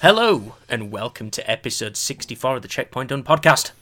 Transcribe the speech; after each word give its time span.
Hello, 0.00 0.54
and 0.68 0.90
welcome 0.90 1.30
to 1.30 1.50
episode 1.50 1.96
64 1.96 2.56
of 2.56 2.62
the 2.62 2.68
Checkpoint 2.68 3.10
Done 3.10 3.22
podcast. 3.22 3.72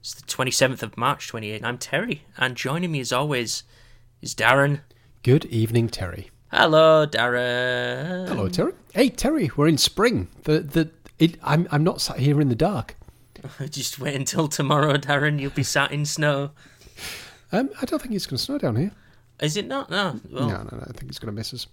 It's 0.00 0.14
the 0.14 0.22
27th 0.22 0.82
of 0.82 0.96
March 0.96 1.26
28. 1.28 1.64
I'm 1.64 1.76
Terry, 1.76 2.22
and 2.36 2.56
joining 2.56 2.92
me 2.92 3.00
as 3.00 3.12
always 3.12 3.64
is 4.22 4.34
Darren. 4.34 4.80
Good 5.22 5.46
evening, 5.46 5.88
Terry. 5.88 6.30
Hello, 6.52 7.04
Darren. 7.06 8.28
Hello, 8.28 8.48
Terry. 8.48 8.72
Hey, 8.94 9.08
Terry. 9.08 9.50
We're 9.56 9.66
in 9.68 9.78
spring. 9.78 10.28
The 10.44 10.60
the 10.60 10.90
it, 11.18 11.36
I'm 11.42 11.66
I'm 11.70 11.82
not 11.84 12.00
sat 12.00 12.18
here 12.20 12.40
in 12.40 12.48
the 12.48 12.54
dark. 12.54 12.96
Just 13.70 13.98
wait 13.98 14.14
until 14.14 14.46
tomorrow, 14.48 14.94
Darren. 14.94 15.40
You'll 15.40 15.50
be 15.50 15.62
sat 15.64 15.90
in 15.92 16.06
snow. 16.06 16.52
Um, 17.52 17.70
I 17.82 17.84
don't 17.86 18.00
think 18.00 18.14
it's 18.14 18.26
going 18.26 18.36
to 18.38 18.42
snow 18.42 18.58
down 18.58 18.76
here. 18.76 18.92
Is 19.40 19.56
it 19.56 19.66
not? 19.66 19.90
No. 19.90 20.20
Well, 20.30 20.48
No, 20.48 20.56
no, 20.58 20.68
no. 20.76 20.84
I 20.88 20.92
think 20.92 21.08
it's 21.10 21.18
going 21.18 21.34
to 21.34 21.36
miss 21.38 21.52
us. 21.52 21.66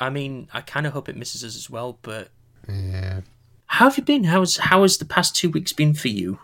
I 0.00 0.10
mean, 0.10 0.48
I 0.52 0.62
kind 0.62 0.86
of 0.86 0.92
hope 0.92 1.08
it 1.08 1.16
misses 1.16 1.44
us 1.44 1.54
as 1.54 1.70
well. 1.70 1.98
But 2.02 2.28
Yeah. 2.68 3.20
how 3.66 3.88
have 3.88 3.96
you 3.98 4.04
been? 4.04 4.24
How's 4.24 4.56
how 4.58 4.82
has 4.82 4.98
the 4.98 5.04
past 5.04 5.34
two 5.36 5.50
weeks 5.50 5.72
been 5.72 5.94
for 5.94 6.08
you? 6.08 6.38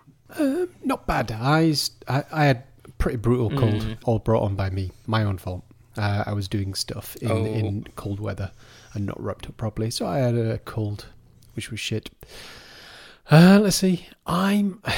Not 0.85 1.07
bad. 1.07 1.31
i 1.33 1.75
had 2.09 2.65
a 2.85 2.91
pretty 2.99 3.17
brutal 3.17 3.51
cold, 3.59 3.97
all 4.05 4.19
brought 4.19 4.43
on 4.43 4.55
by 4.57 4.71
me. 4.71 4.93
My 5.07 5.25
own 5.25 5.39
fault. 5.39 5.65
Uh, 5.97 6.23
I 6.27 6.33
was 6.33 6.47
doing 6.49 6.75
stuff 6.75 7.17
in, 7.17 7.31
Oh. 7.31 7.45
in 7.45 7.85
cold 7.97 8.21
weather 8.21 8.53
and 8.95 9.05
not 9.07 9.21
wrapped 9.23 9.47
up 9.49 9.57
properly, 9.57 9.91
so 9.91 10.07
I 10.07 10.19
had 10.19 10.37
a 10.37 10.59
cold, 10.59 11.07
which 11.55 11.71
was 11.71 11.81
shit. 11.81 12.11
Uh, 13.31 13.59
let's 13.63 13.77
see. 13.77 14.07
I'm. 14.27 14.83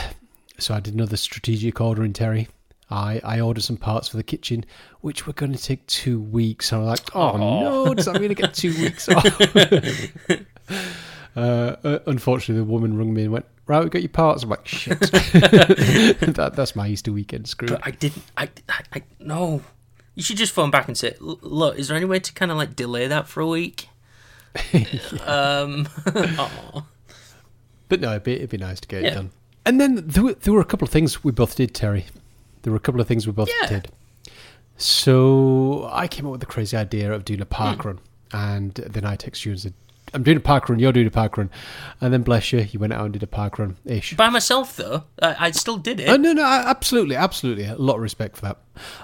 So 0.58 0.74
I 0.74 0.80
did 0.80 0.92
another 0.92 1.16
strategic 1.16 1.80
order 1.80 2.04
in 2.04 2.12
Terry. 2.12 2.46
I, 2.90 3.18
I 3.24 3.40
ordered 3.40 3.62
some 3.62 3.78
parts 3.78 4.08
for 4.08 4.18
the 4.18 4.22
kitchen, 4.22 4.66
which 5.00 5.26
were 5.26 5.32
going 5.32 5.52
to 5.52 5.58
take 5.62 5.86
two 5.86 6.20
weeks. 6.20 6.70
And 6.70 6.82
I'm 6.82 6.86
like, 6.88 7.16
oh 7.16 7.38
no, 7.38 7.94
does 7.94 8.04
that 8.04 8.20
mean 8.20 8.30
I 8.30 8.34
get 8.34 8.52
two 8.52 8.74
weeks 8.78 9.08
off? 9.08 9.24
Uh, 11.36 11.76
uh, 11.84 11.98
unfortunately, 12.06 12.56
the 12.64 12.70
woman 12.70 12.96
rung 12.98 13.14
me 13.14 13.22
and 13.24 13.32
went, 13.32 13.46
"Right, 13.66 13.82
we 13.84 13.90
got 13.90 14.02
your 14.02 14.08
parts." 14.08 14.42
I'm 14.42 14.50
like, 14.50 14.66
"Shit." 14.66 14.98
that, 15.00 16.52
that's 16.56 16.74
my 16.74 16.88
Easter 16.88 17.12
weekend 17.12 17.46
screw. 17.48 17.68
But 17.68 17.80
I 17.86 17.92
didn't. 17.92 18.24
I, 18.36 18.48
I, 18.68 18.80
I 18.94 19.02
no. 19.20 19.62
You 20.16 20.22
should 20.24 20.36
just 20.38 20.52
phone 20.52 20.70
back 20.70 20.88
and 20.88 20.98
say, 20.98 21.14
"Look, 21.20 21.78
is 21.78 21.88
there 21.88 21.96
any 21.96 22.06
way 22.06 22.18
to 22.18 22.32
kind 22.32 22.50
of 22.50 22.56
like 22.56 22.74
delay 22.74 23.06
that 23.06 23.28
for 23.28 23.40
a 23.40 23.46
week?" 23.46 23.88
um. 25.26 25.88
But 27.88 28.00
no, 28.00 28.10
it'd 28.10 28.22
be, 28.22 28.34
it'd 28.36 28.50
be 28.50 28.56
nice 28.56 28.78
to 28.80 28.86
get 28.88 29.02
Yeah. 29.02 29.08
it 29.08 29.14
done. 29.14 29.30
And 29.66 29.80
then 29.80 29.96
there 30.06 30.22
were, 30.22 30.34
there 30.34 30.52
were 30.54 30.60
a 30.60 30.64
couple 30.64 30.86
of 30.86 30.92
things 30.92 31.24
we 31.24 31.32
both 31.32 31.56
did, 31.56 31.74
Terry. 31.74 32.06
There 32.62 32.70
were 32.72 32.76
a 32.76 32.80
couple 32.80 33.00
of 33.00 33.08
things 33.08 33.26
we 33.26 33.32
both 33.32 33.50
Yeah. 33.62 33.68
did. 33.68 33.88
So 34.76 35.88
I 35.92 36.06
came 36.06 36.24
up 36.26 36.30
with 36.32 36.40
the 36.40 36.46
crazy 36.46 36.76
idea 36.76 37.12
of 37.12 37.24
doing 37.24 37.40
a 37.40 37.46
park 37.46 37.82
Hmm. 37.82 37.88
run, 37.88 37.98
and 38.32 38.74
then 38.74 39.04
I 39.04 39.16
texted 39.16 39.44
you 39.46 39.52
and 39.52 39.60
said, 39.60 39.74
"I'm 40.14 40.22
doing 40.22 40.36
a 40.36 40.40
park 40.40 40.68
run. 40.68 40.78
You're 40.78 40.92
doing 40.92 41.06
a 41.06 41.10
park 41.10 41.36
run." 41.36 41.50
And 42.00 42.12
then 42.12 42.22
bless 42.22 42.52
you, 42.52 42.60
you 42.70 42.78
went 42.80 42.92
out 42.92 43.04
and 43.04 43.12
did 43.12 43.22
a 43.22 43.26
park 43.26 43.58
run 43.58 43.76
ish. 43.84 44.16
By 44.16 44.28
myself 44.30 44.76
though, 44.76 45.04
I, 45.22 45.36
I 45.46 45.50
still 45.52 45.76
did 45.76 46.00
it. 46.00 46.08
Oh, 46.08 46.16
no, 46.16 46.32
no, 46.32 46.42
I- 46.44 46.64
absolutely, 46.68 47.16
absolutely. 47.16 47.64
A 47.64 47.76
lot 47.76 47.96
of 47.96 48.00
respect 48.02 48.36
for 48.36 48.42
that. 48.42 48.58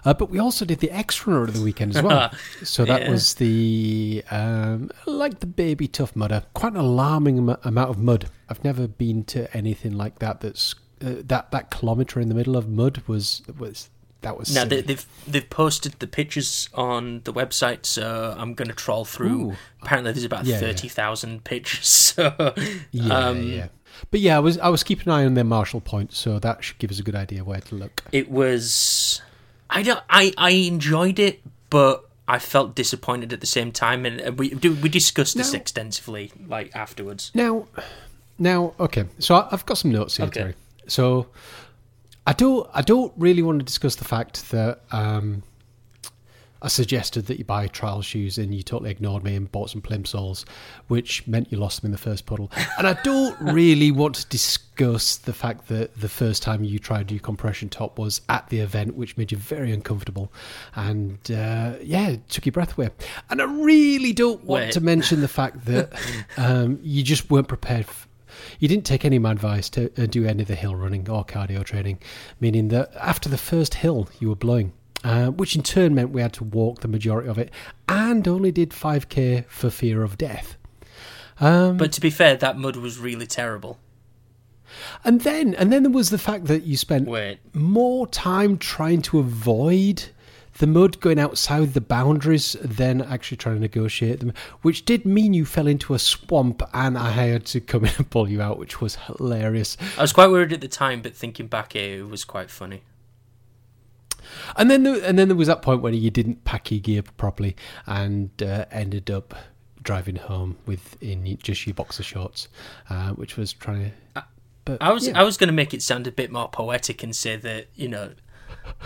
Uh, 0.05 0.15
but 0.15 0.31
we 0.31 0.39
also 0.39 0.65
did 0.65 0.79
the 0.81 0.91
extra 0.91 1.35
run 1.35 1.49
of 1.49 1.55
the 1.55 1.63
weekend 1.63 1.95
as 1.97 2.03
well. 2.03 2.31
so 2.63 2.85
that 2.87 3.03
Yeah. 3.03 3.11
was 3.11 3.35
the, 3.35 4.25
um, 4.31 4.91
like 5.07 5.41
the 5.41 5.47
baby 5.47 5.87
tough 5.89 6.17
mudder. 6.17 6.43
Quite 6.55 6.73
an 6.73 6.79
alarming 6.79 7.39
am- 7.39 7.57
amount 7.65 7.91
of 7.91 7.99
mud. 7.99 8.29
I've 8.49 8.65
never 8.65 8.87
been 8.89 9.25
to 9.25 9.55
anything 9.57 9.93
like 9.97 10.19
that. 10.21 10.41
That's 10.41 10.75
uh, 11.05 11.17
that 11.25 11.51
that 11.51 11.71
kilometre 11.71 12.21
in 12.21 12.29
the 12.31 12.35
middle 12.35 12.57
of 12.57 12.69
mud 12.71 13.03
was 13.07 13.43
was 13.59 13.91
that 14.23 14.39
was. 14.39 14.55
Now 14.55 14.63
silly. 14.63 14.77
they, 14.77 14.83
they've 14.83 15.07
they've 15.27 15.51
posted 15.51 15.93
the 16.01 16.07
pictures 16.07 16.69
on 16.75 17.21
the 17.25 17.33
website, 17.33 17.87
so 17.87 18.35
I'm 18.39 18.55
going 18.55 18.69
to 18.69 18.75
troll 18.75 19.05
through. 19.05 19.51
Ooh. 19.53 19.57
Apparently, 19.83 20.13
there's 20.13 20.25
about 20.25 20.45
Yeah, 20.47 20.55
yeah. 20.55 20.61
thirty 20.61 20.89
thousand 20.89 21.45
pictures. 21.45 21.87
So 22.17 22.55
yeah, 22.93 23.15
um, 23.15 23.43
yeah. 23.43 23.69
But 24.11 24.21
yeah, 24.21 24.37
I 24.37 24.41
was 24.41 24.59
I 24.59 24.69
was 24.69 24.83
keeping 24.83 25.09
an 25.09 25.13
eye 25.19 25.25
on 25.25 25.35
their 25.35 25.45
Marshall 25.45 25.81
points, 25.81 26.19
so 26.19 26.39
that 26.39 26.63
should 26.65 26.79
give 26.79 26.91
us 26.91 26.99
a 26.99 27.03
good 27.03 27.15
idea 27.15 27.45
where 27.45 27.61
to 27.61 27.75
look. 27.75 28.03
it 28.13 28.31
was. 28.31 29.21
I 29.71 29.83
don't. 29.83 30.01
I 30.11 30.33
I 30.39 30.51
enjoyed 30.51 31.19
it, 31.19 31.41
but 31.71 32.05
I 32.29 32.39
felt 32.39 32.75
disappointed 32.75 33.33
at 33.33 33.41
the 33.41 33.47
same 33.47 33.71
time, 33.73 34.05
and 34.07 34.39
we 34.39 34.51
do 34.51 34.75
we 34.75 34.89
discussed 34.89 35.37
this 35.37 35.53
No. 35.53 35.59
extensively, 35.61 36.33
like 36.47 36.75
afterwards. 36.77 37.31
Now, 37.35 37.67
now, 38.39 38.75
okay. 38.81 39.05
So 39.19 39.35
I- 39.35 39.49
I've 39.51 39.65
got 39.67 39.79
some 39.79 39.93
notes 39.93 40.17
here, 40.19 40.27
Okay. 40.27 40.41
Terry. 40.41 40.55
So 40.89 41.27
I 42.27 42.33
don't, 42.33 42.69
I 42.75 42.83
don't 42.83 43.13
really 43.17 43.43
want 43.43 43.61
to 43.61 43.65
discuss 43.65 43.97
the 43.97 44.05
fact 44.05 44.51
that 44.51 44.81
um, 44.91 45.43
I 46.63 46.69
suggested 46.69 47.27
that 47.27 47.39
you 47.39 47.45
buy 47.45 47.69
trail 47.69 48.03
shoes 48.03 48.39
and 48.39 48.55
you 48.55 48.63
totally 48.63 48.91
ignored 48.91 49.23
me 49.23 49.37
and 49.37 49.51
bought 49.53 49.71
some 49.71 49.83
plimsolls, 49.83 50.45
which 50.89 51.27
meant 51.27 51.53
you 51.53 51.59
lost 51.59 51.81
them 51.81 51.89
in 51.89 51.93
the 51.93 51.99
first 51.99 52.27
puddle. 52.27 52.51
And 52.79 52.87
I 52.87 52.95
don't 53.05 53.39
really 53.41 53.91
want 53.91 54.17
to 54.17 54.27
discuss 54.27 55.17
the 55.17 55.33
fact 55.33 55.69
that 55.69 55.99
the 55.99 56.09
first 56.09 56.43
time 56.43 56.65
you 56.65 56.79
tried 56.79 57.11
your 57.11 57.21
compression 57.21 57.69
top 57.69 57.99
was 57.99 58.21
at 58.29 58.49
the 58.49 58.59
event, 58.59 58.97
which 58.97 59.17
made 59.17 59.33
you 59.33 59.39
very 59.39 59.73
uncomfortable, 59.73 60.33
and 60.75 61.19
uh, 61.31 61.75
yeah, 61.83 62.17
took 62.29 62.45
your 62.45 62.53
breath 62.53 62.77
away. 62.77 62.91
And 63.31 63.41
I 63.41 63.45
really 63.45 64.13
don't 64.13 64.43
want 64.45 64.65
Wait. 64.65 64.73
to 64.73 64.81
mention 64.81 65.21
the 65.21 65.29
fact 65.29 65.65
that 65.67 65.93
um, 66.37 66.79
you 66.83 67.03
just 67.03 67.31
weren't 67.31 67.49
prepared. 67.49 67.87
You 68.59 68.69
didn't 68.69 68.85
take 68.87 69.05
any 69.05 69.17
of 69.17 69.23
my 69.23 69.33
advice 69.33 69.69
to 69.71 69.91
uh, 70.03 70.07
do 70.07 70.27
any 70.27 70.43
of 70.43 70.49
the 70.49 70.55
hill 70.55 70.75
running 70.75 71.09
or 71.09 71.25
cardio 71.25 71.65
training, 71.65 71.99
meaning 72.41 72.69
that 72.69 72.95
after 72.97 73.29
the 73.29 73.39
first 73.39 73.75
hill, 73.75 74.09
you 74.21 74.29
were 74.29 74.37
blowing. 74.37 74.73
Uh, 75.05 75.27
which 75.29 75.55
in 75.55 75.63
turn 75.63 75.95
meant 75.95 76.11
we 76.11 76.21
had 76.23 76.33
to 76.33 76.43
walk 76.43 76.81
the 76.81 76.89
majority 76.89 77.29
of 77.29 77.39
it 77.39 77.53
and 77.87 78.27
only 78.27 78.51
did 78.51 78.71
5k 78.71 79.45
for 79.47 79.71
fear 79.71 80.03
of 80.03 80.19
death. 80.19 80.57
Um, 81.39 81.77
But 81.77 81.93
to 81.93 82.01
be 82.01 82.11
fair, 82.11 82.35
that 82.37 82.59
mud 82.59 82.77
was 82.77 82.99
really 82.99 83.27
terrible. 83.27 83.79
and 85.05 85.21
then 85.21 85.55
and 85.55 85.73
then 85.73 85.83
there 85.85 85.93
was 85.93 86.11
the 86.11 86.19
fact 86.19 86.47
that 86.47 86.65
you 86.65 86.77
spent 86.77 87.07
Wait, 87.07 87.39
more 87.55 88.07
time 88.09 88.59
trying 88.59 89.01
to 89.03 89.19
avoid 89.21 90.03
the 90.59 90.67
mud 90.67 91.01
going 91.01 91.19
outside 91.19 91.75
the 91.75 91.81
boundaries 91.81 92.57
then 92.63 93.03
actually 93.03 93.37
trying 93.37 93.57
to 93.57 93.61
negotiate 93.61 94.21
them, 94.21 94.33
which 94.63 94.85
did 94.85 95.05
mean 95.05 95.35
you 95.35 95.45
fell 95.45 95.67
into 95.67 95.95
a 95.95 95.99
swamp 95.99 96.63
and 96.73 96.97
I 96.97 97.11
had 97.11 97.47
to 97.47 97.61
come 97.61 97.85
in 97.85 97.93
and 97.97 98.09
pull 98.09 98.29
you 98.29 98.41
out, 98.41 98.59
which 98.59 98.81
was 98.81 98.97
hilarious. 98.97 99.77
I 99.99 100.03
was 100.03 100.13
quite 100.13 100.31
worried 100.31 100.53
at 100.53 100.61
the 100.61 100.69
time, 100.69 101.03
but 101.03 101.15
thinking 101.15 101.47
back, 101.47 101.77
it 101.77 102.09
was 102.09 102.25
quite 102.25 102.51
funny. 102.51 102.83
And 104.57 104.71
then 104.71 104.83
there, 104.83 105.03
and 105.05 105.19
then 105.19 105.29
there 105.29 105.37
was 105.37 105.49
that 105.49 105.63
point 105.63 105.83
when 105.83 105.95
you 105.95 106.11
didn't 106.11 106.45
pack 106.45 106.71
your 106.71 106.81
gear 106.81 107.03
properly 107.17 107.57
and 107.87 108.31
uh, 108.43 108.67
ended 108.71 109.11
up 109.11 109.35
driving 109.83 110.17
home 110.17 110.57
with 110.67 111.01
in 111.01 111.39
just 111.39 111.67
your 111.67 111.75
boxer 111.75 112.03
shorts, 112.03 112.49
uh, 112.91 113.11
which 113.11 113.37
was 113.37 113.53
trying 113.53 113.93
to. 114.15 114.25
But 114.65 114.83
I 114.83 114.91
was 114.91 115.07
yeah. 115.07 115.19
I 115.19 115.23
was 115.23 115.37
going 115.37 115.47
to 115.47 115.55
make 115.55 115.73
it 115.73 115.81
sound 115.81 116.09
a 116.09 116.13
bit 116.13 116.33
more 116.33 116.49
poetic 116.49 117.05
and 117.05 117.15
say 117.15 117.37
that 117.37 117.69
you 117.77 117.89
know, 117.89 118.11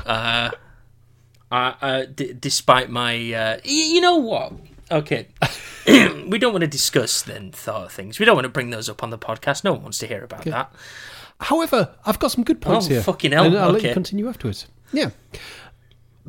uh, 0.04 0.50
I, 1.50 1.74
uh, 1.80 2.04
d- 2.06 2.34
despite 2.38 2.90
my, 2.90 3.14
uh, 3.32 3.56
y- 3.64 3.70
you 3.94 4.00
know 4.00 4.16
what? 4.16 4.52
Okay, 4.90 5.28
we 5.86 6.38
don't 6.38 6.52
want 6.52 6.62
to 6.62 6.66
discuss 6.68 7.22
then 7.22 7.52
thought 7.52 7.92
things. 7.92 8.18
We 8.18 8.24
don't 8.26 8.34
want 8.34 8.44
to 8.44 8.48
bring 8.50 8.70
those 8.70 8.88
up 8.88 9.02
on 9.02 9.10
the 9.10 9.18
podcast. 9.18 9.62
No 9.64 9.72
one 9.72 9.82
wants 9.82 9.98
to 9.98 10.06
hear 10.06 10.24
about 10.24 10.44
that. 10.44 10.72
However, 11.40 11.94
I've 12.04 12.18
got 12.18 12.32
some 12.32 12.44
good 12.44 12.60
points 12.60 12.86
Oh, 12.86 12.90
here. 12.90 13.02
fucking 13.02 13.32
hell, 13.32 13.44
And 13.44 13.56
I'll 13.56 13.70
let 13.70 13.78
okay. 13.78 13.88
you 13.88 13.94
continue 13.94 14.28
afterwards. 14.28 14.66
Yeah. 14.92 15.10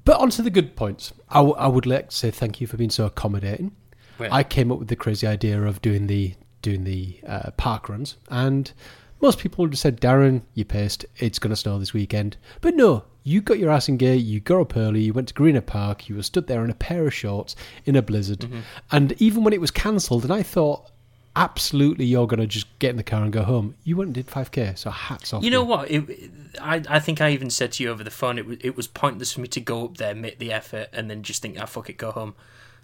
But 0.05 0.19
on 0.19 0.29
to 0.31 0.41
the 0.41 0.49
good 0.49 0.75
points. 0.75 1.11
I, 1.29 1.35
w- 1.35 1.55
I 1.55 1.67
would 1.67 1.85
like 1.85 2.09
to 2.09 2.15
say 2.15 2.31
thank 2.31 2.61
you 2.61 2.67
for 2.67 2.77
being 2.77 2.89
so 2.89 3.05
accommodating. 3.05 3.71
Wait. 4.19 4.31
I 4.31 4.43
came 4.43 4.71
up 4.71 4.79
with 4.79 4.87
the 4.87 4.95
crazy 4.95 5.27
idea 5.27 5.61
of 5.63 5.81
doing 5.81 6.07
the 6.07 6.35
doing 6.61 6.83
the 6.83 7.19
uh, 7.27 7.49
park 7.57 7.89
runs, 7.89 8.17
and 8.29 8.71
most 9.19 9.39
people 9.39 9.63
would 9.63 9.71
have 9.73 9.79
said, 9.79 9.99
"Darren, 9.99 10.43
you 10.53 10.63
pissed. 10.63 11.05
It's 11.17 11.39
going 11.39 11.49
to 11.49 11.55
snow 11.55 11.79
this 11.79 11.91
weekend." 11.93 12.37
But 12.61 12.75
no, 12.75 13.03
you 13.23 13.41
got 13.41 13.59
your 13.59 13.69
ass 13.71 13.87
in 13.89 13.97
gear. 13.97 14.13
You 14.15 14.39
got 14.39 14.61
up 14.61 14.77
early. 14.77 15.01
You 15.01 15.13
went 15.13 15.27
to 15.29 15.33
Greener 15.33 15.61
Park. 15.61 16.09
You 16.09 16.15
were 16.15 16.23
stood 16.23 16.47
there 16.47 16.63
in 16.63 16.69
a 16.69 16.75
pair 16.75 17.05
of 17.05 17.13
shorts 17.13 17.55
in 17.85 17.95
a 17.95 18.01
blizzard, 18.01 18.39
Mm-hmm. 18.39 18.59
and 18.91 19.13
even 19.21 19.43
when 19.43 19.53
it 19.53 19.61
was 19.61 19.71
cancelled, 19.71 20.23
and 20.23 20.33
I 20.33 20.43
thought. 20.43 20.87
Absolutely, 21.33 22.03
you're 22.03 22.27
going 22.27 22.41
to 22.41 22.45
just 22.45 22.67
get 22.79 22.89
in 22.89 22.97
the 22.97 23.03
car 23.03 23.23
and 23.23 23.31
go 23.31 23.43
home. 23.43 23.73
You 23.85 23.95
went 23.95 24.09
and 24.09 24.15
did 24.15 24.27
5k, 24.27 24.77
so 24.77 24.89
hats 24.89 25.31
off. 25.31 25.41
You 25.45 25.49
know 25.49 25.63
what? 25.63 25.89
It, 25.89 26.29
I 26.61 26.83
I 26.89 26.99
think 26.99 27.21
I 27.21 27.29
even 27.31 27.49
said 27.49 27.71
to 27.73 27.83
you 27.83 27.89
over 27.89 28.03
the 28.03 28.11
phone 28.11 28.37
it 28.37 28.45
was 28.45 28.57
it 28.59 28.75
was 28.75 28.85
pointless 28.87 29.31
for 29.31 29.39
me 29.39 29.47
to 29.47 29.61
go 29.61 29.85
up 29.85 29.95
there, 29.95 30.13
make 30.13 30.39
the 30.39 30.51
effort, 30.51 30.89
and 30.91 31.09
then 31.09 31.23
just 31.23 31.41
think, 31.41 31.55
ah, 31.57 31.65
fuck 31.65 31.89
it, 31.89 31.95
go 31.97 32.11
home. 32.11 32.35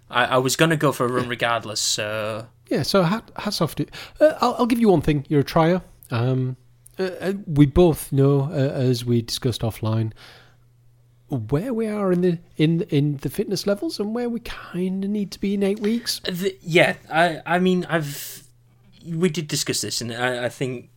I, 0.08 0.24
I 0.24 0.38
was 0.38 0.56
going 0.56 0.70
to 0.70 0.78
go 0.78 0.92
for 0.92 1.04
a 1.04 1.12
run 1.12 1.28
regardless. 1.28 1.78
So 1.78 2.46
Yeah, 2.70 2.84
so 2.84 3.02
hat, 3.02 3.30
hats 3.36 3.60
off 3.60 3.74
to 3.74 3.86
uh, 4.18 4.38
I'll, 4.40 4.54
I'll 4.60 4.66
give 4.66 4.78
you 4.80 4.88
one 4.88 5.02
thing. 5.02 5.26
You're 5.28 5.40
a 5.40 5.44
trier. 5.44 5.82
Um, 6.10 6.56
uh, 6.98 7.02
uh, 7.20 7.32
we 7.46 7.66
both 7.66 8.12
know, 8.12 8.42
uh, 8.50 8.72
as 8.72 9.04
we 9.04 9.22
discussed 9.22 9.62
offline, 9.62 10.12
where 11.28 11.74
we 11.74 11.86
are 11.86 12.10
in 12.10 12.22
the 12.22 12.38
in 12.56 12.82
in 12.82 13.18
the 13.18 13.28
fitness 13.28 13.66
levels 13.66 14.00
and 14.00 14.14
where 14.14 14.28
we 14.28 14.40
kind 14.40 15.04
of 15.04 15.10
need 15.10 15.30
to 15.30 15.40
be 15.40 15.54
in 15.54 15.62
eight 15.62 15.80
weeks. 15.80 16.20
The, 16.20 16.56
yeah, 16.62 16.96
I 17.10 17.40
I 17.44 17.58
mean 17.58 17.86
I've 17.88 18.44
we 19.06 19.28
did 19.28 19.46
discuss 19.46 19.82
this, 19.82 20.00
and 20.00 20.12
I, 20.12 20.46
I 20.46 20.48
think 20.48 20.90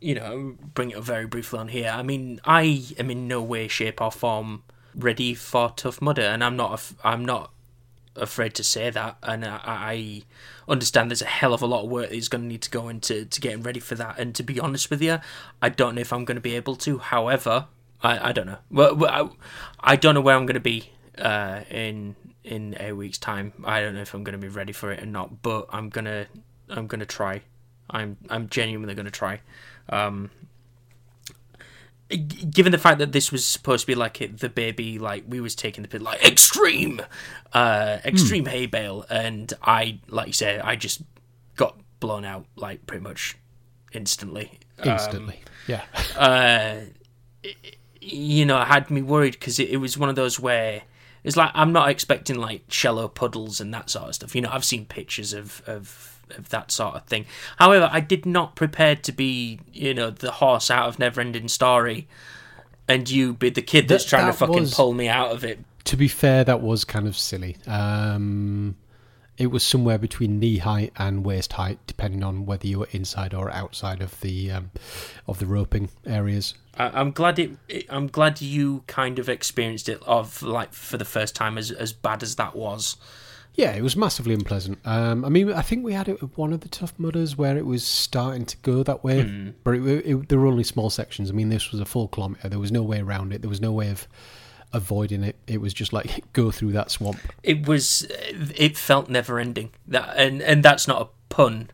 you 0.00 0.14
know 0.14 0.56
bring 0.74 0.90
it 0.90 0.98
up 0.98 1.04
very 1.04 1.26
briefly 1.26 1.58
on 1.58 1.68
here. 1.68 1.90
I 1.90 2.02
mean 2.02 2.40
I 2.44 2.84
am 2.98 3.10
in 3.10 3.28
no 3.28 3.42
way, 3.42 3.68
shape, 3.68 4.00
or 4.00 4.10
form 4.10 4.64
ready 4.94 5.34
for 5.34 5.70
Tough 5.70 6.02
Mudder, 6.02 6.22
and 6.22 6.42
I'm 6.42 6.56
not 6.56 6.80
a 6.80 7.06
I'm 7.06 7.24
not 7.24 7.53
afraid 8.16 8.54
to 8.54 8.64
say 8.64 8.90
that, 8.90 9.16
and 9.22 9.44
I, 9.44 9.60
I 9.64 10.22
understand 10.68 11.10
there's 11.10 11.22
a 11.22 11.26
hell 11.26 11.54
of 11.54 11.62
a 11.62 11.66
lot 11.66 11.84
of 11.84 11.90
work 11.90 12.10
that's 12.10 12.28
going 12.28 12.42
to 12.42 12.48
need 12.48 12.62
to 12.62 12.70
go 12.70 12.88
into 12.88 13.24
to 13.24 13.40
getting 13.40 13.62
ready 13.62 13.80
for 13.80 13.94
that. 13.96 14.18
And 14.18 14.34
to 14.34 14.42
be 14.42 14.60
honest 14.60 14.90
with 14.90 15.02
you, 15.02 15.18
I 15.60 15.68
don't 15.68 15.94
know 15.94 16.00
if 16.00 16.12
I'm 16.12 16.24
going 16.24 16.36
to 16.36 16.40
be 16.40 16.56
able 16.56 16.76
to. 16.76 16.98
However, 16.98 17.66
I, 18.02 18.30
I 18.30 18.32
don't 18.32 18.46
know. 18.46 18.58
Well, 18.70 19.04
I, 19.06 19.28
I 19.92 19.96
don't 19.96 20.14
know 20.14 20.20
where 20.20 20.36
I'm 20.36 20.46
going 20.46 20.54
to 20.54 20.60
be 20.60 20.90
uh, 21.18 21.62
in 21.70 22.16
in 22.44 22.76
a 22.78 22.92
week's 22.92 23.18
time. 23.18 23.52
I 23.64 23.80
don't 23.80 23.94
know 23.94 24.02
if 24.02 24.14
I'm 24.14 24.22
going 24.22 24.38
to 24.38 24.38
be 24.38 24.48
ready 24.48 24.72
for 24.72 24.92
it 24.92 25.02
or 25.02 25.06
not, 25.06 25.42
but 25.42 25.66
I'm 25.70 25.88
gonna 25.88 26.26
I'm 26.68 26.86
gonna 26.86 27.06
try. 27.06 27.42
I'm 27.90 28.16
I'm 28.28 28.48
genuinely 28.48 28.94
gonna 28.94 29.10
try. 29.10 29.40
Um, 29.88 30.30
given 32.08 32.70
the 32.72 32.78
fact 32.78 32.98
that 32.98 33.12
this 33.12 33.32
was 33.32 33.46
supposed 33.46 33.82
to 33.82 33.86
be 33.86 33.94
like 33.94 34.20
it, 34.20 34.38
the 34.40 34.48
baby, 34.48 34.98
like 34.98 35.24
we 35.26 35.40
was 35.40 35.54
taking 35.54 35.82
the 35.82 35.88
pit 35.88 36.02
like 36.02 36.22
extreme, 36.24 37.00
uh, 37.52 37.98
extreme 38.04 38.44
hay 38.46 38.66
bale, 38.66 39.04
and 39.10 39.52
I, 39.62 40.00
like 40.08 40.26
you 40.28 40.32
said, 40.32 40.60
I 40.60 40.76
just 40.76 41.02
got 41.56 41.78
blown 42.00 42.24
out 42.24 42.46
like 42.56 42.86
pretty 42.86 43.02
much 43.02 43.36
instantly. 43.92 44.58
Instantly, 44.84 45.40
yeah. 45.66 45.82
Uh, 46.16 46.80
it- 47.42 47.76
you 48.06 48.44
know, 48.44 48.60
it 48.60 48.66
had 48.66 48.90
me 48.90 49.00
worried 49.00 49.32
because 49.32 49.58
it, 49.58 49.70
it 49.70 49.78
was 49.78 49.96
one 49.96 50.10
of 50.10 50.14
those 50.14 50.38
where 50.38 50.82
it's 51.22 51.38
like 51.38 51.50
I'm 51.54 51.72
not 51.72 51.88
expecting 51.88 52.36
like 52.36 52.64
shallow 52.68 53.08
puddles 53.08 53.62
and 53.62 53.72
that 53.72 53.88
sort 53.88 54.10
of 54.10 54.14
stuff. 54.14 54.34
You 54.34 54.42
know, 54.42 54.50
I've 54.52 54.62
seen 54.64 54.84
pictures 54.84 55.32
of 55.32 55.62
of 55.66 56.13
of 56.38 56.48
that 56.50 56.70
sort 56.70 56.94
of 56.94 57.04
thing. 57.04 57.26
However, 57.58 57.88
I 57.92 58.00
did 58.00 58.26
not 58.26 58.56
prepare 58.56 58.96
to 58.96 59.12
be, 59.12 59.60
you 59.72 59.94
know, 59.94 60.10
the 60.10 60.32
horse 60.32 60.70
out 60.70 60.88
of 60.88 60.96
Neverending 60.98 61.48
Story, 61.50 62.06
and 62.88 63.08
you 63.08 63.34
be 63.34 63.50
the 63.50 63.62
kid 63.62 63.88
that's 63.88 64.04
That- 64.04 64.10
trying 64.10 64.26
to 64.26 64.32
fucking 64.32 64.54
was- 64.60 64.74
pull 64.74 64.92
me 64.92 65.08
out 65.08 65.30
of 65.32 65.44
it. 65.44 65.60
To 65.84 65.96
be 65.96 66.08
fair, 66.08 66.44
that 66.44 66.62
was 66.62 66.84
kind 66.84 67.06
of 67.06 67.16
silly. 67.16 67.56
Um, 67.66 68.76
it 69.36 69.48
was 69.48 69.62
somewhere 69.66 69.98
between 69.98 70.38
knee 70.38 70.58
height 70.58 70.92
and 70.96 71.24
waist 71.24 71.54
height, 71.54 71.78
depending 71.86 72.22
on 72.22 72.46
whether 72.46 72.66
you 72.66 72.78
were 72.78 72.88
inside 72.92 73.34
or 73.34 73.50
outside 73.50 74.00
of 74.00 74.18
the 74.20 74.50
um, 74.50 74.70
of 75.26 75.40
the 75.40 75.46
roping 75.46 75.88
areas. 76.06 76.54
I, 76.78 76.86
I'm 77.00 77.10
glad 77.10 77.38
it, 77.38 77.50
it. 77.68 77.86
I'm 77.90 78.06
glad 78.06 78.40
you 78.40 78.84
kind 78.86 79.18
of 79.18 79.28
experienced 79.28 79.88
it 79.88 80.00
of 80.06 80.42
like 80.42 80.72
for 80.72 80.96
the 80.96 81.04
first 81.04 81.34
time 81.34 81.58
as 81.58 81.70
as 81.70 81.92
bad 81.92 82.22
as 82.22 82.36
that 82.36 82.54
was. 82.56 82.96
Yeah, 83.54 83.72
it 83.72 83.82
was 83.82 83.96
massively 83.96 84.34
unpleasant. 84.34 84.78
Um, 84.84 85.24
I 85.24 85.28
mean, 85.28 85.52
I 85.52 85.62
think 85.62 85.84
we 85.84 85.92
had 85.92 86.08
it 86.08 86.20
with 86.20 86.36
one 86.36 86.52
of 86.52 86.60
the 86.60 86.68
Tough 86.68 86.92
Mudders 86.98 87.36
where 87.38 87.56
it 87.56 87.64
was 87.66 87.84
starting 87.86 88.44
to 88.46 88.56
go 88.58 88.82
that 88.82 89.04
way, 89.04 89.52
but 89.62 89.74
it, 89.74 89.86
it, 90.06 90.28
there 90.28 90.40
were 90.40 90.46
only 90.48 90.64
small 90.64 90.90
sections. 90.90 91.30
I 91.30 91.34
mean, 91.34 91.50
this 91.50 91.70
was 91.70 91.80
a 91.80 91.84
full 91.84 92.08
kilometre. 92.08 92.48
There 92.48 92.58
was 92.58 92.72
no 92.72 92.82
way 92.82 93.00
around 93.00 93.32
it. 93.32 93.42
There 93.42 93.48
was 93.48 93.60
no 93.60 93.70
way 93.72 93.90
of 93.90 94.08
avoiding 94.72 95.22
it. 95.22 95.36
It 95.46 95.60
was 95.60 95.72
just 95.72 95.92
like 95.92 96.24
go 96.32 96.50
through 96.50 96.72
that 96.72 96.90
swamp. 96.90 97.18
it 97.44 97.68
was 97.68 98.04
it 98.10 98.76
felt 98.76 99.08
never 99.08 99.38
ending 99.38 99.70
that 99.86 100.16
and 100.16 100.42
and 100.42 100.64
that's 100.64 100.88
not 100.88 101.00
a 101.02 101.08
pun 101.32 101.70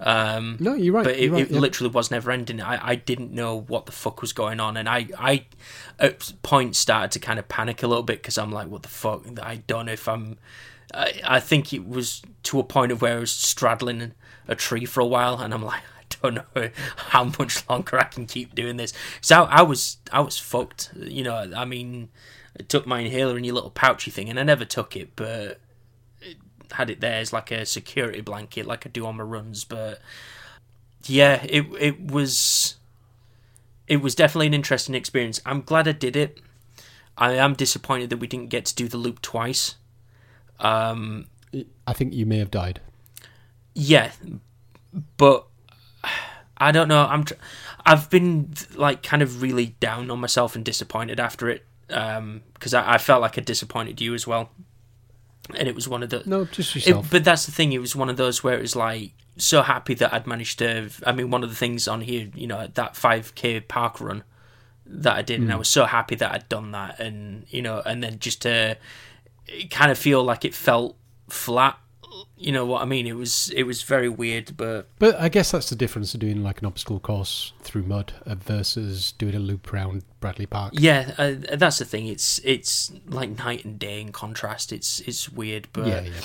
um 0.00 0.56
No, 0.58 0.74
you're 0.74 0.94
right. 0.94 1.04
but 1.04 1.16
it, 1.16 1.30
right, 1.30 1.42
it 1.42 1.50
yeah. 1.52 1.60
literally 1.60 1.92
was 1.92 2.10
never 2.10 2.32
ending 2.32 2.60
I, 2.60 2.88
I 2.90 2.94
didn't 2.96 3.32
know 3.32 3.54
what 3.60 3.86
the 3.86 3.92
fuck 3.92 4.20
was 4.20 4.32
going 4.32 4.58
on 4.58 4.76
and 4.76 4.88
i 4.88 5.06
i 5.18 5.44
at 6.00 6.32
points 6.42 6.78
started 6.80 7.12
to 7.12 7.18
kind 7.20 7.38
of 7.38 7.48
panic 7.48 7.82
a 7.82 7.86
little 7.86 8.02
bit 8.02 8.20
because 8.22 8.38
i'm 8.38 8.50
like 8.50 8.66
what 8.68 8.82
the 8.82 8.88
fuck 8.88 9.24
i 9.42 9.56
don't 9.66 9.86
know 9.86 9.92
if 9.92 10.08
i'm 10.08 10.38
I, 10.94 11.20
I 11.24 11.40
think 11.40 11.72
it 11.72 11.86
was 11.86 12.22
to 12.44 12.58
a 12.58 12.64
point 12.64 12.92
of 12.92 13.02
where 13.02 13.16
i 13.16 13.20
was 13.20 13.32
straddling 13.32 14.12
a 14.48 14.54
tree 14.54 14.84
for 14.84 15.00
a 15.00 15.06
while 15.06 15.38
and 15.38 15.54
i'm 15.54 15.62
like 15.62 15.82
I 16.22 16.28
don't 16.28 16.34
know 16.54 16.70
how 16.96 17.24
much 17.38 17.68
longer 17.70 17.98
I 17.98 18.04
can 18.04 18.26
keep 18.26 18.54
doing 18.54 18.76
this. 18.76 18.92
So 19.20 19.44
I, 19.44 19.60
I 19.60 19.62
was, 19.62 19.98
I 20.12 20.20
was 20.20 20.38
fucked. 20.38 20.90
You 20.94 21.22
know, 21.22 21.50
I 21.56 21.64
mean, 21.64 22.10
I 22.58 22.62
took 22.64 22.86
my 22.86 23.00
inhaler 23.00 23.38
in 23.38 23.44
your 23.44 23.54
little 23.54 23.70
pouchy 23.70 24.10
thing, 24.10 24.28
and 24.28 24.38
I 24.38 24.42
never 24.42 24.64
took 24.64 24.96
it, 24.96 25.14
but 25.16 25.60
it 26.20 26.36
had 26.72 26.90
it 26.90 27.00
there 27.00 27.20
as 27.20 27.32
like 27.32 27.50
a 27.50 27.64
security 27.64 28.20
blanket, 28.20 28.66
like 28.66 28.86
I 28.86 28.90
do 28.90 29.06
on 29.06 29.16
my 29.16 29.22
runs. 29.22 29.64
But 29.64 30.00
yeah, 31.04 31.42
it 31.44 31.66
it 31.78 32.00
was 32.10 32.76
it 33.86 33.98
was 33.98 34.14
definitely 34.14 34.48
an 34.48 34.54
interesting 34.54 34.94
experience. 34.94 35.40
I'm 35.46 35.62
glad 35.62 35.88
I 35.88 35.92
did 35.92 36.16
it. 36.16 36.40
I 37.16 37.32
am 37.34 37.54
disappointed 37.54 38.10
that 38.10 38.18
we 38.18 38.26
didn't 38.26 38.48
get 38.48 38.64
to 38.66 38.74
do 38.74 38.88
the 38.88 38.96
loop 38.96 39.20
twice. 39.22 39.76
Um, 40.60 41.26
I 41.86 41.92
think 41.92 42.14
you 42.14 42.26
may 42.26 42.38
have 42.38 42.50
died. 42.50 42.80
yeah, 43.74 44.12
but 45.16 45.46
I 46.56 46.72
don't 46.72 46.88
know. 46.88 47.04
I'm 47.06 47.24
tr- 47.24 47.34
I've 47.84 48.10
been 48.10 48.52
like 48.74 49.02
kind 49.02 49.22
of 49.22 49.42
really 49.42 49.74
down 49.80 50.10
on 50.10 50.20
myself 50.20 50.54
and 50.54 50.64
disappointed 50.64 51.18
after 51.18 51.48
it 51.48 51.64
because 51.88 52.74
I, 52.74 52.94
I 52.94 52.98
felt 52.98 53.20
like 53.20 53.36
I 53.38 53.40
disappointed 53.40 54.00
you 54.00 54.14
as 54.14 54.26
well. 54.26 54.50
And 55.56 55.66
it 55.66 55.74
was 55.74 55.88
one 55.88 56.02
of 56.04 56.10
the 56.10 56.22
No, 56.26 56.44
just 56.44 56.76
It, 56.76 56.86
yourself. 56.86 57.10
but 57.10 57.24
that's 57.24 57.46
the 57.46 57.52
thing. 57.52 57.72
It 57.72 57.80
was 57.80 57.96
one 57.96 58.08
of 58.08 58.16
those 58.16 58.44
where 58.44 58.54
it 58.56 58.60
was 58.60 58.76
like 58.76 59.12
so 59.36 59.62
happy 59.62 59.94
that 59.94 60.12
I'd 60.14 60.26
managed 60.26 60.58
to. 60.60 60.90
I 61.04 61.12
mean, 61.12 61.30
one 61.30 61.42
of 61.42 61.50
the 61.50 61.56
things 61.56 61.88
on 61.88 62.02
here, 62.02 62.28
you 62.34 62.46
know, 62.46 62.68
that 62.74 62.94
five 62.94 63.34
k 63.34 63.58
park 63.60 64.00
run 64.00 64.22
that 64.86 65.16
I 65.16 65.22
did, 65.22 65.40
and 65.40 65.52
I 65.52 65.56
was 65.56 65.68
so 65.68 65.86
happy 65.86 66.14
that 66.16 66.30
I'd 66.32 66.48
done 66.48 66.72
that, 66.72 67.00
and 67.00 67.46
you 67.48 67.62
know, 67.62 67.80
and 67.84 68.02
then 68.02 68.18
just 68.20 68.42
to 68.42 68.76
kind 69.70 69.90
of 69.90 69.98
feel 69.98 70.22
like 70.22 70.44
it 70.44 70.54
felt 70.54 70.96
flat. 71.28 71.78
You 72.36 72.52
know 72.52 72.64
what 72.64 72.82
I 72.82 72.86
mean? 72.86 73.06
It 73.06 73.16
was 73.16 73.52
it 73.54 73.64
was 73.64 73.82
very 73.82 74.08
weird, 74.08 74.56
but 74.56 74.88
But 74.98 75.20
I 75.20 75.28
guess 75.28 75.50
that's 75.50 75.68
the 75.68 75.76
difference 75.76 76.14
of 76.14 76.20
doing 76.20 76.42
like 76.42 76.60
an 76.60 76.66
obstacle 76.66 76.98
course 76.98 77.52
through 77.60 77.82
mud 77.82 78.14
uh, 78.26 78.34
versus 78.34 79.12
doing 79.12 79.34
a 79.34 79.38
loop 79.38 79.72
around 79.72 80.04
Bradley 80.20 80.46
Park. 80.46 80.72
yeah, 80.76 81.12
uh, 81.18 81.34
that's 81.54 81.78
the 81.78 81.84
thing. 81.84 82.06
It's 82.06 82.40
it's 82.42 82.92
like 83.06 83.38
night 83.38 83.64
and 83.64 83.78
day 83.78 84.00
in 84.00 84.12
contrast. 84.12 84.72
It's 84.72 85.00
it's 85.00 85.28
weird, 85.30 85.68
but 85.72 85.86
yeah, 85.86 86.00
yeah. 86.00 86.20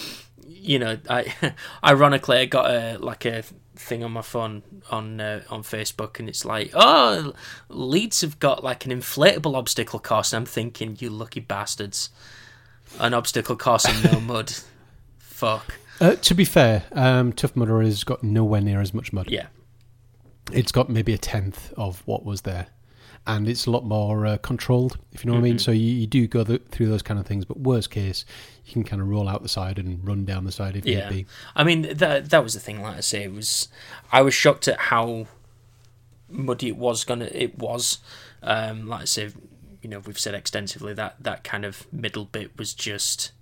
you 0.47 0.79
know, 0.79 0.97
I 1.09 1.33
ironically 1.83 2.38
I 2.38 2.45
got 2.45 2.69
a 2.71 2.97
like 2.97 3.25
a 3.25 3.44
thing 3.77 4.03
on 4.03 4.11
my 4.11 4.21
phone 4.21 4.63
on 4.89 5.19
uh, 5.19 5.44
on 5.50 5.63
Facebook, 5.63 6.19
and 6.19 6.29
it's 6.29 6.45
like, 6.45 6.71
oh, 6.73 7.33
Leeds 7.69 8.21
have 8.21 8.40
got 8.40 8.63
like 8.63 8.85
an 8.85 8.92
inflatable 8.92 9.56
obstacle 9.56 9.99
course. 9.99 10.33
And 10.33 10.42
I'm 10.42 10.45
thinking, 10.45 10.97
you 10.99 11.09
lucky 11.09 11.40
bastards, 11.40 12.09
an 12.99 13.14
obstacle 13.14 13.56
course 13.56 13.85
in 13.85 14.11
no 14.11 14.19
mud. 14.33 14.54
Fuck 15.19 15.75
Uh, 15.99 16.16
to 16.16 16.33
be 16.33 16.45
fair, 16.45 16.83
um, 16.94 17.33
Tough 17.33 17.56
Mudder 17.56 17.81
has 17.81 18.04
got 18.04 18.23
nowhere 18.23 18.61
near 18.61 18.81
as 18.81 18.94
much 18.94 19.11
mud. 19.14 19.30
yeah, 19.30 19.47
It's 20.52 20.71
got 20.71 20.90
maybe 20.90 21.14
a 21.14 21.18
tenth 21.18 21.73
of 21.78 22.02
what 22.06 22.23
was 22.25 22.42
there, 22.42 22.68
and 23.28 23.47
it's 23.47 23.66
a 23.66 23.71
lot 23.71 23.83
more 23.85 24.25
uh, 24.25 24.37
controlled. 24.37 24.97
If 25.14 25.23
you 25.23 25.30
know 25.30 25.35
what 25.35 25.45
I 25.45 25.49
mean. 25.49 25.59
So 25.59 25.71
you, 25.71 25.92
you 25.92 26.07
do 26.07 26.28
go 26.28 26.44
th- 26.44 26.64
through 26.69 26.87
those 26.87 27.02
kind 27.02 27.19
of 27.19 27.25
things, 27.25 27.44
but 27.45 27.59
worst 27.59 27.90
case, 27.92 28.23
you 28.66 28.73
can 28.73 28.83
kind 28.83 29.02
of 29.02 29.07
roll 29.09 29.28
out 29.28 29.42
the 29.44 29.49
side 29.49 29.78
and 29.80 30.06
run 30.07 30.25
down 30.25 30.44
the 30.45 30.52
side 30.52 30.75
if 30.75 30.85
yeah. 30.85 31.09
need 31.09 31.25
be. 31.25 31.25
I 31.56 31.64
mean 31.64 31.81
that 31.97 32.30
that 32.30 32.44
was 32.44 32.54
the 32.54 32.59
thing. 32.59 32.81
Like 32.81 32.97
I 32.97 33.02
say, 33.02 33.23
it 33.23 33.33
was 33.33 33.68
I 34.11 34.21
was 34.21 34.33
shocked 34.33 34.68
at 34.68 34.78
how 34.80 35.28
muddy 36.30 36.68
it 36.69 36.78
was 36.78 37.04
gonna. 37.04 37.30
It 37.31 37.57
was, 37.57 37.99
um, 38.44 38.87
like 38.87 39.02
I 39.02 39.06
say, 39.06 39.31
you 39.85 39.92
know, 39.92 39.99
we've 39.99 40.18
said 40.18 40.33
extensively 40.33 40.95
that 40.95 41.15
that 41.19 41.44
kind 41.44 41.63
of 41.63 41.85
middle 41.94 42.25
bit 42.25 42.57
was 42.57 42.73
just 42.73 43.33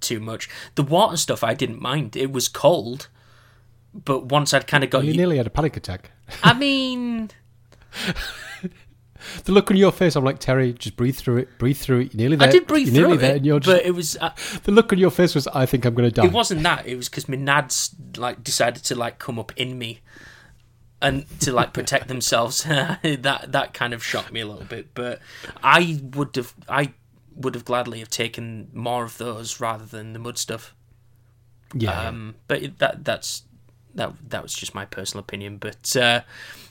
too 0.00 0.20
much. 0.20 0.48
The 0.74 0.82
water 0.82 1.18
stuff 1.18 1.44
I 1.44 1.52
didn't 1.52 1.82
mind. 1.82 2.16
It 2.16 2.32
was 2.32 2.48
cold, 2.48 3.08
but 3.92 4.24
once 4.24 4.54
I'd 4.54 4.66
kind 4.66 4.82
of 4.82 4.88
got 4.88 5.04
You 5.04 5.10
you, 5.10 5.18
nearly 5.18 5.36
had 5.36 5.46
a 5.46 5.50
panic 5.50 5.76
attack. 5.76 6.10
I 6.42 6.54
mean, 6.54 7.28
The 9.44 9.52
look 9.52 9.70
on 9.70 9.76
your 9.76 9.92
face, 9.92 10.16
I'm 10.16 10.24
like 10.24 10.38
Terry. 10.38 10.72
Just 10.72 10.96
breathe 10.96 11.14
through 11.14 11.36
it. 11.36 11.58
Breathe 11.58 11.76
through 11.76 12.00
it. 12.00 12.14
You're 12.14 12.20
nearly 12.20 12.36
there. 12.36 12.48
I 12.48 12.50
did 12.50 12.66
breathe 12.66 12.88
through 12.94 13.18
there, 13.18 13.32
it, 13.32 13.36
and 13.36 13.46
you're 13.46 13.60
just, 13.60 13.76
but 13.76 13.84
it 13.86 13.94
was. 13.94 14.16
Uh, 14.16 14.30
the 14.64 14.72
look 14.72 14.94
on 14.94 14.98
your 14.98 15.10
face 15.10 15.34
was, 15.34 15.46
I 15.48 15.66
think 15.66 15.84
I'm 15.84 15.94
going 15.94 16.08
to 16.08 16.14
die. 16.14 16.24
it 16.24 16.32
wasn't 16.32 16.62
that. 16.62 16.86
It 16.86 16.96
was 16.96 17.10
because 17.10 17.28
my 17.28 17.36
nads 17.36 17.94
like 18.16 18.42
decided 18.42 18.82
to 18.84 18.94
like 18.94 19.18
come 19.18 19.38
up 19.38 19.52
in 19.58 19.78
me. 19.78 20.00
And 21.02 21.26
to 21.40 21.52
like 21.52 21.72
protect 21.72 22.08
themselves, 22.08 22.62
that 22.64 23.46
that 23.52 23.74
kind 23.74 23.92
of 23.92 24.04
shocked 24.04 24.32
me 24.32 24.40
a 24.40 24.46
little 24.46 24.64
bit. 24.64 24.94
But 24.94 25.20
I 25.62 26.00
would 26.14 26.36
have, 26.36 26.54
I 26.68 26.92
would 27.34 27.54
have 27.54 27.64
gladly 27.64 27.98
have 27.98 28.10
taken 28.10 28.68
more 28.72 29.04
of 29.04 29.18
those 29.18 29.60
rather 29.60 29.84
than 29.84 30.12
the 30.12 30.18
mud 30.18 30.38
stuff. 30.38 30.74
yeah. 31.74 32.08
Um, 32.08 32.36
but 32.46 32.62
it, 32.62 32.78
that 32.78 33.04
that's 33.04 33.42
that 33.94 34.12
that 34.30 34.42
was 34.42 34.54
just 34.54 34.74
my 34.74 34.84
personal 34.84 35.20
opinion. 35.20 35.58
But 35.58 35.96
uh, 35.96 36.20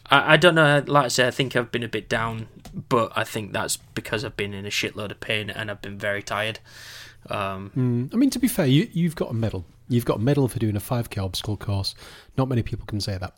I, 0.10 0.34
I 0.34 0.38
don't 0.38 0.56
know. 0.56 0.84
Like 0.88 1.06
I 1.06 1.10
said, 1.10 1.28
I 1.28 1.32
think 1.32 1.56
I've 1.56 1.72
been 1.72 1.84
a 1.84 1.88
bit 1.90 2.08
down, 2.10 2.48
but 2.90 3.12
I 3.16 3.24
think 3.24 3.54
that's 3.54 3.78
because 3.78 4.24
I've 4.24 4.38
been 4.38 4.54
in 4.54 4.66
a 4.66 4.70
shitload 4.70 5.12
of 5.12 5.20
pain 5.20 5.50
and 5.50 5.70
I've 5.70 5.82
been 5.82 5.98
very 5.98 6.24
tired. 6.24 6.60
Um, 7.30 7.72
Mm, 7.76 8.14
I 8.14 8.18
mean, 8.18 8.30
to 8.32 8.40
be 8.40 8.48
fair, 8.48 8.66
you, 8.66 8.90
you've 8.94 9.16
got 9.16 9.30
a 9.30 9.34
medal. 9.34 9.66
You've 9.88 10.06
got 10.06 10.18
a 10.18 10.22
medal 10.22 10.48
for 10.48 10.58
doing 10.58 10.76
a 10.76 10.80
5k 10.80 11.24
obstacle 11.24 11.58
course. 11.58 11.94
Not 12.38 12.48
many 12.48 12.64
people 12.64 12.86
can 12.86 13.00
say 13.02 13.18
that. 13.18 13.34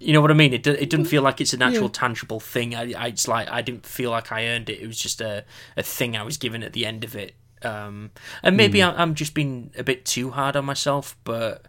You 0.00 0.12
know 0.12 0.20
what 0.20 0.30
I 0.30 0.34
mean? 0.34 0.52
It 0.54 0.66
it 0.66 0.90
doesn't 0.90 1.06
feel 1.06 1.22
like 1.22 1.40
it's 1.40 1.52
an 1.52 1.62
actual 1.62 1.84
Yeah. 1.84 1.88
tangible 1.92 2.38
thing. 2.40 2.74
I, 2.74 2.92
I 2.96 3.06
it's 3.08 3.26
like 3.26 3.48
I 3.50 3.62
didn't 3.62 3.84
feel 3.84 4.10
like 4.10 4.30
I 4.30 4.46
earned 4.46 4.70
it. 4.70 4.80
It 4.80 4.86
was 4.86 4.98
just 4.98 5.20
a, 5.20 5.44
a 5.76 5.82
thing 5.82 6.16
I 6.16 6.22
was 6.22 6.36
given 6.36 6.62
at 6.62 6.72
the 6.72 6.86
end 6.86 7.02
of 7.04 7.16
it. 7.16 7.34
Um, 7.62 8.12
and 8.44 8.56
maybe 8.56 8.80
I'm, 8.80 8.94
I'm 8.96 9.14
just 9.16 9.34
being 9.34 9.72
a 9.76 9.82
bit 9.82 10.04
too 10.04 10.30
hard 10.30 10.54
on 10.54 10.64
myself, 10.64 11.16
but 11.24 11.64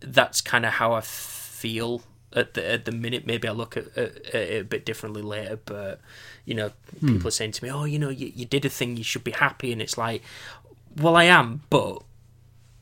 that's 0.00 0.40
kind 0.40 0.64
of 0.64 0.72
how 0.74 0.92
I 0.94 1.00
feel 1.02 2.02
at 2.32 2.54
the 2.54 2.66
at 2.72 2.84
the 2.86 2.92
minute. 2.92 3.26
Maybe 3.26 3.46
I 3.48 3.52
look 3.52 3.76
at, 3.76 3.86
at, 3.98 4.16
at 4.28 4.34
it 4.34 4.60
a 4.62 4.64
bit 4.64 4.86
differently 4.86 5.22
later. 5.22 5.58
But 5.64 6.00
you 6.46 6.54
know, 6.54 6.70
Hmm. 7.00 7.08
people 7.14 7.28
are 7.28 7.32
saying 7.32 7.52
to 7.52 7.64
me, 7.64 7.70
"Oh, 7.70 7.84
you 7.84 7.98
know, 7.98 8.08
you, 8.08 8.32
you 8.34 8.46
did 8.46 8.64
a 8.64 8.70
thing. 8.70 8.96
You 8.96 9.04
should 9.04 9.24
be 9.24 9.32
happy." 9.32 9.72
And 9.72 9.82
it's 9.82 9.98
like, 9.98 10.22
well, 10.96 11.16
I 11.16 11.24
am, 11.24 11.60
but 11.68 12.02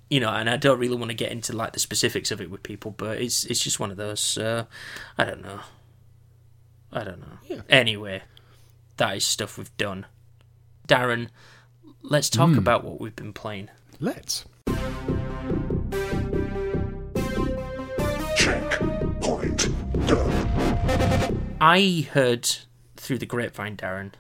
you 0.09 0.21
know, 0.21 0.31
and 0.31 0.49
I 0.49 0.57
don't 0.57 0.79
really 0.79 0.97
want 0.97 1.11
to 1.11 1.17
get 1.17 1.33
into 1.33 1.53
like 1.53 1.73
the 1.73 1.81
specifics 1.81 2.31
of 2.31 2.41
it 2.41 2.51
with 2.51 2.63
people. 2.63 2.93
But 2.93 3.21
it's 3.21 3.45
it's 3.45 3.61
just 3.61 3.81
one 3.81 3.91
of 3.91 3.97
those. 3.97 4.39
Uh, 4.39 4.65
I 5.19 5.25
don't 5.25 5.43
know. 5.43 5.61
I 6.93 7.05
don't 7.05 7.21
know. 7.21 7.39
Yeah. 7.49 7.63
Anyway, 7.69 8.23
that 8.97 9.17
is 9.17 9.27
stuff 9.27 9.59
we've 9.59 9.77
done. 9.77 10.07
Darren, 10.89 11.29
let's 12.03 12.31
talk 12.31 12.51
Hmm. 12.51 12.59
about 12.59 12.85
what 12.85 13.01
we've 13.01 13.17
been 13.17 13.33
playing. 13.33 13.69
Let's. 13.99 14.45
Checkpoint 18.37 19.69
done. 20.07 21.57
I 21.61 22.07
heard 22.13 22.49
through 22.97 23.19
the 23.19 23.27
grapevine, 23.27 23.77
Darren, 23.77 24.13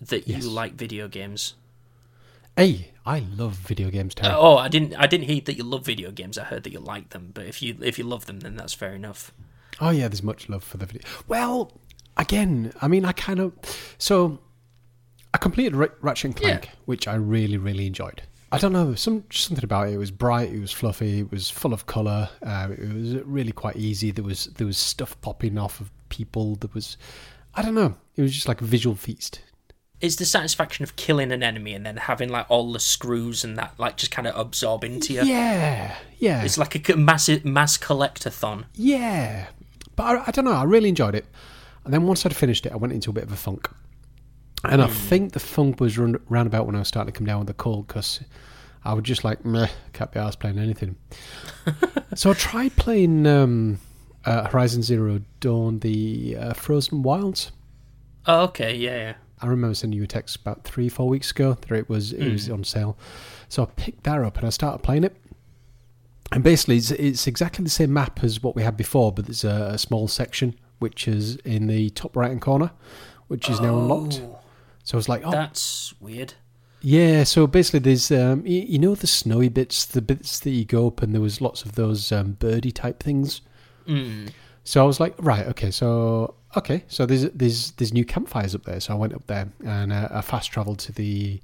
that 0.00 0.26
Yes. 0.28 0.42
you 0.44 0.50
like 0.50 0.74
video 0.74 1.08
games. 1.08 1.54
Hey, 2.56 2.92
I 3.06 3.20
love 3.20 3.54
video 3.54 3.90
games, 3.90 4.14
Terry. 4.14 4.32
Uh, 4.32 4.38
oh, 4.38 4.56
I 4.56 4.68
didn't. 4.68 4.94
I 4.94 5.06
didn't 5.06 5.26
hear 5.26 5.40
that 5.46 5.56
you 5.56 5.64
love 5.64 5.84
video 5.86 6.10
games. 6.10 6.36
I 6.38 6.44
heard 6.44 6.64
that 6.64 6.72
you 6.72 6.80
like 6.80 7.10
them. 7.10 7.30
But 7.32 7.46
if 7.46 7.62
you 7.62 7.76
if 7.82 7.98
you 7.98 8.04
love 8.04 8.26
them, 8.26 8.40
then 8.40 8.56
that's 8.56 8.74
fair 8.74 8.94
enough. 8.94 9.32
Oh 9.80 9.90
yeah, 9.90 10.08
there's 10.08 10.22
much 10.22 10.48
love 10.48 10.62
for 10.62 10.76
the 10.76 10.86
video. 10.86 11.02
Well, 11.28 11.72
again, 12.16 12.72
I 12.82 12.88
mean, 12.88 13.04
I 13.04 13.12
kind 13.12 13.40
of 13.40 13.52
so 13.98 14.38
I 15.32 15.38
completed 15.38 15.74
Ra- 15.74 15.86
Ratchet 16.02 16.24
and 16.26 16.36
Clank, 16.36 16.66
Yeah. 16.66 16.70
which 16.84 17.08
I 17.08 17.14
really, 17.14 17.56
really 17.56 17.86
enjoyed. 17.86 18.22
I 18.52 18.58
don't 18.58 18.74
know, 18.74 18.94
some 18.94 19.24
something 19.32 19.64
about 19.64 19.88
it. 19.88 19.94
It 19.94 19.98
was 19.98 20.10
bright, 20.10 20.52
it 20.52 20.60
was 20.60 20.72
fluffy, 20.72 21.20
it 21.20 21.30
was 21.30 21.48
full 21.48 21.72
of 21.72 21.86
color. 21.86 22.28
Uh, 22.42 22.68
it 22.70 22.92
was 22.94 23.14
really 23.24 23.52
quite 23.52 23.76
easy. 23.76 24.10
There 24.10 24.24
was 24.24 24.46
there 24.58 24.66
was 24.66 24.76
stuff 24.76 25.18
popping 25.22 25.56
off 25.56 25.80
of 25.80 25.90
people. 26.10 26.56
There 26.56 26.70
was, 26.74 26.98
I 27.54 27.62
don't 27.62 27.74
know, 27.74 27.96
it 28.14 28.20
was 28.20 28.32
just 28.34 28.48
like 28.48 28.60
a 28.60 28.66
visual 28.66 28.94
feast. 28.94 29.40
Is 30.02 30.16
the 30.16 30.24
satisfaction 30.26 30.82
of 30.82 30.96
killing 30.96 31.30
an 31.32 31.42
enemy 31.42 31.72
and 31.74 31.86
then 31.86 31.96
having 31.96 32.28
like 32.28 32.46
all 32.50 32.72
the 32.72 32.80
screws 32.80 33.44
and 33.44 33.56
that 33.56 33.72
like 33.78 33.96
just 33.96 34.10
kind 34.10 34.26
of 34.26 34.36
absorb 34.36 34.82
into 34.84 35.12
you? 35.14 35.22
Yeah, 35.22 35.96
yeah, 36.18 36.42
It's 36.42 36.58
like 36.58 36.88
a 36.88 36.96
massive 36.96 37.44
mass 37.44 37.78
collectathon. 37.78 38.64
yeah. 38.74 39.46
But 39.94 40.04
I, 40.04 40.24
I 40.26 40.30
don't 40.32 40.44
know. 40.46 40.52
I 40.52 40.64
really 40.64 40.88
enjoyed 40.88 41.14
it. 41.14 41.26
And 41.84 41.92
then 41.94 42.02
once 42.04 42.24
I'd 42.26 42.34
finished 42.34 42.66
it, 42.66 42.72
I 42.72 42.76
went 42.76 42.92
into 42.92 43.10
a 43.10 43.12
bit 43.12 43.24
of 43.24 43.32
a 43.32 43.36
funk. 43.36 43.70
And 44.64 44.80
I 44.82 44.86
think 44.86 45.32
the 45.32 45.40
funk 45.40 45.80
was 45.80 45.98
run, 45.98 46.18
round 46.28 46.46
about 46.46 46.66
when 46.66 46.74
I 46.76 46.78
was 46.78 46.88
starting 46.88 47.12
to 47.12 47.18
come 47.18 47.26
down 47.26 47.40
with 47.40 47.48
the 47.48 47.54
cold 47.54 47.88
because 47.88 48.20
I 48.84 48.94
was 48.94 49.04
just 49.04 49.22
like, 49.24 49.44
meh, 49.44 49.68
can't 49.92 50.10
be 50.12 50.18
asked 50.20 50.40
playing 50.40 50.58
anything. 50.58 50.96
so 52.14 52.30
I 52.30 52.34
tried 52.34 52.74
playing 52.76 53.26
um, 53.26 53.78
uh, 54.24 54.48
Horizon 54.48 54.82
Zero 54.82 55.20
Dawn, 55.40 55.80
the 55.80 56.36
uh, 56.38 56.52
Frozen 56.54 57.02
Wilds. 57.02 57.52
Oh, 58.26 58.42
okay, 58.44 58.74
yeah, 58.76 58.96
yeah. 58.96 59.14
I 59.42 59.46
remember 59.46 59.74
sending 59.74 59.98
you 59.98 60.04
a 60.04 60.06
text 60.06 60.36
about 60.36 60.64
three, 60.64 60.88
four 60.88 61.08
weeks 61.08 61.30
ago 61.30 61.54
that 61.60 61.72
it 61.72 61.88
was 61.88 62.12
it 62.12 62.30
was 62.32 62.48
on 62.48 62.64
sale. 62.64 62.96
So 63.48 63.62
I 63.64 63.66
picked 63.76 64.04
that 64.04 64.20
up 64.22 64.36
and 64.38 64.46
I 64.46 64.50
started 64.50 64.82
playing 64.82 65.04
it. 65.04 65.16
And 66.30 66.42
basically, 66.42 66.76
it's, 66.78 66.90
it's 66.92 67.26
exactly 67.26 67.62
the 67.62 67.70
same 67.70 67.92
map 67.92 68.24
as 68.24 68.42
what 68.42 68.56
we 68.56 68.62
had 68.62 68.76
before, 68.76 69.12
but 69.12 69.26
there's 69.26 69.44
a, 69.44 69.72
a 69.74 69.78
small 69.78 70.08
section 70.08 70.54
which 70.78 71.06
is 71.06 71.36
in 71.44 71.66
the 71.66 71.90
top 71.90 72.16
right 72.16 72.28
hand 72.28 72.40
corner, 72.40 72.70
which 73.28 73.50
is 73.50 73.60
now 73.60 73.76
unlocked. 73.78 74.22
Oh, 74.24 74.38
So 74.84 74.96
I 74.96 74.98
was 74.98 75.08
like, 75.08 75.22
oh, 75.24 75.30
that's 75.30 75.92
weird. 76.00 76.34
yeah. 76.80 77.24
So 77.24 77.46
basically, 77.46 77.80
there's 77.80 78.10
um, 78.10 78.46
you, 78.46 78.62
you 78.62 78.78
know 78.78 78.94
the 78.94 79.06
snowy 79.06 79.48
bits, 79.50 79.84
the 79.84 80.00
bits 80.00 80.40
that 80.40 80.50
you 80.50 80.64
go 80.64 80.86
up, 80.86 81.02
and 81.02 81.12
there 81.12 81.20
was 81.20 81.40
lots 81.42 81.64
of 81.64 81.72
those 81.74 82.10
um, 82.12 82.32
birdie 82.32 82.72
type 82.72 83.02
things. 83.02 83.42
Mm. 83.86 84.30
So 84.64 84.82
I 84.82 84.86
was 84.86 85.00
like, 85.00 85.14
right, 85.18 85.46
okay, 85.48 85.70
so 85.70 86.34
okay, 86.56 86.84
so 86.88 87.06
there's 87.06 87.24
there's 87.30 87.72
there's 87.72 87.92
new 87.92 88.04
campfires 88.04 88.54
up 88.54 88.64
there. 88.64 88.80
So 88.80 88.94
I 88.94 88.96
went 88.96 89.14
up 89.14 89.26
there 89.26 89.48
and 89.64 89.92
uh, 89.92 90.08
I 90.10 90.20
fast 90.20 90.50
travelled 90.50 90.78
to 90.80 90.92
the 90.92 91.40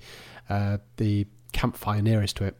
uh, 0.48 0.78
the 0.96 1.26
campfire 1.52 2.02
nearest 2.02 2.36
to 2.36 2.44
it. 2.44 2.56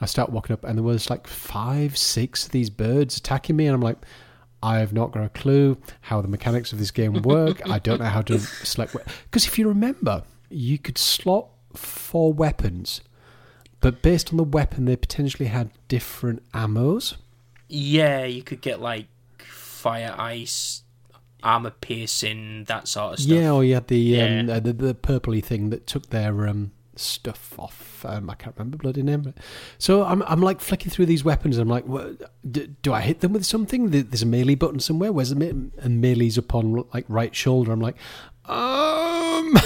I 0.00 0.06
start 0.06 0.30
walking 0.30 0.54
up 0.54 0.64
and 0.64 0.76
there 0.76 0.82
was 0.82 1.10
like 1.10 1.26
five, 1.26 1.96
six 1.96 2.46
of 2.46 2.52
these 2.52 2.70
birds 2.70 3.18
attacking 3.18 3.56
me, 3.56 3.66
and 3.66 3.74
I'm 3.74 3.80
like, 3.80 3.98
I 4.62 4.78
have 4.78 4.92
not 4.92 5.12
got 5.12 5.24
a 5.24 5.28
clue 5.28 5.76
how 6.02 6.20
the 6.20 6.28
mechanics 6.28 6.72
of 6.72 6.78
this 6.78 6.90
game 6.90 7.14
work. 7.22 7.60
I 7.68 7.78
don't 7.78 8.00
know 8.00 8.06
how 8.06 8.22
to 8.22 8.38
select 8.38 8.96
because 9.24 9.46
if 9.46 9.58
you 9.58 9.68
remember, 9.68 10.22
you 10.50 10.78
could 10.78 10.98
slot 10.98 11.48
four 11.74 12.32
weapons, 12.32 13.00
but 13.80 14.02
based 14.02 14.30
on 14.30 14.36
the 14.36 14.44
weapon, 14.44 14.84
they 14.84 14.96
potentially 14.96 15.48
had 15.48 15.70
different 15.88 16.48
ammos. 16.52 17.16
Yeah, 17.68 18.24
you 18.24 18.42
could 18.42 18.60
get 18.60 18.80
like 18.80 19.06
fire, 19.38 20.14
ice, 20.16 20.82
armor 21.42 21.70
piercing, 21.70 22.64
that 22.64 22.88
sort 22.88 23.14
of 23.14 23.18
stuff. 23.20 23.36
Yeah, 23.36 23.50
or 23.50 23.64
you 23.64 23.74
had 23.74 23.88
the 23.88 24.20
um, 24.20 24.50
uh, 24.50 24.60
the, 24.60 24.72
the 24.72 24.94
purpley 24.94 25.42
thing 25.44 25.70
that 25.70 25.86
took 25.86 26.10
their 26.10 26.48
um, 26.48 26.72
stuff 26.96 27.58
off. 27.58 28.04
Um, 28.04 28.28
I 28.28 28.34
can't 28.34 28.56
remember 28.56 28.78
bloody 28.78 29.02
name. 29.02 29.34
So 29.78 30.04
I'm 30.04 30.22
I'm 30.22 30.40
like 30.40 30.60
flicking 30.60 30.90
through 30.90 31.06
these 31.06 31.24
weapons. 31.24 31.58
I'm 31.58 31.68
like, 31.68 31.86
what, 31.86 32.30
do, 32.50 32.66
do 32.66 32.92
I 32.92 33.00
hit 33.00 33.20
them 33.20 33.32
with 33.32 33.44
something? 33.44 33.90
There's 33.90 34.22
a 34.22 34.26
melee 34.26 34.54
button 34.54 34.80
somewhere. 34.80 35.12
Where's 35.12 35.30
the 35.30 35.36
me- 35.36 35.70
and 35.78 36.00
melee's 36.00 36.38
upon 36.38 36.84
like 36.92 37.04
right 37.08 37.34
shoulder? 37.34 37.72
I'm 37.72 37.80
like, 37.80 37.96
um. 38.46 39.56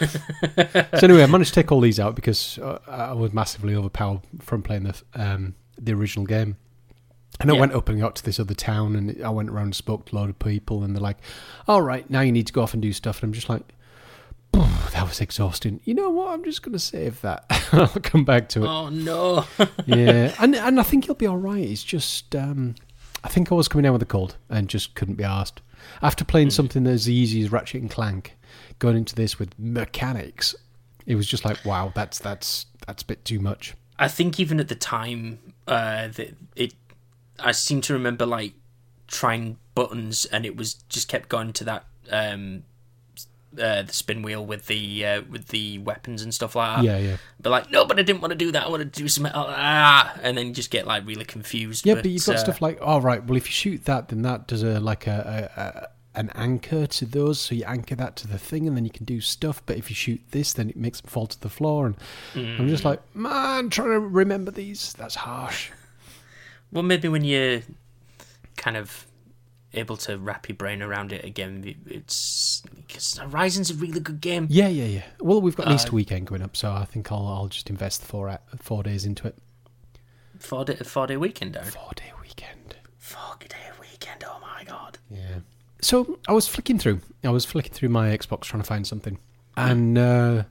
so 0.00 1.00
anyway, 1.02 1.22
I 1.22 1.26
managed 1.26 1.54
to 1.54 1.62
take 1.62 1.72
all 1.72 1.80
these 1.80 2.00
out 2.00 2.14
because 2.14 2.58
uh, 2.58 2.78
I 2.86 3.12
was 3.12 3.32
massively 3.32 3.74
overpowered 3.74 4.20
from 4.40 4.62
playing 4.62 4.84
the 4.84 5.02
um, 5.14 5.54
the 5.78 5.92
original 5.92 6.26
game. 6.26 6.56
And 7.40 7.50
I 7.50 7.54
Yeah. 7.54 7.60
went 7.60 7.72
up 7.72 7.88
and 7.88 8.00
got 8.00 8.16
to 8.16 8.24
this 8.24 8.40
other 8.40 8.54
town, 8.54 8.96
and 8.96 9.22
I 9.22 9.30
went 9.30 9.48
around 9.50 9.64
and 9.66 9.74
spoke 9.76 10.06
to 10.06 10.16
a 10.16 10.18
lot 10.18 10.28
of 10.28 10.38
people, 10.38 10.82
and 10.82 10.94
they're 10.94 11.02
like, 11.02 11.18
"All 11.68 11.82
right, 11.82 12.08
now 12.10 12.20
you 12.20 12.32
need 12.32 12.46
to 12.48 12.52
go 12.52 12.62
off 12.62 12.72
and 12.74 12.82
do 12.82 12.92
stuff." 12.92 13.22
And 13.22 13.28
I'm 13.28 13.32
just 13.32 13.48
like, 13.48 13.62
"That 14.52 15.06
was 15.06 15.20
exhausting." 15.20 15.80
You 15.84 15.94
know 15.94 16.10
what? 16.10 16.32
I'm 16.32 16.42
just 16.44 16.62
going 16.62 16.72
to 16.72 16.78
save 16.78 17.20
that. 17.20 17.44
I'll 17.72 17.86
come 17.88 18.24
back 18.24 18.48
to 18.50 18.64
it. 18.64 18.66
Oh 18.66 18.88
no. 18.88 19.44
yeah, 19.86 20.34
and 20.40 20.54
and 20.56 20.80
I 20.80 20.82
think 20.82 21.06
you'll 21.06 21.14
be 21.16 21.26
all 21.26 21.36
right. 21.36 21.62
It's 21.64 21.84
just, 21.84 22.34
um, 22.34 22.74
I 23.22 23.28
think 23.28 23.52
I 23.52 23.54
was 23.54 23.68
coming 23.68 23.84
down 23.84 23.92
with 23.92 24.02
a 24.02 24.06
cold 24.06 24.36
and 24.48 24.68
just 24.68 24.94
couldn't 24.94 25.14
be 25.16 25.24
asked. 25.24 25.60
After 26.02 26.24
playing 26.24 26.50
something 26.50 26.86
as 26.86 27.08
easy 27.08 27.40
as 27.42 27.52
Ratchet 27.52 27.80
and 27.82 27.90
Clank, 27.90 28.36
going 28.80 28.96
into 28.96 29.14
this 29.14 29.38
with 29.38 29.56
mechanics, 29.58 30.54
it 31.06 31.14
was 31.14 31.26
just 31.28 31.44
like, 31.44 31.64
wow, 31.64 31.92
that's 31.94 32.18
that's 32.18 32.66
that's 32.86 33.02
a 33.02 33.06
bit 33.06 33.24
too 33.24 33.38
much. 33.38 33.74
I 33.98 34.08
think 34.08 34.40
even 34.40 34.58
at 34.60 34.68
the 34.68 34.74
time, 34.74 35.38
uh, 35.66 36.08
that 36.08 36.36
it, 36.56 36.74
I 37.38 37.52
seem 37.52 37.80
to 37.82 37.92
remember 37.92 38.26
like 38.26 38.54
trying 39.06 39.56
buttons, 39.74 40.24
and 40.26 40.44
it 40.44 40.56
was 40.56 40.74
just 40.88 41.08
kept 41.08 41.28
going 41.28 41.52
to 41.54 41.64
that 41.64 41.84
um, 42.10 42.64
uh, 43.58 43.82
the 43.82 43.92
spin 43.92 44.22
wheel 44.22 44.44
with 44.44 44.66
the 44.66 45.04
uh, 45.06 45.22
with 45.30 45.48
the 45.48 45.78
weapons 45.78 46.22
and 46.22 46.34
stuff 46.34 46.54
like 46.54 46.76
that. 46.76 46.84
Yeah, 46.84 46.98
yeah. 46.98 47.16
But 47.40 47.50
like, 47.50 47.70
no, 47.70 47.84
but 47.84 47.98
I 47.98 48.02
didn't 48.02 48.20
want 48.20 48.32
to 48.32 48.36
do 48.38 48.52
that. 48.52 48.66
I 48.66 48.68
want 48.68 48.80
to 48.92 49.00
do 49.02 49.08
some. 49.08 49.28
Ah, 49.32 50.14
and 50.22 50.36
then 50.36 50.48
you 50.48 50.52
just 50.52 50.70
get 50.70 50.86
like 50.86 51.06
really 51.06 51.24
confused. 51.24 51.86
Yeah, 51.86 51.94
but, 51.94 52.06
you've 52.06 52.24
got 52.24 52.36
uh, 52.36 52.38
stuff 52.38 52.60
like, 52.60 52.78
all 52.80 53.00
right, 53.00 53.24
well, 53.24 53.36
if 53.36 53.46
you 53.46 53.52
shoot 53.52 53.84
that, 53.86 54.08
then 54.08 54.22
that 54.22 54.46
does 54.46 54.62
a 54.62 54.80
like 54.80 55.06
a, 55.06 55.50
a, 55.56 55.60
a 55.60 55.88
an 56.20 56.30
anchor 56.34 56.86
to 56.86 57.06
those, 57.06 57.38
so 57.38 57.54
you 57.54 57.64
anchor 57.64 57.94
that 57.94 58.16
to 58.16 58.26
the 58.26 58.38
thing, 58.38 58.66
and 58.66 58.76
then 58.76 58.84
you 58.84 58.90
can 58.90 59.04
do 59.04 59.20
stuff. 59.20 59.62
But 59.64 59.76
if 59.76 59.88
you 59.88 59.94
shoot 59.96 60.20
this, 60.32 60.52
then 60.52 60.68
it 60.68 60.76
makes 60.76 61.00
them 61.00 61.08
fall 61.10 61.26
to 61.28 61.40
the 61.40 61.48
floor, 61.48 61.86
and 61.86 61.96
I'm 62.34 62.66
Mm. 62.66 62.68
just 62.68 62.84
like, 62.84 63.00
man, 63.14 63.70
trying 63.70 63.90
to 63.90 64.00
remember 64.00 64.50
these. 64.50 64.92
That's 64.94 65.14
harsh. 65.14 65.70
Well, 66.72 66.82
maybe 66.82 67.08
when 67.08 67.24
you're 67.24 67.62
kind 68.56 68.76
of 68.76 69.06
able 69.74 69.96
to 69.98 70.16
wrap 70.18 70.48
your 70.48 70.56
brain 70.56 70.82
around 70.82 71.12
it 71.12 71.24
again, 71.24 71.74
it's 71.86 72.62
because 72.74 73.18
Horizon's 73.18 73.70
a 73.70 73.74
really 73.74 74.00
good 74.00 74.20
game. 74.20 74.46
Yeah, 74.50 74.68
yeah, 74.68 74.84
yeah. 74.84 75.04
Well, 75.20 75.40
we've 75.40 75.56
got 75.56 75.66
an 75.66 75.72
Uh, 75.72 75.74
Easter 75.76 75.92
weekend 75.92 76.26
coming 76.26 76.42
up, 76.42 76.56
so 76.56 76.72
I 76.72 76.84
think 76.84 77.10
I'll 77.12 77.26
I'll 77.26 77.48
just 77.48 77.70
invest 77.70 78.02
four 78.04 78.28
a- 78.28 78.40
four 78.58 78.82
days 78.82 79.04
into 79.04 79.26
it. 79.28 79.36
Four 80.38 80.64
day, 80.64 80.76
four 80.76 81.06
day 81.06 81.16
weekend, 81.16 81.54
Darren. 81.54 81.64
Four 81.66 81.90
day 81.96 82.12
weekend. 82.22 82.76
Four 82.98 83.36
day 83.48 83.56
weekend. 83.80 84.24
Oh 84.26 84.38
my 84.40 84.64
god. 84.64 84.98
Yeah. 85.10 85.40
So 85.80 86.18
I 86.28 86.32
was 86.32 86.48
flicking 86.48 86.78
through. 86.78 87.00
I 87.24 87.30
was 87.30 87.44
flicking 87.44 87.72
through 87.72 87.88
my 87.90 88.08
Xbox 88.16 88.42
trying 88.42 88.62
to 88.62 88.66
find 88.68 88.86
something, 88.86 89.18
and 89.56 89.96
uh, 89.98 90.44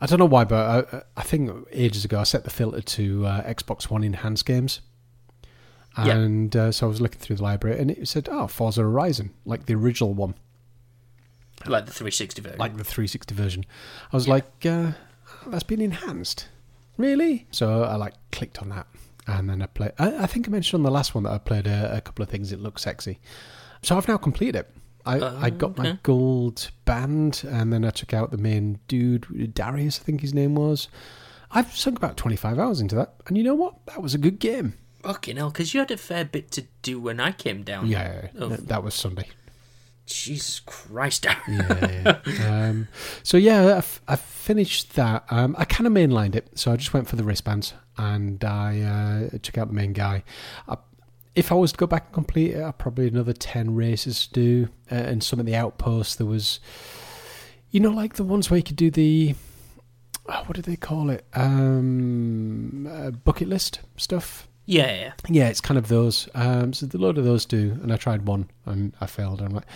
I 0.00 0.06
don't 0.06 0.18
know 0.18 0.26
why, 0.26 0.44
but 0.44 0.94
I, 0.94 1.02
I 1.16 1.22
think 1.22 1.50
ages 1.72 2.04
ago 2.04 2.18
I 2.20 2.24
set 2.24 2.44
the 2.44 2.50
filter 2.50 2.80
to 2.82 3.26
uh, 3.26 3.42
Xbox 3.44 3.90
One 3.90 4.02
enhanced 4.04 4.44
games, 4.46 4.80
Yeah. 6.04 6.16
and 6.16 6.54
uh, 6.54 6.72
so 6.72 6.86
I 6.86 6.88
was 6.88 7.00
looking 7.00 7.20
through 7.20 7.36
the 7.36 7.42
library, 7.42 7.78
and 7.80 7.90
it 7.90 8.06
said, 8.08 8.28
"Oh, 8.30 8.46
Forza 8.46 8.82
Horizon, 8.82 9.30
like 9.44 9.66
the 9.66 9.74
original 9.74 10.12
one, 10.14 10.34
Like 11.66 11.86
the 11.86 11.92
360 11.92 12.42
version. 12.42 12.58
like 12.58 12.76
the 12.76 12.84
360 12.84 13.34
version." 13.34 13.64
I 14.12 14.16
was 14.16 14.28
like, 14.28 14.46
uh, 14.66 14.92
oh, 14.92 15.50
"That's 15.50 15.62
been 15.64 15.80
enhanced, 15.80 16.48
really?" 16.98 17.46
So 17.50 17.82
I 17.84 17.96
like 17.96 18.14
clicked 18.30 18.60
on 18.60 18.68
that, 18.70 18.86
and 19.26 19.48
then 19.48 19.62
I 19.62 19.66
played. 19.66 19.92
I, 19.98 20.24
I 20.24 20.26
think 20.26 20.46
I 20.48 20.50
mentioned 20.50 20.80
on 20.80 20.84
the 20.84 20.90
last 20.90 21.14
one 21.14 21.24
that 21.24 21.32
I 21.32 21.38
played 21.38 21.66
a, 21.66 21.96
a 21.96 22.00
couple 22.00 22.22
of 22.22 22.28
things. 22.28 22.52
It 22.52 22.60
looked 22.60 22.80
sexy, 22.80 23.18
so 23.82 23.96
I've 23.96 24.08
now 24.08 24.16
completed 24.18 24.56
it. 24.56 24.70
I, 25.06 25.20
Oh, 25.20 25.38
I 25.40 25.50
got 25.50 25.78
my 25.78 25.88
okay. 25.90 25.98
gold 26.02 26.70
band, 26.84 27.42
and 27.48 27.72
then 27.72 27.84
I 27.84 27.90
took 27.90 28.12
out 28.12 28.32
the 28.32 28.38
main 28.38 28.80
dude, 28.88 29.54
Darius, 29.54 30.00
I 30.00 30.02
think 30.02 30.20
his 30.20 30.34
name 30.34 30.56
was. 30.56 30.88
I've 31.52 31.74
sunk 31.76 31.96
about 31.96 32.16
25 32.16 32.58
hours 32.58 32.80
into 32.80 32.96
that, 32.96 33.14
and 33.28 33.38
you 33.38 33.44
know 33.44 33.54
what? 33.54 33.86
That 33.86 34.02
was 34.02 34.14
a 34.14 34.18
good 34.18 34.40
game. 34.40 34.74
Fucking 35.06 35.36
hell, 35.36 35.50
because 35.50 35.72
you 35.72 35.80
had 35.80 35.90
a 35.90 35.96
fair 35.96 36.24
bit 36.24 36.50
to 36.52 36.64
do 36.82 36.98
when 37.00 37.20
I 37.20 37.30
came 37.32 37.62
down. 37.62 37.86
Yeah, 37.86 38.28
Oh, 38.38 38.48
that, 38.48 38.82
was 38.82 38.94
Sunday. 38.94 39.28
Jesus 40.06 40.60
Christ. 40.60 41.26
Yeah. 41.48 42.18
um, 42.48 42.88
so 43.22 43.36
yeah, 43.36 43.62
I, 43.66 43.76
f- 43.78 44.00
I 44.08 44.16
finished 44.16 44.94
that. 44.96 45.24
Um, 45.30 45.54
I 45.58 45.64
kind 45.64 45.86
of 45.86 45.92
mainlined 45.92 46.34
it, 46.34 46.48
so 46.58 46.72
I 46.72 46.76
just 46.76 46.92
went 46.92 47.06
for 47.08 47.16
the 47.16 47.24
wristbands 47.24 47.72
and 47.96 48.42
I 48.44 48.80
uh, 49.32 49.38
took 49.42 49.58
out 49.58 49.68
the 49.68 49.74
main 49.74 49.92
guy. 49.92 50.22
I, 50.68 50.76
if 51.34 51.52
I 51.52 51.54
was 51.54 51.72
to 51.72 51.78
go 51.78 51.86
back 51.86 52.06
and 52.06 52.14
complete 52.14 52.52
it, 52.52 52.62
I'd 52.62 52.78
probably 52.78 53.06
another 53.08 53.32
ten 53.32 53.74
races 53.74 54.26
to 54.28 54.32
do, 54.32 54.68
uh, 54.90 54.94
and 54.94 55.22
some 55.22 55.38
of 55.38 55.46
the 55.46 55.54
outposts. 55.54 56.16
There 56.16 56.26
was, 56.26 56.60
you 57.70 57.78
know, 57.80 57.90
like 57.90 58.14
the 58.14 58.24
ones 58.24 58.50
where 58.50 58.56
you 58.58 58.62
could 58.64 58.76
do 58.76 58.90
the. 58.90 59.34
oh, 60.28 60.42
what 60.46 60.56
do 60.56 60.62
they 60.62 60.76
call 60.76 61.10
it? 61.10 61.24
Um, 61.34 62.86
uh, 62.90 63.10
bucket 63.10 63.48
list 63.48 63.80
stuff. 63.96 64.48
Yeah, 64.66 64.94
yeah. 64.94 65.12
Yeah, 65.28 65.48
it's 65.48 65.60
kind 65.60 65.78
of 65.78 65.88
those. 65.88 66.28
Um, 66.34 66.72
so 66.72 66.86
the 66.86 66.98
load 66.98 67.18
of 67.18 67.24
those 67.24 67.46
do, 67.46 67.78
and 67.82 67.92
I 67.92 67.96
tried 67.96 68.26
one 68.26 68.50
and 68.66 68.92
I 69.00 69.06
failed. 69.06 69.40
And 69.40 69.48
I'm 69.48 69.54
like, 69.54 69.66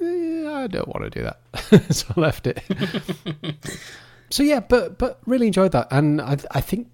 eh, 0.00 0.50
I 0.50 0.66
don't 0.66 0.88
want 0.88 1.04
to 1.04 1.10
do 1.10 1.22
that, 1.22 1.90
so 1.94 2.06
I 2.16 2.20
left 2.20 2.46
it. 2.46 2.62
so 4.30 4.42
yeah, 4.42 4.60
but 4.60 4.98
but 4.98 5.20
really 5.26 5.46
enjoyed 5.46 5.72
that, 5.72 5.88
and 5.90 6.20
I 6.20 6.38
I 6.50 6.60
think 6.60 6.88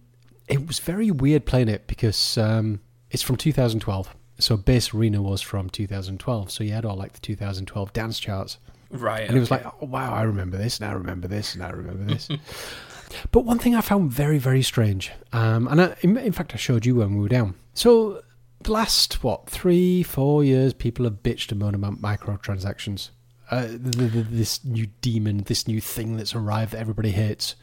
it 0.49 0.67
was 0.67 0.79
very 0.81 1.11
weird 1.11 1.47
playing 1.47 1.69
it 1.69 1.87
because 1.87 2.37
um, 2.37 2.81
it's 3.11 3.23
from 3.23 3.37
2012. 3.37 4.15
So 4.39 4.57
base 4.57 4.93
arena 4.93 5.23
was 5.23 5.41
from 5.41 5.71
2012. 5.71 6.51
So 6.51 6.63
you 6.63 6.73
had 6.73 6.85
all 6.85 6.97
like 6.97 7.15
the 7.15 7.21
2012 7.21 7.93
dance 7.93 8.19
charts. 8.19 8.59
Right. 8.91 9.27
And 9.27 9.37
it 9.37 9.41
was 9.41 9.51
like, 9.51 9.65
oh, 9.67 9.87
wow, 9.87 10.15
I 10.15 10.23
remember 10.23 10.57
this, 10.57 10.79
and 10.79 10.89
I 10.89 10.93
remember 10.93 11.27
this, 11.27 11.55
and 11.55 11.65
I 11.65 11.71
remember 11.71 12.05
this. 12.05 12.29
but 13.33 13.41
one 13.41 13.59
thing 13.59 13.75
I 13.75 13.81
found 13.81 14.11
very, 14.11 14.39
very 14.39 14.63
strange, 14.63 15.13
um, 15.33 15.69
and 15.69 15.81
I, 15.81 15.97
in, 16.01 16.17
in 16.17 16.33
fact, 16.33 16.53
I 16.55 16.57
showed 16.57 16.87
you 16.87 16.97
when 16.97 17.15
we 17.15 17.23
were 17.23 17.29
down. 17.29 17.55
So, 17.75 18.23
the 18.61 18.73
last, 18.73 19.23
what, 19.23 19.49
three, 19.49 20.03
four 20.03 20.43
years, 20.43 20.73
people 20.73 21.05
have 21.05 21.23
bitched 21.23 21.51
and 21.51 21.61
moaned 21.61 21.77
about 21.77 22.01
microtransactions. 22.01 23.11
Uh, 23.51 23.67
the, 23.67 23.77
the, 23.77 24.07
the, 24.07 24.23
this 24.23 24.65
new 24.65 24.89
demon, 25.01 25.39
this 25.47 25.69
new 25.69 25.81
thing 25.81 26.17
that's 26.17 26.35
arrived 26.35 26.73
that 26.73 26.79
everybody 26.79 27.13
hates. 27.13 27.55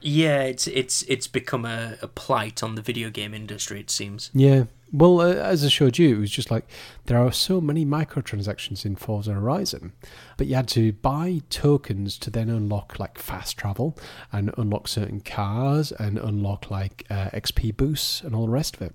Yeah, 0.00 0.42
it's 0.42 0.66
it's 0.66 1.00
it's 1.02 1.26
become 1.26 1.64
a, 1.64 1.96
a 2.02 2.06
plight 2.06 2.62
on 2.62 2.74
the 2.74 2.82
video 2.82 3.08
game 3.08 3.32
industry. 3.32 3.80
It 3.80 3.90
seems. 3.90 4.30
Yeah. 4.34 4.64
Well, 4.96 5.20
uh, 5.20 5.34
as 5.34 5.64
I 5.64 5.68
showed 5.68 5.98
you, 5.98 6.14
it 6.14 6.20
was 6.20 6.30
just 6.30 6.52
like 6.52 6.68
there 7.06 7.18
are 7.18 7.32
so 7.32 7.60
many 7.60 7.84
microtransactions 7.84 8.86
in 8.86 8.94
Forza 8.94 9.32
Horizon, 9.32 9.92
but 10.36 10.46
you 10.46 10.54
had 10.54 10.68
to 10.68 10.92
buy 10.92 11.42
tokens 11.50 12.16
to 12.18 12.30
then 12.30 12.48
unlock 12.48 13.00
like 13.00 13.18
fast 13.18 13.58
travel 13.58 13.98
and 14.30 14.52
unlock 14.56 14.86
certain 14.86 15.20
cars 15.20 15.90
and 15.90 16.16
unlock 16.16 16.70
like 16.70 17.04
uh, 17.10 17.28
XP 17.30 17.76
boosts 17.76 18.20
and 18.20 18.36
all 18.36 18.46
the 18.46 18.52
rest 18.52 18.76
of 18.76 18.82
it. 18.82 18.94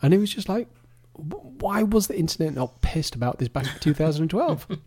And 0.00 0.14
it 0.14 0.18
was 0.18 0.32
just 0.32 0.48
like, 0.48 0.66
why 1.12 1.82
was 1.82 2.06
the 2.06 2.18
internet 2.18 2.54
not 2.54 2.80
pissed 2.80 3.14
about 3.14 3.38
this 3.38 3.48
back 3.48 3.66
in 3.66 3.78
2012? 3.80 4.66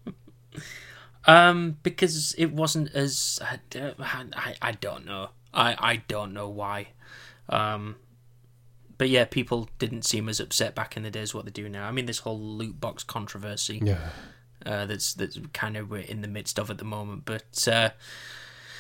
Um, 1.26 1.78
because 1.84 2.34
it 2.36 2.52
wasn't 2.52 2.96
as 2.96 3.40
I, 3.44 3.60
I, 4.00 4.56
I 4.60 4.72
don't 4.72 5.06
know. 5.06 5.30
I 5.54 5.76
I 5.78 5.96
don't 6.08 6.34
know 6.34 6.50
why. 6.50 6.88
Um, 7.48 7.98
but 9.02 9.10
yeah, 9.10 9.26
people 9.26 9.68
didn't 9.80 10.04
seem 10.04 10.30
as 10.30 10.40
upset 10.40 10.76
back 10.76 10.96
in 10.96 11.02
the 11.02 11.10
days 11.10 11.34
what 11.34 11.44
they 11.44 11.50
do 11.50 11.68
now. 11.68 11.88
I 11.88 11.92
mean, 11.92 12.06
this 12.06 12.20
whole 12.20 12.40
loot 12.40 12.80
box 12.80 13.04
controversy. 13.04 13.82
yeah. 13.84 14.10
uh, 14.64 14.86
that's 14.86 15.16
that's 15.16 15.40
kind 15.54 15.76
of 15.76 15.90
we're 15.90 16.02
in 16.02 16.22
the 16.22 16.28
midst 16.28 16.60
of 16.60 16.70
at 16.70 16.78
the 16.78 16.84
moment. 16.84 17.26
But 17.26 17.68
uh, 17.68 17.90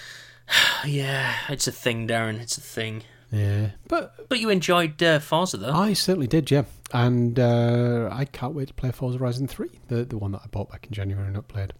yeah, 0.86 1.34
it's 1.49 1.65
a 1.65 1.71
thing, 1.71 2.07
Darren. 2.07 2.39
It's 2.39 2.55
a 2.55 2.62
thing. 2.62 3.01
Yeah. 3.31 3.71
But 3.88 4.29
But 4.29 4.39
you 4.39 4.51
enjoyed 4.51 5.01
uh, 5.01 5.17
Forza 5.17 5.57
though. 5.57 5.71
I 5.71 5.93
certainly 5.93 6.27
did, 6.27 6.51
yeah. 6.51 6.65
And 6.93 7.39
uh, 7.39 8.10
I 8.12 8.25
can't 8.25 8.53
wait 8.53 8.67
to 8.67 8.75
play 8.75 8.91
Forza 8.91 9.17
Horizon 9.17 9.47
3, 9.47 9.71
the, 9.88 10.05
the 10.05 10.19
one 10.19 10.34
that 10.34 10.41
I 10.43 10.47
bought 10.51 10.69
back 10.69 10.86
in 10.86 10.93
January 10.93 11.25
and 11.25 11.34
not 11.34 11.47
played. 11.47 11.73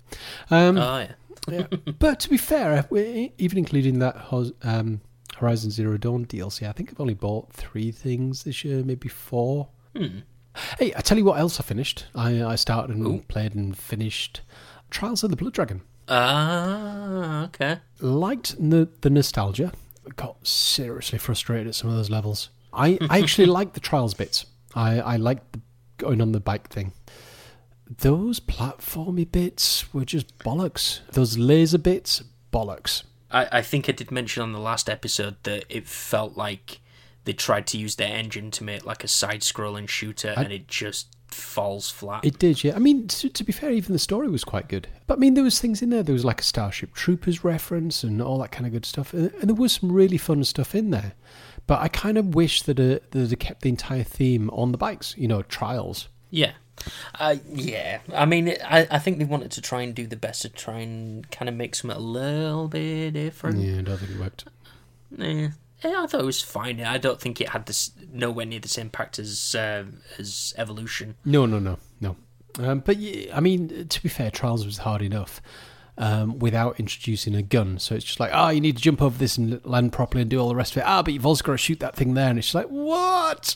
Um, 0.50 0.80
oh 0.80 0.98
yeah. 0.98 1.14
yeah. 1.48 1.68
but 2.00 2.20
to 2.22 2.30
be 2.32 2.38
fair, 2.38 2.88
even 2.92 3.60
including 3.60 4.00
that 4.00 4.16
um, 4.64 5.02
Horizon 5.42 5.72
Zero 5.72 5.98
Dawn 5.98 6.26
DLC, 6.26 6.68
I 6.70 6.72
think 6.72 6.92
I've 6.92 7.02
only 7.02 7.16
bought 7.16 7.52
three 7.52 7.92
things 7.92 8.44
this 8.44 8.64
year, 8.64 8.84
maybe 8.84 9.10
four. 9.10 9.70
Hmm. 9.98 10.20
Hey, 10.78 10.94
I 10.96 11.02
tell 11.02 11.18
you 11.18 11.26
what 11.26 11.40
else 11.40 11.60
I 11.60 11.64
finished. 11.64 12.06
I, 12.14 12.44
I 12.44 12.56
started 12.56 12.96
and 12.96 13.08
Ooh. 13.08 13.24
played 13.28 13.56
and 13.56 13.76
finished 13.76 14.42
Trials 14.92 15.24
of 15.24 15.32
the 15.32 15.36
Blood 15.36 15.54
Dragon. 15.54 15.82
Ah, 16.08 17.46
okay. 17.46 17.80
Liked 18.00 18.56
the, 18.70 18.88
the 19.02 19.10
nostalgia. 19.10 19.72
Got 20.16 20.46
seriously 20.46 21.18
frustrated 21.18 21.68
at 21.68 21.76
some 21.76 21.90
of 21.90 21.96
those 21.96 22.10
levels. 22.10 22.50
I, 22.72 23.00
I 23.10 23.20
actually 23.24 23.48
liked 23.48 23.74
the 23.74 23.80
Trials 23.80 24.14
bits. 24.14 24.46
I, 24.76 25.00
I 25.00 25.16
liked 25.16 25.54
the 25.54 25.62
going 25.98 26.22
on 26.22 26.34
the 26.34 26.40
bike 26.40 26.70
thing. 26.70 26.94
Those 27.90 28.40
platformy 28.40 29.30
bits 29.30 29.94
were 29.94 30.06
just 30.06 30.38
bollocks. 30.40 31.02
Those 31.12 31.38
laser 31.38 31.78
bits, 31.78 32.24
bollocks. 32.52 33.04
I, 33.32 33.48
I 33.52 33.62
think 33.62 33.88
I 33.90 33.92
did 33.92 34.12
mention 34.12 34.44
on 34.44 34.52
the 34.52 34.60
last 34.60 34.90
episode 34.90 35.38
that 35.44 35.66
it 35.70 35.88
felt 35.88 36.38
like 36.38 36.82
they 37.24 37.34
tried 37.34 37.68
to 37.68 37.78
use 37.78 37.96
their 37.96 38.14
engine 38.14 38.52
to 38.52 38.64
make 38.64 38.86
like 38.86 39.04
a 39.04 39.08
side-scrolling 39.08 39.88
shooter, 39.88 40.34
and 40.36 40.52
it 40.52 40.68
just 40.68 41.08
falls 41.28 41.90
flat. 41.90 42.26
It 42.26 42.40
did, 42.40 42.64
yeah. 42.64 42.76
I 42.76 42.80
mean, 42.80 43.08
to, 43.08 43.30
to 43.30 43.44
be 43.44 43.54
fair, 43.54 43.72
even 43.72 43.94
the 43.94 44.00
story 44.00 44.28
was 44.28 44.44
quite 44.44 44.68
good. 44.68 44.88
But 45.08 45.18
I 45.18 45.20
mean, 45.20 45.36
there 45.36 45.44
was 45.44 45.60
things 45.60 45.82
in 45.82 45.92
there. 45.92 46.04
There 46.04 46.14
was 46.14 46.26
like 46.26 46.42
a 46.42 46.44
Starship 46.44 46.94
Troopers 46.94 47.44
reference 47.44 48.04
and 48.04 48.22
all 48.22 48.40
that 48.40 48.52
kind 48.52 48.66
of 48.66 48.74
good 48.74 48.86
stuff, 48.86 49.14
and, 49.14 49.32
and 49.36 49.50
there 49.50 49.56
was 49.56 49.74
some 49.74 49.92
really 49.92 50.18
fun 50.18 50.44
stuff 50.44 50.76
in 50.76 50.90
there. 50.90 51.14
But 51.68 51.80
I 51.80 51.88
kind 51.88 52.18
of 52.18 52.34
wish 52.34 52.64
that 52.64 52.80
uh, 52.80 53.00
that 53.12 53.12
they 53.12 53.36
kept 53.36 53.62
the 53.62 53.70
entire 53.70 54.04
theme 54.04 54.50
on 54.50 54.72
the 54.72 54.78
bikes. 54.78 55.16
You 55.18 55.28
know, 55.28 55.44
trials. 55.44 56.10
Yeah. 56.32 56.54
Uh, 57.20 57.36
yeah. 57.54 58.00
I 58.14 58.26
mean, 58.26 58.50
I, 58.64 58.88
I 58.90 59.00
think 59.00 59.18
they 59.18 59.26
wanted 59.26 59.52
to 59.52 59.62
try 59.62 59.82
and 59.82 59.94
do 59.94 60.08
the 60.08 60.16
best 60.16 60.42
to 60.44 60.50
try 60.50 60.80
and 60.80 61.30
kind 61.32 61.50
of 61.50 61.56
make 61.56 61.76
something 61.76 61.98
a 61.98 62.02
little 62.02 62.68
bit 62.68 63.12
different. 63.12 63.60
Yeah, 63.60 63.80
I 63.80 63.82
don't 63.82 63.98
think 63.98 64.12
it 64.12 64.20
worked. 64.20 64.46
Yeah. 65.18 65.50
Yeah, 65.84 66.04
I 66.04 66.08
thought 66.08 66.22
it 66.22 66.26
was 66.26 66.42
fine. 66.42 66.80
I 66.82 67.00
don't 67.00 67.20
think 67.20 67.42
it 67.42 67.50
had 67.50 67.66
this 67.66 67.92
nowhere 68.14 68.46
near 68.46 68.60
the 68.60 68.68
same 68.68 68.86
impact 68.86 69.18
as 69.18 69.56
uh, 69.56 69.86
as 70.20 70.54
Evolution. 70.58 71.16
No, 71.26 71.48
no, 71.48 71.58
no, 71.58 71.80
no. 72.00 72.16
Um, 72.60 72.80
but 72.82 72.98
yeah, 72.98 73.36
I 73.36 73.40
mean, 73.40 73.88
to 73.88 74.04
be 74.04 74.10
fair, 74.10 74.30
Trials 74.30 74.66
was 74.66 74.78
hard 74.80 75.02
enough 75.02 75.42
um, 76.02 76.40
without 76.40 76.80
introducing 76.80 77.36
a 77.36 77.44
gun. 77.44 77.78
So 77.78 77.94
it's 77.94 78.04
just 78.04 78.20
like, 78.20 78.32
oh, 78.34 78.50
you 78.50 78.60
need 78.60 78.76
to 78.76 78.82
jump 78.82 79.04
over 79.04 79.16
this 79.16 79.38
and 79.38 79.64
land 79.64 79.94
properly 79.94 80.24
and 80.24 80.32
do 80.32 80.40
all 80.40 80.50
the 80.50 80.56
rest 80.56 80.74
of 80.74 80.80
it. 80.80 80.86
Ah, 80.86 81.04
but 81.04 81.14
you've 81.14 81.28
also 81.28 81.44
got 81.44 81.52
to 81.52 81.58
shoot 81.60 81.80
that 81.80 81.96
thing 81.96 82.16
there. 82.16 82.28
And 82.28 82.40
it's 82.40 82.52
just 82.52 82.56
like, 82.56 82.66
what? 82.68 83.54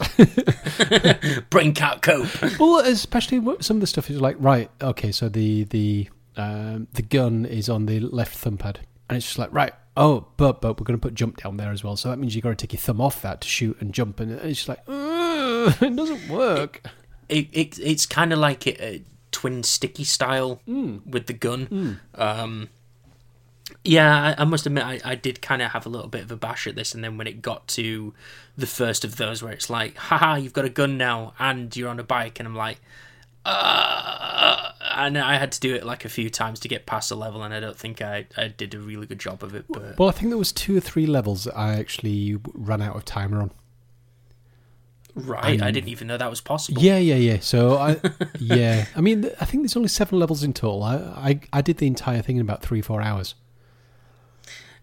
Brain 1.50 1.74
can't 1.74 2.04
cope. 2.04 2.28
well, 2.60 2.78
especially 2.86 3.42
some 3.62 3.78
of 3.78 3.82
the 3.82 3.88
stuff 3.88 4.12
is 4.12 4.22
like, 4.22 4.36
right, 4.40 4.70
okay, 4.80 5.12
so 5.12 5.28
the 5.28 5.64
the 5.66 6.08
um, 6.38 6.88
the 6.94 7.02
gun 7.02 7.46
is 7.46 7.68
on 7.68 7.88
the 7.88 8.00
left 8.00 8.38
thumb 8.38 8.58
pad, 8.58 8.82
and 9.10 9.18
it's 9.18 9.26
just 9.26 9.40
like, 9.40 9.52
right, 9.52 9.74
oh, 9.98 10.28
but 10.38 10.62
but 10.62 10.80
we're 10.80 10.86
going 10.86 11.00
to 11.00 11.02
put 11.02 11.16
jump 11.16 11.42
down 11.42 11.58
there 11.58 11.72
as 11.72 11.84
well. 11.84 11.96
So 11.96 12.10
that 12.10 12.18
means 12.18 12.36
you've 12.36 12.44
got 12.44 12.50
to 12.50 12.56
take 12.56 12.74
your 12.74 12.80
thumb 12.80 13.02
off 13.02 13.24
that 13.24 13.42
to 13.42 13.48
shoot 13.48 13.76
and 13.82 13.92
jump, 13.92 14.20
and 14.20 14.32
it's 14.32 14.64
just 14.66 14.70
like, 14.70 14.84
it 14.88 15.96
doesn't 15.96 16.30
work. 16.30 16.86
It, 17.28 17.48
it 17.52 17.80
it's 17.80 18.06
kind 18.06 18.32
of 18.32 18.38
like 18.38 18.68
a, 18.68 18.84
a 18.86 19.02
twin 19.36 19.64
sticky 19.64 20.06
style 20.06 20.62
with 20.66 21.26
the 21.28 21.34
gun. 21.34 22.00
Um, 22.16 22.70
yeah, 23.84 24.36
I, 24.38 24.42
I 24.42 24.46
must 24.46 24.66
admit, 24.66 24.86
I, 24.86 25.00
I 25.04 25.16
did 25.16 25.42
kind 25.42 25.62
of 25.62 25.72
have 25.72 25.86
a 25.86 25.90
little 25.90 26.08
bit 26.08 26.24
of 26.24 26.32
a 26.32 26.36
bash 26.38 26.68
at 26.68 26.76
this, 26.76 26.94
and 26.94 27.04
then 27.04 27.18
when 27.18 27.28
it 27.28 27.42
got 27.42 27.68
to 27.70 28.14
the 28.58 28.68
first 28.68 29.04
of 29.04 29.18
those, 29.18 29.44
where 29.44 29.52
it's 29.52 29.70
like, 29.70 29.98
haha, 29.98 30.36
you've 30.36 30.54
got 30.54 30.66
a 30.66 30.70
gun 30.70 30.98
now, 30.98 31.34
and 31.40 31.76
you're 31.76 31.90
on 31.90 32.00
a 32.00 32.04
bike, 32.04 32.40
and 32.40 32.48
I'm 32.48 32.56
like, 32.56 32.80
uh, 33.44 34.72
and 34.96 35.18
I 35.18 35.38
had 35.38 35.52
to 35.54 35.60
do 35.60 35.76
it 35.76 35.86
like 35.86 36.06
a 36.06 36.10
few 36.10 36.30
times 36.30 36.60
to 36.62 36.68
get 36.68 36.86
past 36.86 37.10
the 37.10 37.18
level, 37.18 37.44
and 37.44 37.54
I 37.54 37.60
don't 37.60 37.78
think 37.78 38.02
I, 38.02 38.28
I 38.38 38.48
did 38.48 38.74
a 38.74 38.80
really 38.80 39.08
good 39.08 39.20
job 39.20 39.44
of 39.44 39.54
it. 39.56 39.66
But 39.68 39.98
Well, 40.00 40.10
I 40.10 40.12
think 40.14 40.30
there 40.30 40.38
was 40.38 40.52
two 40.52 40.78
or 40.78 40.80
three 40.80 41.06
levels 41.06 41.44
that 41.44 41.58
I 41.58 41.74
actually 41.74 42.38
ran 42.54 42.82
out 42.82 42.96
of 42.96 43.04
timer 43.06 43.42
on. 43.42 43.52
Right, 45.16 45.62
I 45.62 45.72
didn't 45.72 45.90
even 45.90 46.08
know 46.08 46.18
that 46.18 46.30
was 46.30 46.42
possible. 46.42 46.82
Yeah, 46.82 46.98
yeah, 46.98 47.16
yeah. 47.16 47.40
So 47.40 47.78
I, 47.78 47.98
yeah, 48.40 48.86
I 48.96 49.02
mean, 49.02 49.30
I 49.40 49.46
think 49.46 49.64
there's 49.64 49.76
only 49.76 49.90
seven 49.90 50.20
levels 50.20 50.44
in 50.44 50.54
total. 50.54 50.84
I, 50.84 50.96
I, 50.96 51.40
I 51.54 51.62
did 51.62 51.78
the 51.78 51.88
entire 51.88 52.22
thing 52.22 52.36
in 52.38 52.42
about 52.42 52.62
three, 52.62 52.82
four 52.82 53.02
hours. 53.02 53.36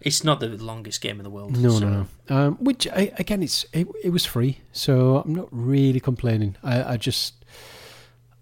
It's 0.01 0.23
not 0.23 0.41
the 0.41 0.49
longest 0.49 0.99
game 0.99 1.17
in 1.19 1.23
the 1.23 1.29
world. 1.29 1.55
No, 1.57 1.69
so- 1.69 1.79
no, 1.89 2.07
no. 2.29 2.35
Um, 2.35 2.55
which 2.55 2.87
I, 2.89 3.13
again, 3.17 3.41
it's 3.41 3.65
it, 3.71 3.87
it 4.03 4.09
was 4.09 4.25
free, 4.25 4.59
so 4.73 5.17
I'm 5.25 5.33
not 5.33 5.47
really 5.51 5.99
complaining. 6.01 6.57
I, 6.61 6.93
I 6.93 6.97
just, 6.97 7.45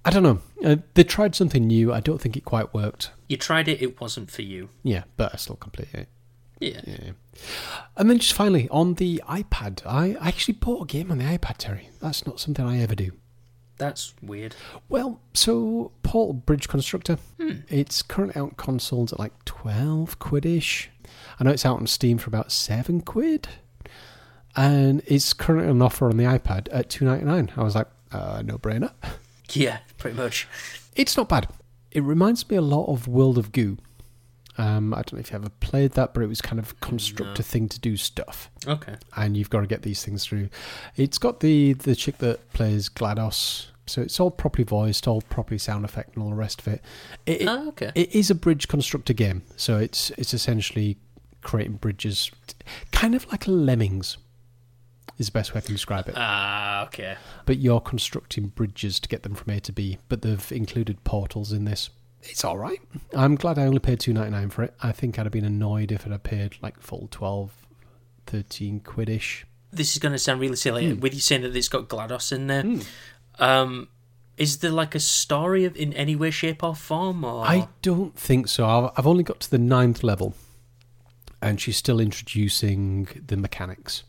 I 0.04 0.10
don't 0.10 0.24
know. 0.24 0.40
Uh, 0.66 0.78
they 0.96 1.04
tried 1.04 1.36
something 1.36 1.68
new. 1.68 1.94
I 1.94 2.00
don't 2.00 2.20
think 2.20 2.36
it 2.36 2.46
quite 2.46 2.74
worked. 2.74 3.12
You 3.28 3.38
tried 3.38 3.68
it, 3.68 3.80
it 3.82 4.02
wasn't 4.02 4.32
for 4.32 4.42
you. 4.42 4.70
Yeah, 4.84 5.04
but 5.18 5.34
I 5.34 5.38
still 5.38 5.56
completed 5.56 6.02
it. 6.02 6.10
Yeah. 6.62 6.82
Yeah. 6.86 7.12
And 7.98 8.10
then 8.10 8.20
just 8.20 8.34
finally 8.34 8.70
on 8.70 8.94
the 8.96 9.22
iPad, 9.28 9.86
I 9.86 10.16
I 10.22 10.28
actually 10.30 10.54
bought 10.56 10.84
a 10.84 10.86
game 10.86 11.12
on 11.12 11.18
the 11.18 11.26
iPad, 11.26 11.58
Terry. 11.58 11.90
That's 12.02 12.26
not 12.26 12.40
something 12.40 12.64
I 12.66 12.80
ever 12.82 12.96
do. 12.96 13.12
That's 13.78 14.14
weird. 14.22 14.56
Well, 14.90 15.20
so 15.34 15.92
Portal 16.04 16.34
Bridge 16.34 16.68
Constructor, 16.68 17.18
it's 17.40 18.04
currently 18.04 18.40
out 18.40 18.50
on 18.50 18.56
consoles 18.56 19.12
at 19.12 19.18
like 19.20 19.34
12 19.46 20.20
quidish. 20.20 20.88
I 21.40 21.44
know 21.44 21.50
it's 21.50 21.66
out 21.66 21.80
on 21.80 21.88
Steam 21.88 22.20
for 22.20 22.30
about 22.30 22.52
7 22.52 23.02
quid. 23.02 23.48
and 24.56 25.02
it's 25.08 25.34
currently 25.34 25.70
on 25.72 25.82
offer 25.82 26.10
on 26.10 26.18
the 26.18 26.26
iPad 26.26 26.68
at 26.72 26.90
two 26.90 27.06
ninety 27.06 27.26
nine. 27.26 27.52
I 27.58 27.64
was 27.64 27.74
like, 27.76 27.88
uh, 28.12 28.42
no 28.46 28.58
brainer. 28.58 28.92
Yeah, 29.54 29.80
pretty 29.98 30.16
much. 30.16 30.48
It's 30.96 31.18
not 31.18 31.28
bad. 31.28 31.50
It 31.92 32.04
reminds 32.04 32.50
me 32.50 32.56
a 32.56 32.62
lot 32.62 32.86
of 32.86 33.06
World 33.10 33.38
of 33.38 33.52
Goo. 33.52 33.78
Um, 34.58 34.94
I 34.94 34.98
don't 34.98 35.14
know 35.14 35.20
if 35.20 35.32
you 35.32 35.36
ever 35.38 35.50
played 35.62 35.94
that, 35.94 36.14
but 36.14 36.22
it 36.24 36.28
was 36.28 36.42
kind 36.42 36.60
of 36.60 36.78
construct 36.82 37.40
a 37.40 37.44
thing 37.44 37.70
to 37.70 37.80
do 37.80 37.96
stuff, 37.96 38.50
Okay. 38.68 38.96
and 39.16 39.38
you've 39.38 39.50
got 39.50 39.62
to 39.62 39.68
get 39.68 39.82
these 39.84 40.04
things 40.04 40.26
through. 40.26 40.50
It's 40.98 41.18
got 41.18 41.40
the 41.40 41.74
the 41.74 41.96
chick 41.96 42.18
that 42.18 42.52
plays 42.52 42.90
GLaDOS, 42.90 43.68
so 43.88 44.02
it's 44.02 44.20
all 44.20 44.30
properly 44.30 44.66
voiced, 44.66 45.08
all 45.08 45.22
properly 45.22 45.58
sound 45.58 45.86
effect, 45.86 46.16
and 46.16 46.24
all 46.24 46.30
the 46.32 46.36
rest 46.36 46.60
of 46.62 46.68
it. 46.68 46.82
It, 47.26 47.42
it, 47.44 47.48
Oh, 47.48 47.70
okay. 47.70 47.92
it 47.96 48.14
is 48.14 48.30
a 48.30 48.36
bridge 48.36 48.68
constructor 48.68 49.14
game, 49.14 49.44
so 49.56 49.78
it's 49.78 50.10
it's 50.18 50.34
essentially 50.34 50.98
creating 51.42 51.78
bridges, 51.78 52.30
kind 52.92 53.16
of 53.16 53.26
like 53.32 53.48
Lemmings, 53.48 54.18
is 55.18 55.28
the 55.28 55.32
best 55.32 55.54
way 55.54 55.60
I 55.60 55.62
can 55.62 55.74
describe 55.74 56.08
it. 56.10 56.16
Ah, 56.18 56.84
okay. 56.88 57.16
But 57.46 57.58
you're 57.58 57.80
constructing 57.82 58.48
bridges 58.48 59.00
to 59.00 59.08
get 59.10 59.24
them 59.24 59.34
from 59.34 59.54
A 59.54 59.60
to 59.62 59.72
B, 59.72 59.98
but 60.10 60.22
they've 60.24 60.52
included 60.52 61.04
portals 61.06 61.52
in 61.54 61.64
this. 61.66 61.90
It's 62.24 62.44
all 62.46 62.58
right. 62.58 62.80
I'm 63.14 63.36
glad 63.36 63.58
I 63.58 63.64
only 63.66 63.80
paid 63.80 64.00
two 64.00 64.14
ninety 64.14 64.32
nine 64.32 64.50
for 64.50 64.64
it. 64.64 64.74
I 64.82 64.92
think 64.92 65.18
I'd 65.18 65.26
have 65.26 65.34
been 65.34 65.46
annoyed 65.46 65.92
if 65.92 66.06
it 66.06 66.12
had 66.12 66.24
paid 66.24 66.56
like 66.62 66.80
full 66.80 67.08
12, 67.12 67.52
13 68.28 68.80
quid 68.82 69.10
ish. 69.10 69.46
This 69.72 69.92
is 69.94 69.98
going 70.00 70.12
to 70.12 70.20
sound 70.20 70.40
really 70.42 70.56
silly 70.56 70.92
Hmm. 70.94 71.00
with 71.00 71.14
you 71.14 71.20
saying 71.20 71.42
that 71.44 71.56
it's 71.56 71.70
got 71.70 71.88
GLaDOS 71.88 72.32
in 72.34 72.48
there. 72.48 72.66
Um, 73.40 73.88
is 74.38 74.58
there 74.60 74.72
like 74.72 74.96
a 74.96 75.00
story 75.00 75.66
of, 75.66 75.76
in 75.78 75.94
any 75.94 76.16
way, 76.16 76.30
shape, 76.32 76.64
or 76.64 76.76
form? 76.76 77.24
Or 77.24 77.46
I 77.46 77.68
don't 77.82 78.16
think 78.18 78.48
so. 78.48 78.66
I've, 78.66 78.92
I've 78.98 79.08
only 79.08 79.24
got 79.24 79.40
to 79.42 79.50
the 79.52 79.58
ninth 79.58 80.04
level, 80.04 80.36
and 81.42 81.60
she's 81.60 81.78
still 81.78 82.00
introducing 82.00 83.08
the 83.28 83.38
mechanics. 83.38 84.04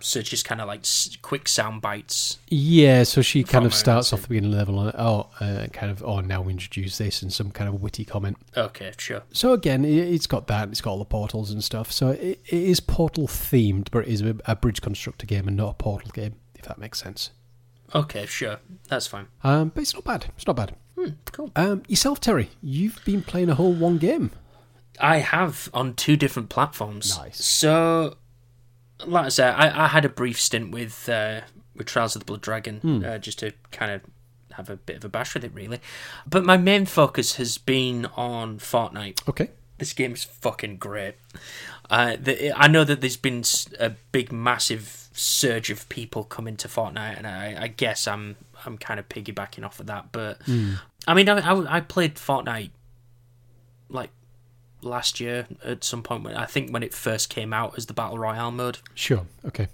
So 0.00 0.22
just 0.22 0.44
kind 0.44 0.60
of 0.60 0.66
like 0.66 0.84
quick 1.22 1.48
sound 1.48 1.80
bites. 1.80 2.38
Yeah, 2.48 3.02
so 3.04 3.22
she 3.22 3.44
kind 3.44 3.66
of 3.66 3.74
starts 3.74 4.12
off 4.12 4.22
the 4.22 4.28
beginning 4.28 4.52
level 4.52 4.80
and 4.80 4.94
oh, 4.98 5.28
uh, 5.40 5.66
kind 5.72 5.90
of 5.90 6.02
oh 6.04 6.20
now 6.20 6.42
we 6.42 6.52
introduce 6.52 6.98
this 6.98 7.22
and 7.22 7.32
some 7.32 7.50
kind 7.50 7.68
of 7.68 7.80
witty 7.80 8.04
comment. 8.04 8.36
Okay, 8.56 8.92
sure. 8.98 9.22
So 9.32 9.52
again, 9.52 9.84
it's 9.84 10.26
got 10.26 10.46
that, 10.48 10.68
it's 10.68 10.80
got 10.80 10.90
all 10.90 10.98
the 10.98 11.04
portals 11.04 11.50
and 11.50 11.62
stuff. 11.62 11.92
So 11.92 12.10
it, 12.10 12.40
it 12.46 12.52
is 12.52 12.80
portal 12.80 13.26
themed, 13.26 13.88
but 13.90 14.06
it 14.06 14.08
is 14.08 14.22
a, 14.22 14.36
a 14.46 14.56
bridge 14.56 14.80
constructor 14.80 15.26
game 15.26 15.48
and 15.48 15.56
not 15.56 15.70
a 15.70 15.74
portal 15.74 16.10
game, 16.12 16.34
if 16.54 16.62
that 16.62 16.78
makes 16.78 17.00
sense. 17.00 17.30
Okay, 17.94 18.26
sure. 18.26 18.58
That's 18.88 19.06
fine. 19.06 19.28
Um, 19.42 19.70
but 19.74 19.80
it's 19.80 19.94
not 19.94 20.04
bad. 20.04 20.26
It's 20.36 20.46
not 20.46 20.56
bad. 20.56 20.74
Hmm, 20.96 21.10
cool. 21.32 21.50
Um, 21.56 21.82
yourself, 21.88 22.20
Terry, 22.20 22.50
you've 22.60 23.02
been 23.04 23.22
playing 23.22 23.48
a 23.48 23.54
whole 23.54 23.72
one 23.72 23.98
game. 23.98 24.30
I 25.00 25.18
have 25.18 25.70
on 25.72 25.94
two 25.94 26.16
different 26.16 26.48
platforms. 26.48 27.16
Nice. 27.16 27.42
So, 27.42 28.16
like 29.06 29.26
I 29.26 29.28
said, 29.28 29.54
I, 29.54 29.84
I 29.84 29.88
had 29.88 30.04
a 30.04 30.08
brief 30.08 30.40
stint 30.40 30.70
with 30.70 31.08
uh, 31.08 31.42
with 31.74 31.86
Trials 31.86 32.16
of 32.16 32.20
the 32.20 32.26
Blood 32.26 32.40
Dragon, 32.40 32.78
Hmm. 32.80 33.04
uh, 33.04 33.18
just 33.18 33.38
to 33.40 33.52
kind 33.70 33.92
of 33.92 34.00
have 34.52 34.68
a 34.70 34.76
bit 34.76 34.96
of 34.96 35.04
a 35.04 35.08
bash 35.08 35.34
with 35.34 35.44
it, 35.44 35.52
really. 35.54 35.80
But 36.28 36.44
my 36.44 36.56
main 36.56 36.84
focus 36.86 37.36
has 37.36 37.58
been 37.58 38.06
on 38.16 38.58
Fortnite. 38.58 39.28
Okay. 39.28 39.50
This 39.78 39.92
game 39.92 40.12
is 40.14 40.24
fucking 40.24 40.78
great. 40.78 41.14
Uh, 41.88 42.16
the, 42.20 42.52
I 42.52 42.66
know 42.66 42.82
that 42.82 43.00
there's 43.00 43.16
been 43.16 43.44
a 43.78 43.90
big, 44.10 44.32
massive 44.32 45.08
surge 45.12 45.70
of 45.70 45.88
people 45.88 46.24
coming 46.24 46.56
to 46.56 46.66
Fortnite, 46.66 47.16
and 47.16 47.26
I, 47.28 47.56
I 47.60 47.68
guess 47.68 48.08
I'm 48.08 48.34
I'm 48.66 48.76
kind 48.78 48.98
of 48.98 49.08
piggybacking 49.08 49.64
off 49.64 49.78
of 49.78 49.86
that. 49.86 50.10
But 50.10 50.40
I 51.06 51.14
mean, 51.14 51.28
I, 51.28 51.38
I, 51.38 51.76
I 51.76 51.80
played 51.80 52.16
Fortnite 52.16 52.70
like 53.88 54.10
last 54.82 55.20
year 55.20 55.46
at 55.64 55.84
some 55.84 56.02
point 56.02 56.24
when 56.24 56.36
I 56.36 56.46
think 56.46 56.72
when 56.72 56.82
it 56.82 56.94
first 56.94 57.28
came 57.30 57.52
out 57.52 57.76
as 57.76 57.86
the 57.86 57.94
battle 57.94 58.18
royale 58.18 58.50
mode. 58.50 58.78
Sure. 58.94 59.26
Okay. 59.44 59.68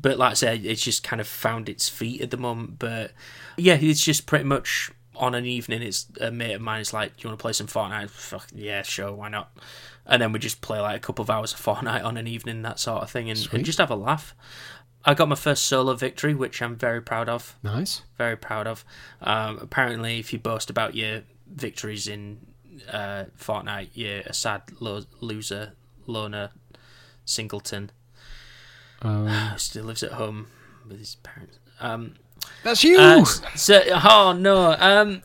But 0.00 0.18
like 0.18 0.32
I 0.32 0.34
said, 0.34 0.64
it's 0.64 0.82
just 0.82 1.02
kind 1.02 1.20
of 1.20 1.26
found 1.26 1.68
its 1.68 1.88
feet 1.88 2.20
at 2.20 2.30
the 2.30 2.36
moment. 2.36 2.78
But 2.78 3.12
yeah, 3.56 3.74
it's 3.74 4.04
just 4.04 4.26
pretty 4.26 4.44
much 4.44 4.90
on 5.16 5.34
an 5.34 5.46
evening. 5.46 5.82
It's 5.82 6.06
a 6.20 6.30
mate 6.30 6.52
of 6.54 6.60
mine 6.60 6.80
is 6.80 6.92
like, 6.92 7.16
"Do 7.16 7.22
you 7.22 7.30
want 7.30 7.38
to 7.38 7.42
play 7.42 7.52
some 7.52 7.66
Fortnite?" 7.66 8.10
Fuck 8.10 8.48
yeah, 8.54 8.82
sure, 8.82 9.12
why 9.12 9.28
not? 9.28 9.56
And 10.04 10.22
then 10.22 10.32
we 10.32 10.38
just 10.38 10.60
play 10.60 10.78
like 10.78 10.96
a 10.96 11.00
couple 11.00 11.22
of 11.22 11.30
hours 11.30 11.52
of 11.52 11.60
Fortnite 11.60 12.04
on 12.04 12.16
an 12.16 12.28
evening, 12.28 12.62
that 12.62 12.78
sort 12.78 13.02
of 13.02 13.10
thing, 13.10 13.28
and, 13.28 13.48
and 13.52 13.64
just 13.64 13.78
have 13.78 13.90
a 13.90 13.96
laugh. 13.96 14.34
I 15.04 15.14
got 15.14 15.28
my 15.28 15.36
first 15.36 15.66
solo 15.66 15.94
victory, 15.94 16.34
which 16.34 16.60
I'm 16.60 16.76
very 16.76 17.00
proud 17.00 17.28
of. 17.28 17.56
Nice. 17.62 18.02
Very 18.18 18.36
proud 18.36 18.66
of. 18.66 18.84
Um, 19.20 19.58
apparently, 19.60 20.18
if 20.18 20.32
you 20.32 20.38
boast 20.38 20.68
about 20.68 20.94
your 20.94 21.22
victories 21.46 22.08
in 22.08 22.38
uh, 22.90 23.24
Fortnite, 23.38 23.90
you're 23.94 24.20
a 24.20 24.32
sad 24.32 24.62
lo- 24.80 25.04
loser, 25.20 25.72
loner, 26.06 26.50
singleton 27.24 27.90
Um, 29.02 29.28
still 29.56 29.84
lives 29.84 30.02
at 30.02 30.12
home 30.12 30.46
with 30.88 30.98
his 30.98 31.16
parents. 31.16 31.58
Um, 31.80 32.14
that's 32.62 32.84
you. 32.84 32.98
uh, 32.98 33.24
so, 33.54 33.82
oh 34.04 34.32
no, 34.38 34.76
um, 34.78 35.22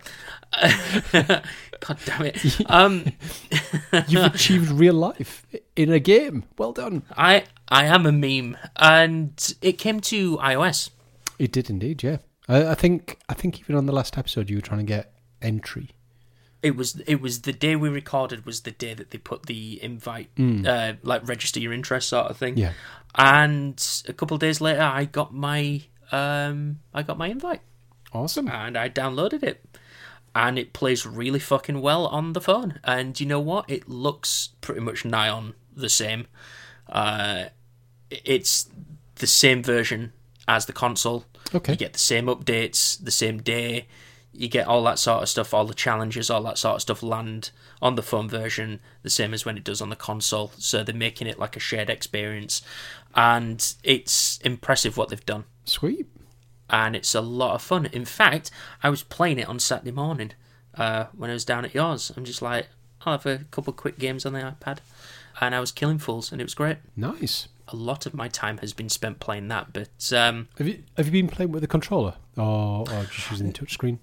God 1.12 1.98
damn 2.06 2.26
it. 2.26 2.60
Um, 2.68 3.06
You've 4.08 4.26
achieved 4.36 4.70
real 4.72 4.94
life 4.94 5.46
in 5.76 5.92
a 5.92 6.00
game. 6.00 6.44
Well 6.58 6.74
done. 6.74 7.04
I 7.16 7.46
I 7.70 7.86
am 7.86 8.06
a 8.06 8.12
meme, 8.12 8.58
and 8.76 9.56
it 9.62 9.74
came 9.74 10.00
to 10.02 10.38
iOS. 10.38 10.90
It 11.40 11.52
did 11.52 11.70
indeed. 11.70 12.04
Yeah. 12.04 12.18
I, 12.48 12.68
I 12.72 12.76
think. 12.76 13.18
I 13.30 13.34
think 13.34 13.60
even 13.60 13.76
on 13.76 13.86
the 13.86 13.94
last 13.94 14.18
episode, 14.18 14.50
you 14.50 14.58
were 14.58 14.62
trying 14.62 14.80
to 14.80 14.86
get 14.86 15.14
entry. 15.42 15.90
It 16.64 16.76
was 16.76 17.02
it 17.08 17.22
was 17.22 17.42
the 17.42 17.54
day 17.54 17.76
we 17.76 17.90
recorded 17.90 18.46
was 18.46 18.62
the 18.62 18.72
day 18.72 18.94
that 18.94 19.10
they 19.12 19.18
put 19.18 19.48
the 19.48 19.82
invite, 19.84 20.30
uh, 20.40 20.94
like 21.02 21.28
register 21.28 21.60
your 21.60 21.74
interest 21.74 22.10
sort 22.10 22.28
of 22.28 22.38
thing. 22.38 22.58
Yeah. 22.58 22.74
And 23.16 23.84
a 24.08 24.14
couple 24.14 24.36
of 24.36 24.42
days 24.42 24.62
later, 24.62 24.82
I 24.82 25.06
got 25.06 25.34
my 25.34 25.82
um 26.12 26.80
I 26.94 27.02
got 27.04 27.18
my 27.18 27.28
invite. 27.28 27.62
Awesome. 28.14 28.48
and 28.50 28.78
I 28.78 28.90
downloaded 28.90 29.42
it. 29.44 29.66
And 30.34 30.58
it 30.60 30.72
plays 30.72 31.06
really 31.06 31.40
fucking 31.40 31.82
well 31.82 32.08
on 32.08 32.34
the 32.34 32.42
phone. 32.42 32.80
And 32.84 33.20
you 33.20 33.26
know 33.26 33.40
what? 33.40 33.70
It 33.70 33.90
looks 33.90 34.50
pretty 34.62 34.82
much 34.82 35.04
nigh 35.04 35.30
on 35.30 35.56
the 35.76 35.90
same. 35.90 36.28
Uh, 36.88 37.46
it's 38.10 38.70
the 39.16 39.28
same 39.28 39.62
version 39.64 40.14
as 40.48 40.66
the 40.68 40.74
console. 40.74 41.26
Okay. 41.54 41.74
You 41.74 41.78
get 41.78 41.94
the 41.94 42.00
same 42.00 42.28
updates, 42.28 43.04
the 43.04 43.12
same 43.12 43.42
day. 43.42 43.88
You 44.34 44.48
get 44.48 44.68
all 44.68 44.84
that 44.84 44.98
sort 45.00 45.22
of 45.24 45.30
stuff, 45.30 45.54
all 45.54 45.66
the 45.66 45.74
challenges, 45.74 46.30
all 46.30 46.44
that 46.44 46.58
sort 46.58 46.76
of 46.76 46.82
stuff 46.82 47.04
land 47.04 47.52
on 47.82 47.96
the 47.96 48.02
phone 48.02 48.30
version, 48.30 48.80
the 49.04 49.10
same 49.10 49.34
as 49.34 49.46
when 49.46 49.58
it 49.58 49.64
does 49.64 49.82
on 49.82 49.90
the 49.90 49.96
console. 49.96 50.52
So 50.58 50.84
they're 50.84 50.96
making 50.96 51.28
it 51.28 51.38
like 51.38 51.56
a 51.58 51.60
shared 51.60 51.90
experience. 51.90 52.62
And 53.14 53.74
it's 53.84 54.38
impressive 54.40 54.96
what 54.96 55.10
they've 55.10 55.26
done 55.26 55.44
Sweet. 55.66 56.08
and 56.70 56.96
it's 56.96 57.14
a 57.14 57.20
lot 57.22 57.56
of 57.56 57.62
fun. 57.62 57.88
In 57.88 58.06
fact, 58.06 58.52
I 58.82 58.90
was 58.90 59.04
playing 59.04 59.40
it 59.40 59.50
on 59.50 59.60
Saturday 59.60 59.92
morning 59.92 60.32
uh, 60.76 61.06
when 61.14 61.30
I 61.30 61.34
was 61.34 61.44
down 61.44 61.66
at 61.66 61.74
yours. 61.76 62.12
I'm 62.16 62.24
just 62.24 62.42
like, 62.42 62.68
I'll 63.06 63.14
have 63.18 63.26
a 63.26 63.40
couple 63.52 63.74
quick 63.74 64.00
games 64.00 64.26
on 64.26 64.32
the 64.34 64.40
iPad, 64.40 64.78
and 65.42 65.54
I 65.54 65.60
was 65.60 65.72
killing 65.74 65.98
fools, 65.98 66.32
and 66.32 66.40
it 66.40 66.46
was 66.46 66.54
great. 66.54 66.78
Nice. 66.96 67.48
A 67.68 67.76
lot 67.76 68.06
of 68.06 68.14
my 68.14 68.28
time 68.30 68.60
has 68.60 68.72
been 68.74 68.90
spent 68.90 69.20
playing 69.20 69.48
that, 69.50 69.74
but 69.74 70.14
um, 70.14 70.48
Have 70.58 70.68
you 70.68 70.84
have 70.98 71.08
you 71.08 71.12
been 71.12 71.28
playing 71.28 71.52
with 71.52 71.62
the 71.62 71.68
controller 71.68 72.16
or, 72.38 72.82
or 72.90 73.04
just 73.12 73.32
using 73.32 73.48
the 73.48 73.54
touchscreen? 73.54 73.98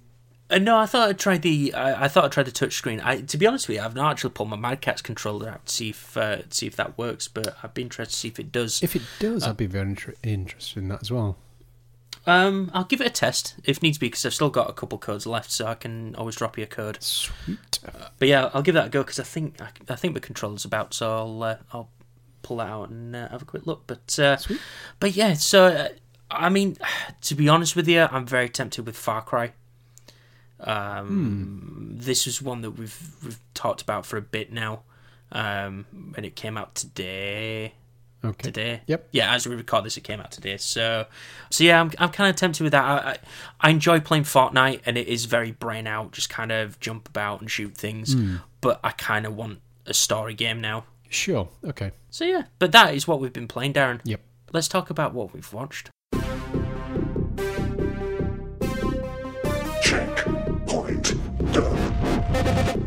Uh, 0.50 0.58
no, 0.58 0.78
I 0.78 0.86
thought 0.86 1.08
I'd 1.08 1.18
try 1.18 1.38
the. 1.38 1.74
I, 1.74 2.04
I 2.04 2.08
thought 2.08 2.24
I'd 2.24 2.32
try 2.32 2.42
the 2.42 2.50
touchscreen. 2.50 3.00
I, 3.04 3.20
to 3.20 3.36
be 3.36 3.46
honest 3.46 3.68
with 3.68 3.76
you, 3.76 3.82
I've 3.82 3.94
not 3.94 4.10
actually 4.12 4.30
pulled 4.30 4.48
my 4.48 4.56
Mad 4.56 4.80
Catz 4.80 5.02
controller 5.02 5.48
out 5.48 5.66
to 5.66 5.72
see 5.72 5.90
if 5.90 6.16
uh, 6.16 6.48
see 6.50 6.66
if 6.66 6.76
that 6.76 6.96
works, 6.96 7.28
but 7.28 7.56
I'd 7.62 7.74
be 7.74 7.82
interested 7.82 8.12
to 8.14 8.18
see 8.18 8.28
if 8.28 8.40
it 8.40 8.50
does. 8.50 8.82
If 8.82 8.96
it 8.96 9.02
does, 9.18 9.44
I'd 9.44 9.56
be 9.56 9.66
very 9.66 9.88
inter- 9.90 10.14
interested 10.22 10.80
in 10.80 10.88
that 10.88 11.02
as 11.02 11.10
well. 11.10 11.36
Um, 12.26 12.70
I'll 12.74 12.84
give 12.84 13.00
it 13.00 13.06
a 13.06 13.10
test 13.10 13.54
if 13.64 13.82
needs 13.82 13.96
be, 13.96 14.08
because 14.08 14.26
I've 14.26 14.34
still 14.34 14.50
got 14.50 14.68
a 14.68 14.74
couple 14.74 14.98
codes 14.98 15.26
left, 15.26 15.50
so 15.50 15.66
I 15.66 15.74
can 15.74 16.14
always 16.16 16.36
drop 16.36 16.58
you 16.58 16.64
a 16.64 16.66
code. 16.66 17.02
Sweet. 17.02 17.78
But 18.18 18.28
yeah, 18.28 18.50
I'll 18.52 18.62
give 18.62 18.74
that 18.74 18.86
a 18.86 18.90
go 18.90 19.02
because 19.02 19.18
I 19.18 19.24
think 19.24 19.60
I, 19.60 19.68
I 19.88 19.96
think 19.96 20.14
the 20.14 20.20
controller's 20.20 20.64
about, 20.64 20.92
so 20.94 21.10
I'll 21.10 21.42
uh, 21.42 21.56
I'll 21.72 21.90
pull 22.42 22.58
that 22.58 22.68
out 22.68 22.90
and 22.90 23.14
uh, 23.14 23.28
have 23.28 23.42
a 23.42 23.46
quick 23.46 23.66
look. 23.66 23.84
But 23.86 24.18
uh, 24.18 24.36
Sweet. 24.36 24.60
but 25.00 25.14
yeah, 25.16 25.34
so 25.34 25.66
uh, 25.66 25.88
I 26.30 26.48
mean, 26.48 26.76
to 27.22 27.34
be 27.34 27.48
honest 27.48 27.76
with 27.76 27.88
you, 27.88 28.08
I'm 28.10 28.26
very 28.26 28.48
tempted 28.48 28.86
with 28.86 28.96
Far 28.96 29.22
Cry. 29.22 29.52
Um, 30.60 31.90
This 31.98 32.26
is 32.26 32.40
one 32.42 32.60
that 32.62 32.72
we've 32.72 33.16
we've 33.24 33.38
talked 33.54 33.82
about 33.82 34.06
for 34.06 34.16
a 34.16 34.22
bit 34.22 34.52
now, 34.52 34.82
um, 35.32 35.86
and 36.16 36.24
it 36.24 36.36
came 36.36 36.56
out 36.56 36.74
today. 36.74 37.74
Okay. 38.24 38.42
Today, 38.42 38.80
Yep. 38.88 39.08
yeah. 39.12 39.32
As 39.32 39.46
we 39.46 39.54
record 39.54 39.84
this, 39.84 39.96
it 39.96 40.00
came 40.02 40.18
out 40.18 40.32
today. 40.32 40.56
So, 40.56 41.06
so 41.50 41.62
yeah, 41.62 41.80
I'm 41.80 41.92
I'm 42.00 42.08
kind 42.10 42.28
of 42.28 42.34
tempted 42.34 42.64
with 42.64 42.72
that. 42.72 42.84
I, 42.84 43.10
I 43.12 43.16
I 43.60 43.70
enjoy 43.70 44.00
playing 44.00 44.24
Fortnite, 44.24 44.80
and 44.86 44.98
it 44.98 45.06
is 45.06 45.26
very 45.26 45.52
brain 45.52 45.86
out, 45.86 46.10
just 46.10 46.28
kind 46.28 46.50
of 46.50 46.80
jump 46.80 47.08
about 47.08 47.40
and 47.40 47.48
shoot 47.50 47.76
things. 47.76 48.16
But 48.60 48.80
I 48.82 48.90
kind 48.90 49.24
of 49.24 49.36
want 49.36 49.60
a 49.86 49.94
story 49.94 50.34
game 50.34 50.60
now. 50.60 50.84
Sure. 51.08 51.48
Okay. 51.64 51.92
So 52.10 52.24
yeah, 52.24 52.42
but 52.58 52.72
that 52.72 52.92
is 52.92 53.06
what 53.06 53.20
we've 53.20 53.32
been 53.32 53.46
playing, 53.48 53.74
Darren. 53.74 54.00
Yep. 54.02 54.20
Let's 54.52 54.66
talk 54.68 54.90
about 54.90 55.14
what 55.14 55.32
we've 55.32 55.52
watched. 55.52 55.90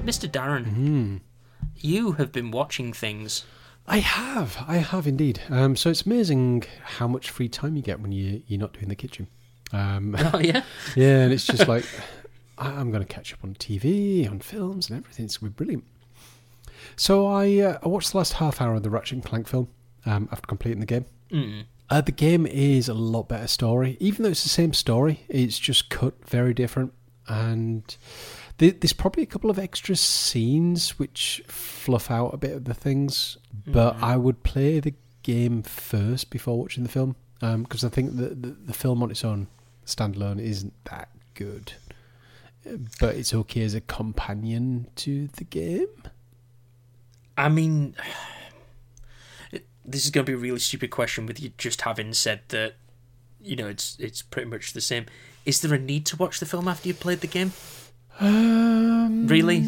Mr. 0.06 0.30
Darren, 0.30 1.22
you 1.78 2.14
have 2.14 2.32
been 2.32 2.52
watching 2.52 2.94
things. 2.94 3.46
I 3.88 3.98
have, 3.98 4.58
I 4.68 4.78
have 4.78 5.08
indeed. 5.08 5.42
Um, 5.50 5.76
so 5.76 5.90
it's 5.90 6.04
amazing 6.04 6.64
how 6.84 7.08
much 7.08 7.30
free 7.30 7.50
time 7.50 7.76
you 7.76 7.82
get 7.82 8.00
when 8.00 8.12
you 8.12 8.42
you're 8.48 8.60
not 8.60 8.74
doing 8.74 8.90
the 8.90 8.96
kitchen. 8.96 9.28
Um, 9.74 10.16
Oh 10.34 10.40
yeah. 10.40 10.64
yeah, 10.96 11.24
and 11.24 11.34
it's 11.34 11.46
just 11.46 11.68
like 11.68 11.86
I- 12.58 12.72
I'm 12.72 12.92
going 12.92 13.04
to 13.04 13.12
catch 13.12 13.34
up 13.34 13.40
on 13.44 13.56
TV, 13.56 14.30
on 14.30 14.40
films, 14.40 14.90
and 14.90 15.00
everything. 15.00 15.26
It's 15.26 15.38
going 15.38 15.52
to 15.52 15.56
be 15.56 15.66
brilliant. 15.66 15.84
So 16.96 17.26
I 17.28 17.58
uh, 17.60 17.80
I 17.84 17.88
watched 17.88 18.12
the 18.12 18.18
last 18.18 18.34
half 18.34 18.62
hour 18.62 18.76
of 18.76 18.84
the 18.84 18.90
Ratchet 18.90 19.14
and 19.14 19.26
Clank 19.26 19.48
film 19.48 19.68
um, 20.06 20.30
after 20.32 20.46
completing 20.48 20.80
the 20.80 20.86
game. 20.86 21.06
Mm. 21.32 21.64
Uh, 21.90 22.02
the 22.02 22.12
game 22.12 22.46
is 22.46 22.88
a 22.88 22.94
lot 22.94 23.28
better 23.28 23.48
story, 23.48 23.98
even 24.00 24.24
though 24.24 24.30
it's 24.30 24.44
the 24.44 24.50
same 24.50 24.74
story. 24.74 25.26
It's 25.28 25.58
just 25.60 25.90
cut 25.90 26.14
very 26.28 26.54
different, 26.54 26.94
and 27.28 27.84
there's 28.58 28.94
probably 28.94 29.24
a 29.24 29.28
couple 29.28 29.50
of 29.50 29.58
extra 29.58 29.96
scenes 29.96 31.00
which 31.00 31.42
fluff 31.48 32.12
out 32.12 32.34
a 32.34 32.38
bit 32.38 32.52
of 32.52 32.66
the 32.66 32.74
things. 32.74 33.38
But 33.66 33.98
mm. 33.98 34.04
I 34.04 34.18
would 34.18 34.44
play 34.44 34.80
the 34.80 34.94
game 35.24 35.64
first 35.64 36.30
before 36.30 36.58
watching 36.58 36.84
the 36.84 36.90
film 36.90 37.16
um, 37.42 37.64
because 37.64 37.84
I 37.84 37.90
think 37.90 38.18
that 38.18 38.42
the, 38.42 38.50
the 38.50 38.74
film 38.74 39.04
on 39.04 39.12
its 39.12 39.24
own 39.24 39.48
standalone 39.86 40.40
isn't 40.40 40.74
that 40.86 41.10
good. 41.34 41.74
But 43.00 43.16
it's 43.16 43.34
okay 43.34 43.64
as 43.64 43.74
a 43.74 43.82
companion 43.82 44.88
to 44.98 45.28
the 45.28 45.44
game. 45.44 45.88
I 47.38 47.50
mean, 47.50 47.96
it- 49.52 49.66
this 49.86 50.06
is 50.06 50.12
going 50.12 50.26
to 50.26 50.32
be 50.32 50.36
a 50.36 50.40
really 50.40 50.60
stupid 50.60 50.92
question 50.92 51.26
with 51.26 51.42
you 51.42 51.52
just 51.58 51.82
having 51.82 52.14
said 52.14 52.42
that. 52.50 52.76
You 53.44 53.56
know, 53.56 53.68
it's 53.68 53.98
it's 54.00 54.22
pretty 54.22 54.48
much 54.48 54.74
the 54.74 54.82
same. 54.82 55.08
Is 55.48 55.62
there 55.62 55.74
a 55.74 55.80
need 55.80 56.06
to 56.08 56.16
watch 56.16 56.40
the 56.40 56.46
film 56.46 56.68
after 56.68 56.88
you've 56.88 57.00
played 57.00 57.22
the 57.22 57.28
game? 57.28 57.54
Um, 58.22 59.28
Really? 59.28 59.62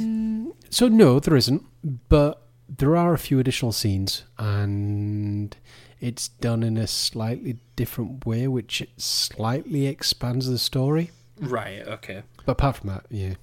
So 0.69 0.87
no, 0.87 1.19
there 1.19 1.35
isn't. 1.35 1.63
But 2.09 2.41
there 2.69 2.95
are 2.95 3.13
a 3.13 3.17
few 3.17 3.39
additional 3.39 3.71
scenes, 3.71 4.23
and 4.37 5.55
it's 5.99 6.27
done 6.29 6.63
in 6.63 6.77
a 6.77 6.87
slightly 6.87 7.57
different 7.75 8.25
way, 8.25 8.47
which 8.47 8.87
slightly 8.97 9.85
expands 9.87 10.47
the 10.47 10.57
story. 10.57 11.11
Right. 11.39 11.85
Okay. 11.85 12.23
But 12.45 12.53
apart 12.53 12.77
from 12.77 12.89
that, 12.89 13.05
yeah. 13.09 13.33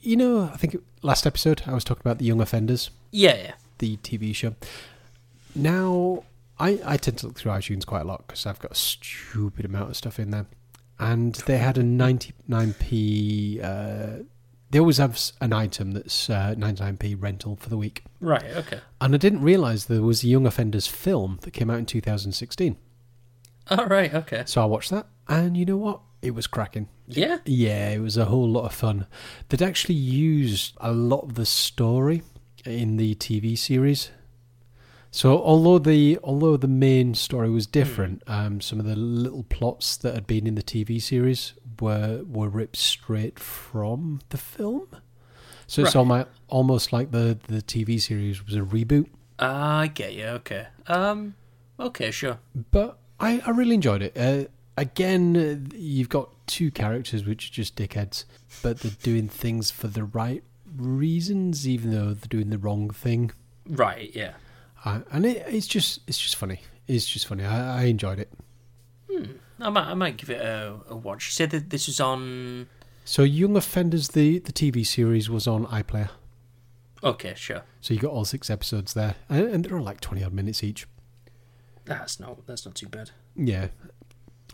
You 0.00 0.16
know, 0.16 0.50
I 0.52 0.56
think 0.56 0.76
last 1.02 1.26
episode 1.26 1.62
I 1.66 1.74
was 1.74 1.82
talking 1.84 2.02
about 2.02 2.18
the 2.18 2.24
Young 2.24 2.40
Offenders, 2.40 2.90
Yeah. 3.10 3.34
yeah. 3.36 3.52
the 3.78 3.96
TV 3.98 4.34
show. 4.34 4.54
Now, 5.54 6.22
I, 6.58 6.78
I 6.84 6.96
tend 6.96 7.18
to 7.18 7.26
look 7.26 7.38
through 7.38 7.52
iTunes 7.52 7.84
quite 7.84 8.02
a 8.02 8.04
lot 8.04 8.26
because 8.26 8.46
I've 8.46 8.60
got 8.60 8.72
a 8.72 8.76
stupid 8.76 9.64
amount 9.64 9.90
of 9.90 9.96
stuff 9.96 10.18
in 10.20 10.30
there. 10.30 10.46
And 11.00 11.34
they 11.46 11.58
had 11.58 11.78
a 11.78 11.82
99p. 11.82 13.62
Uh, 13.64 14.22
they 14.70 14.78
always 14.78 14.98
have 14.98 15.18
an 15.40 15.52
item 15.52 15.92
that's 15.92 16.28
uh, 16.28 16.54
99p 16.56 17.20
rental 17.20 17.56
for 17.56 17.68
the 17.70 17.76
week. 17.76 18.04
Right. 18.20 18.44
Okay. 18.56 18.80
And 19.00 19.14
I 19.14 19.18
didn't 19.18 19.42
realise 19.42 19.84
there 19.84 20.02
was 20.02 20.22
a 20.22 20.28
Young 20.28 20.46
Offenders 20.46 20.86
film 20.86 21.38
that 21.42 21.52
came 21.52 21.70
out 21.70 21.78
in 21.78 21.86
2016. 21.86 22.76
All 23.70 23.86
right. 23.86 24.12
Okay. 24.12 24.42
So 24.46 24.62
I 24.62 24.66
watched 24.66 24.90
that, 24.90 25.06
and 25.28 25.56
you 25.56 25.64
know 25.64 25.76
what? 25.76 26.00
It 26.20 26.34
was 26.34 26.46
cracking. 26.46 26.88
Yeah. 27.06 27.38
Yeah, 27.44 27.90
it 27.90 28.00
was 28.00 28.16
a 28.16 28.24
whole 28.26 28.48
lot 28.48 28.64
of 28.64 28.74
fun. 28.74 29.06
They'd 29.48 29.62
actually 29.62 29.94
used 29.94 30.76
a 30.80 30.92
lot 30.92 31.20
of 31.20 31.34
the 31.34 31.46
story 31.46 32.22
in 32.64 32.96
the 32.96 33.14
TV 33.14 33.56
series. 33.56 34.10
So 35.10 35.42
although 35.42 35.78
the 35.78 36.18
although 36.22 36.56
the 36.56 36.68
main 36.68 37.14
story 37.14 37.50
was 37.50 37.66
different, 37.66 38.22
um, 38.26 38.60
some 38.60 38.78
of 38.78 38.86
the 38.86 38.96
little 38.96 39.42
plots 39.44 39.96
that 39.98 40.14
had 40.14 40.26
been 40.26 40.46
in 40.46 40.54
the 40.54 40.62
TV 40.62 41.00
series 41.00 41.54
were 41.80 42.22
were 42.24 42.48
ripped 42.48 42.76
straight 42.76 43.38
from 43.38 44.20
the 44.28 44.36
film. 44.38 44.86
So 45.66 45.82
it's 45.82 45.94
Right. 45.94 46.00
almo- 46.00 46.26
almost 46.48 46.92
like 46.92 47.10
the 47.10 47.38
the 47.48 47.62
TV 47.62 47.98
series 48.00 48.44
was 48.44 48.54
a 48.54 48.60
reboot. 48.60 49.06
I 49.38 49.86
get 49.88 50.14
you. 50.14 50.24
Okay. 50.26 50.66
Um. 50.86 51.34
Okay. 51.80 52.10
Sure. 52.10 52.38
But 52.70 52.98
I, 53.20 53.40
I 53.46 53.50
really 53.50 53.74
enjoyed 53.76 54.02
it. 54.02 54.16
Uh, 54.16 54.48
again, 54.76 55.36
uh, 55.36 55.74
you've 55.76 56.08
got 56.08 56.30
two 56.46 56.70
characters 56.70 57.24
which 57.24 57.48
are 57.48 57.52
just 57.52 57.76
dickheads, 57.76 58.24
but 58.62 58.80
they're 58.80 58.92
doing 59.02 59.28
things 59.28 59.70
for 59.70 59.88
the 59.88 60.04
right 60.04 60.42
reasons, 60.76 61.66
even 61.68 61.90
though 61.92 62.12
they're 62.14 62.28
doing 62.28 62.50
the 62.50 62.58
wrong 62.58 62.90
thing. 62.90 63.30
Right. 63.66 64.10
Yeah. 64.14 64.32
And 64.84 65.26
it, 65.26 65.44
it's 65.48 65.66
just 65.66 66.00
it's 66.06 66.18
just 66.18 66.36
funny. 66.36 66.60
It's 66.86 67.06
just 67.06 67.26
funny. 67.26 67.44
I, 67.44 67.82
I 67.82 67.84
enjoyed 67.84 68.18
it. 68.18 68.30
Hmm. 69.10 69.24
I 69.60 69.70
might. 69.70 69.86
I 69.86 69.94
might 69.94 70.16
give 70.16 70.30
it 70.30 70.40
a, 70.40 70.76
a 70.88 70.96
watch. 70.96 71.26
You 71.26 71.32
said 71.32 71.50
that 71.50 71.70
this 71.70 71.86
was 71.86 72.00
on. 72.00 72.68
So, 73.04 73.22
Young 73.22 73.56
Offenders, 73.56 74.08
the 74.08 74.38
the 74.38 74.52
TV 74.52 74.86
series 74.86 75.28
was 75.28 75.46
on 75.46 75.66
iPlayer. 75.66 76.10
Okay. 77.02 77.34
Sure. 77.36 77.62
So 77.80 77.94
you 77.94 78.00
got 78.00 78.12
all 78.12 78.24
six 78.24 78.50
episodes 78.50 78.94
there, 78.94 79.16
and, 79.28 79.46
and 79.46 79.64
they're 79.64 79.76
all 79.76 79.84
like 79.84 80.00
twenty 80.00 80.22
odd 80.22 80.32
minutes 80.32 80.62
each. 80.62 80.86
That's 81.84 82.20
not. 82.20 82.46
That's 82.46 82.64
not 82.64 82.74
too 82.74 82.88
bad. 82.88 83.10
Yeah, 83.34 83.68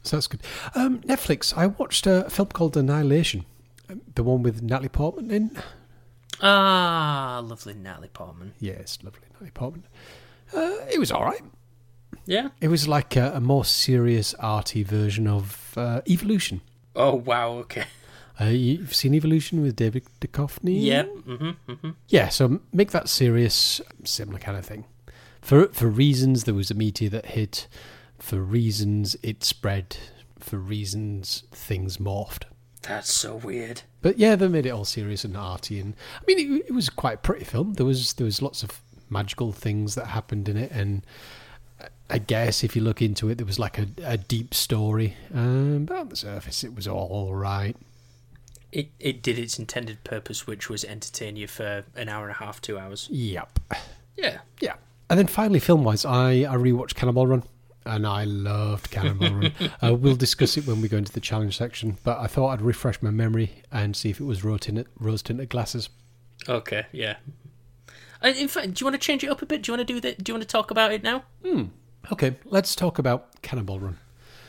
so 0.05 0.17
that's 0.17 0.27
good. 0.27 0.43
Um, 0.75 1.01
Netflix. 1.01 1.57
I 1.57 1.67
watched 1.67 2.07
a 2.07 2.29
film 2.29 2.49
called 2.49 2.77
Annihilation, 2.77 3.47
um, 3.89 4.03
the 4.15 4.23
one 4.23 4.43
with 4.43 4.63
Natalie 4.63 4.91
Portman 4.91 5.31
in. 5.31 5.59
Ah, 6.43 7.41
lovely 7.43 7.75
Natalie 7.75 8.09
Portman. 8.09 8.53
Yes, 8.61 8.99
lovely 9.03 9.23
Natalie 9.45 9.51
Portman. 9.53 9.85
Uh, 10.53 10.85
it 10.93 10.99
was 10.99 11.11
all 11.13 11.25
right. 11.25 11.43
Yeah. 12.27 12.49
It 12.61 12.69
was 12.69 12.89
like 12.89 13.17
a, 13.17 13.33
a 13.35 13.41
more 13.41 13.65
serious, 13.65 14.35
arty 14.35 14.83
version 14.83 15.27
of 15.27 15.75
uh, 15.77 16.01
Evolution. 16.09 16.63
Oh 16.97 17.15
wow. 17.15 17.51
Okay. 17.59 17.85
Uh, 18.41 18.47
you've 18.47 18.95
seen 18.95 19.15
Evolution 19.15 19.63
with 19.63 19.77
David 19.77 20.05
Duchovny? 20.21 20.83
Yep. 20.83 21.09
Mm-hmm. 21.09 21.73
Mm-hmm. 21.73 21.91
Yeah, 22.09 22.29
so 22.31 22.61
make 22.73 22.91
that 22.91 23.09
serious, 23.09 23.81
similar 24.05 24.39
kind 24.39 24.57
of 24.57 24.65
thing. 24.65 24.85
For 25.41 25.67
for 25.69 25.89
reasons, 25.89 26.45
there 26.45 26.55
was 26.55 26.71
a 26.71 26.75
meteor 26.75 27.11
that 27.11 27.27
hit. 27.27 27.69
For 28.19 28.39
reasons, 28.39 29.17
it 29.23 29.45
spread. 29.45 29.97
For 30.39 30.57
reasons, 30.57 31.45
things 31.53 31.99
morphed. 31.99 32.45
That's 32.83 33.11
so 33.11 33.37
weird. 33.37 33.83
But 34.03 34.19
yeah, 34.19 34.37
they 34.37 34.49
made 34.49 34.67
it 34.67 34.71
all 34.71 34.85
serious 34.85 35.25
and 35.25 35.37
arty, 35.37 35.81
and 35.81 35.95
I 36.21 36.25
mean, 36.27 36.39
it, 36.39 36.67
it 36.69 36.73
was 36.73 36.91
quite 36.91 37.15
a 37.15 37.19
pretty 37.19 37.45
film. 37.45 37.75
There 37.75 37.87
was 37.87 38.13
there 38.15 38.27
was 38.27 38.43
lots 38.43 38.63
of 38.63 38.81
magical 39.15 39.53
things 39.53 39.95
that 39.95 40.09
happened 40.09 40.49
in 40.49 40.57
it, 40.57 40.71
and 40.73 41.07
I 42.11 42.19
guess 42.19 42.63
if 42.63 42.77
you 42.77 42.83
look 42.83 43.01
into 43.01 43.29
it, 43.31 43.37
there 43.39 43.47
was 43.47 43.59
like 43.59 43.79
a, 43.79 43.87
a 44.05 44.17
deep 44.17 44.53
story. 44.55 45.17
Um, 45.33 45.87
but 45.87 45.97
on 45.97 46.09
the 46.11 46.17
surface, 46.17 46.63
it 46.63 46.75
was 46.75 46.87
all 46.87 47.35
right. 47.35 47.77
It 48.73 48.89
it 48.99 49.23
did 49.23 49.39
its 49.39 49.59
intended 49.59 50.05
purpose, 50.05 50.47
which 50.47 50.69
was 50.69 50.85
entertain 50.85 51.37
you 51.37 51.47
for 51.47 51.85
an 51.95 52.09
hour 52.09 52.25
and 52.25 52.35
a 52.35 52.39
half, 52.39 52.61
two 52.61 52.79
hours. 52.79 53.09
Yep. 53.11 53.59
Yeah. 54.17 54.39
Yeah. 54.61 54.75
And 55.11 55.19
then 55.19 55.27
finally, 55.27 55.61
film 55.61 55.85
wise, 55.85 56.05
I, 56.05 56.31
I 56.43 56.57
rewatched 56.57 56.95
Cannonball 56.95 57.27
Run. 57.27 57.43
And 57.87 58.07
I 58.07 58.25
loved 58.25 58.91
Cannonball 58.91 59.35
Run. 59.35 59.53
Uh, 59.83 59.95
we'll 59.95 60.17
discuss 60.17 60.57
it 60.57 60.67
when 60.67 60.81
we 60.81 60.89
go 60.89 60.97
into 60.97 61.13
the 61.13 61.21
challenge 61.21 61.59
section. 61.59 61.99
But 62.03 62.19
I 62.19 62.27
thought 62.27 62.49
I'd 62.49 62.63
refresh 62.63 63.03
my 63.03 63.11
memory 63.11 63.63
and 63.71 63.95
see 63.95 64.09
if 64.09 64.21
it 64.21 64.25
was 64.25 64.43
rose 64.43 64.61
tinted, 64.61 64.87
rose 64.99 65.23
tinted 65.23 65.51
glasses. 65.51 65.91
Okay. 66.49 66.87
Yeah. 66.93 67.17
Uh, 68.25 68.29
In 68.37 68.49
fact, 68.49 68.75
do 68.75 68.83
you 68.83 68.87
want 68.87 68.95
to 69.01 69.05
change 69.07 69.23
it 69.23 69.29
up 69.29 69.43
a 69.43 69.47
bit? 69.47 69.63
Do 69.63 69.71
you 69.73 69.77
want 69.79 69.87
to 69.87 69.95
do 69.95 70.01
that? 70.01 70.23
Do 70.25 70.31
you 70.31 70.35
want 70.35 70.43
to 70.43 70.49
talk 70.53 70.71
about 70.71 70.93
it 70.93 71.03
now? 71.03 71.25
Okay, 72.13 72.37
let's 72.47 72.75
talk 72.75 72.99
about 72.99 73.41
Cannonball 73.43 73.81
Run. 73.81 73.99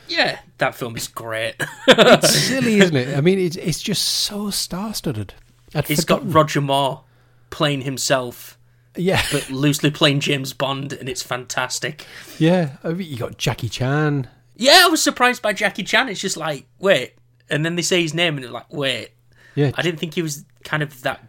Yeah, 0.08 0.38
that 0.58 0.74
film 0.74 0.96
is 0.96 1.08
great. 1.08 1.54
It's 1.88 2.34
silly, 2.34 2.78
isn't 2.78 2.94
it? 2.96 3.16
I 3.16 3.20
mean, 3.20 3.38
it's, 3.38 3.56
it's 3.56 3.82
just 3.82 4.02
so 4.04 4.50
star 4.50 4.94
studded. 4.94 5.34
it's 5.74 6.04
got 6.04 6.28
Roger 6.32 6.60
Moore 6.60 7.02
playing 7.50 7.82
himself, 7.82 8.56
Yeah. 8.96 9.22
but 9.32 9.50
loosely 9.50 9.90
playing 9.90 10.20
James 10.20 10.52
Bond, 10.52 10.92
and 10.92 11.08
it's 11.08 11.22
fantastic. 11.22 12.04
yeah. 12.38 12.76
I 12.84 12.90
mean, 12.92 13.08
you 13.10 13.16
got 13.16 13.36
Jackie 13.38 13.68
Chan. 13.68 14.28
Yeah, 14.56 14.82
I 14.84 14.88
was 14.88 15.02
surprised 15.02 15.42
by 15.42 15.52
Jackie 15.52 15.82
Chan. 15.82 16.08
It's 16.08 16.20
just 16.20 16.36
like, 16.36 16.66
wait, 16.78 17.14
and 17.50 17.64
then 17.64 17.74
they 17.76 17.82
say 17.82 18.00
his 18.02 18.14
name, 18.14 18.36
and 18.36 18.44
it's 18.44 18.52
like, 18.54 18.72
wait, 18.72 19.10
Yeah. 19.54 19.72
I 19.74 19.82
didn't 19.82 19.98
think 19.98 20.14
he 20.14 20.22
was 20.22 20.44
kind 20.64 20.82
of 20.82 21.02
that 21.02 21.24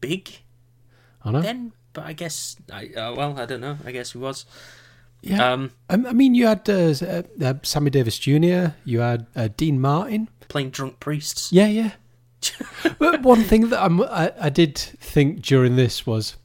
big 0.00 0.30
I 1.24 1.30
know. 1.30 1.40
then, 1.42 1.72
but 1.96 2.04
I 2.04 2.12
guess, 2.12 2.56
I 2.70 2.88
uh, 2.88 3.14
well, 3.14 3.38
I 3.38 3.46
don't 3.46 3.62
know. 3.62 3.78
I 3.82 3.90
guess 3.90 4.12
he 4.12 4.18
was. 4.18 4.44
Yeah. 5.22 5.52
Um, 5.52 5.70
I 5.88 5.94
I 5.94 6.12
mean, 6.12 6.34
you 6.34 6.46
had 6.46 6.68
uh, 6.68 6.94
uh, 7.02 7.22
uh, 7.42 7.54
Sammy 7.62 7.88
Davis 7.88 8.18
Jr., 8.18 8.74
you 8.84 9.00
had 9.00 9.26
uh, 9.34 9.48
Dean 9.56 9.80
Martin. 9.80 10.28
playing 10.48 10.70
drunk 10.70 11.00
priests. 11.00 11.50
Yeah, 11.52 11.68
yeah. 11.68 11.92
but 12.98 13.22
one 13.22 13.42
thing 13.42 13.70
that 13.70 13.82
I'm, 13.82 14.02
I, 14.02 14.30
I 14.38 14.50
did 14.50 14.76
think 14.76 15.40
during 15.40 15.76
this 15.76 16.06
was 16.06 16.36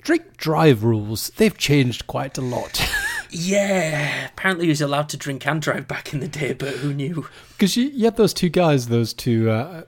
drink 0.00 0.38
drive 0.38 0.84
rules. 0.84 1.30
They've 1.36 1.56
changed 1.56 2.06
quite 2.06 2.38
a 2.38 2.42
lot. 2.42 2.82
Yeah, 3.28 4.28
apparently 4.28 4.66
he 4.66 4.70
was 4.70 4.80
allowed 4.80 5.08
to 5.10 5.16
drink 5.16 5.46
and 5.46 5.60
drive 5.60 5.88
back 5.88 6.14
in 6.14 6.20
the 6.20 6.28
day, 6.28 6.52
but 6.52 6.74
who 6.76 6.94
knew? 6.94 7.26
Because 7.50 7.76
you, 7.76 7.88
you 7.88 8.04
had 8.04 8.16
those 8.16 8.32
two 8.32 8.48
guys, 8.48 8.86
those 8.88 9.12
two, 9.12 9.50
uh, 9.50 9.82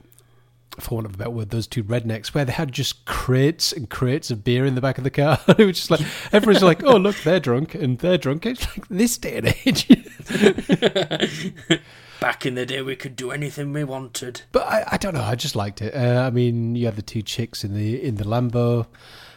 for 0.81 0.97
want 0.97 1.07
of 1.07 1.14
a 1.14 1.19
better 1.19 1.31
word, 1.31 1.51
those 1.51 1.67
two 1.67 1.85
rednecks, 1.85 2.29
where 2.29 2.45
they 2.45 2.53
had 2.53 2.73
just 2.73 3.05
crates 3.05 3.73
and 3.73 3.88
crates 3.91 4.31
of 4.31 4.45
beer 4.45 4.64
in 4.64 4.75
the 4.75 4.81
back 4.81 4.99
of 4.99 5.05
the 5.05 5.11
car. 5.11 5.38
it 5.49 5.64
was 5.64 5.77
just 5.77 5.91
like, 5.91 6.01
everyone's 6.33 6.62
like, 6.62 6.83
oh, 6.85 6.97
look, 6.97 7.17
they're 7.23 7.41
drunk 7.49 7.75
and 7.75 7.99
they're 7.99 8.19
drunk. 8.19 8.47
It's 8.47 8.67
like 8.77 8.88
this 8.88 9.19
day 9.19 9.37
and 9.38 9.55
age. 9.64 9.88
Back 12.21 12.45
in 12.45 12.57
the 12.57 12.67
day, 12.67 12.83
we 12.83 12.97
could 12.97 13.14
do 13.14 13.31
anything 13.31 13.73
we 13.73 13.85
wanted. 13.85 14.43
But 14.51 14.67
I, 14.67 14.85
I 14.93 14.97
don't 14.97 15.14
know. 15.14 15.23
I 15.23 15.37
just 15.37 15.55
liked 15.55 15.81
it. 15.81 15.95
Uh, 15.95 16.25
I 16.27 16.31
mean, 16.31 16.75
you 16.75 16.87
had 16.87 16.97
the 16.97 17.03
two 17.03 17.23
chicks 17.23 17.62
in 17.62 17.75
the 17.75 18.03
in 18.03 18.17
the 18.17 18.25
Lambo. 18.25 18.87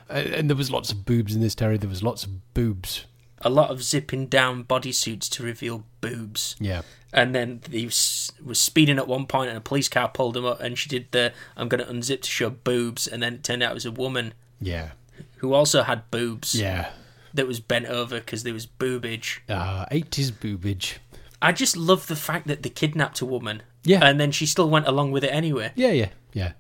and, 0.09 0.27
and 0.27 0.49
there 0.49 0.57
was 0.57 0.71
lots 0.71 0.91
of 0.91 1.05
boobs 1.05 1.35
in 1.35 1.41
this, 1.41 1.53
Terry. 1.53 1.77
There 1.77 1.89
was 1.89 2.01
lots 2.01 2.23
of 2.23 2.53
boobs. 2.55 3.05
A 3.43 3.49
lot 3.49 3.69
of 3.69 3.83
zipping 3.83 4.27
down 4.27 4.63
bodysuits 4.63 5.29
to 5.29 5.43
reveal 5.43 5.83
boobs. 5.99 6.55
Yeah. 6.59 6.81
And 7.13 7.35
then 7.35 7.59
he 7.69 7.85
was, 7.85 8.31
was 8.43 8.59
speeding 8.59 8.97
at 8.97 9.07
one 9.07 9.25
point, 9.25 9.49
and 9.49 9.57
a 9.57 9.61
police 9.61 9.89
car 9.89 10.07
pulled 10.09 10.37
him 10.37 10.45
up, 10.45 10.61
and 10.61 10.77
she 10.77 10.87
did 10.87 11.11
the 11.11 11.33
"I'm 11.57 11.67
going 11.67 11.83
to 11.83 11.91
unzip 11.91 12.21
to 12.21 12.29
show 12.29 12.49
boobs," 12.49 13.05
and 13.07 13.21
then 13.21 13.33
it 13.35 13.43
turned 13.43 13.61
out 13.63 13.71
it 13.71 13.75
was 13.75 13.85
a 13.85 13.91
woman 13.91 14.33
Yeah. 14.61 14.91
who 15.37 15.53
also 15.53 15.83
had 15.83 16.09
boobs 16.09 16.55
Yeah. 16.55 16.91
that 17.33 17.47
was 17.47 17.59
bent 17.59 17.87
over 17.87 18.19
because 18.19 18.43
there 18.43 18.53
was 18.53 18.65
boobage. 18.65 19.39
Uh, 19.49 19.85
80s 19.91 20.31
boobage. 20.31 20.97
I 21.41 21.51
just 21.51 21.75
love 21.75 22.07
the 22.07 22.15
fact 22.15 22.47
that 22.47 22.63
they 22.63 22.69
kidnapped 22.69 23.19
a 23.19 23.25
woman, 23.25 23.63
Yeah. 23.83 23.99
and 24.05 24.19
then 24.19 24.31
she 24.31 24.45
still 24.45 24.69
went 24.69 24.87
along 24.87 25.11
with 25.11 25.23
it 25.25 25.33
anyway. 25.33 25.71
Yeah, 25.75 25.91
yeah, 25.91 26.09
yeah. 26.33 26.53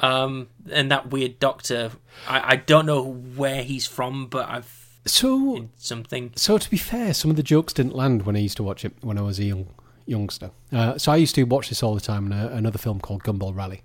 Um, 0.00 0.48
and 0.72 0.90
that 0.90 1.10
weird 1.10 1.38
doctor, 1.38 1.92
I, 2.28 2.54
I 2.54 2.56
don't 2.56 2.86
know 2.86 3.02
where 3.04 3.62
he's 3.62 3.86
from, 3.86 4.26
but 4.26 4.48
I've 4.48 4.88
So, 5.06 5.68
something. 5.76 6.32
so 6.34 6.58
to 6.58 6.68
be 6.68 6.78
fair, 6.78 7.14
some 7.14 7.30
of 7.30 7.36
the 7.36 7.44
jokes 7.44 7.72
didn't 7.72 7.94
land 7.94 8.22
when 8.26 8.34
I 8.34 8.40
used 8.40 8.56
to 8.56 8.64
watch 8.64 8.84
it 8.84 8.92
when 9.02 9.18
I 9.18 9.22
was 9.22 9.38
young 9.38 9.68
youngster. 10.06 10.50
Uh, 10.72 10.98
so 10.98 11.12
I 11.12 11.16
used 11.16 11.34
to 11.36 11.44
watch 11.44 11.68
this 11.68 11.82
all 11.82 11.94
the 11.94 12.00
time 12.00 12.26
in 12.26 12.32
a, 12.32 12.48
another 12.48 12.78
film 12.78 13.00
called 13.00 13.22
Gumball 13.22 13.56
Rally. 13.56 13.82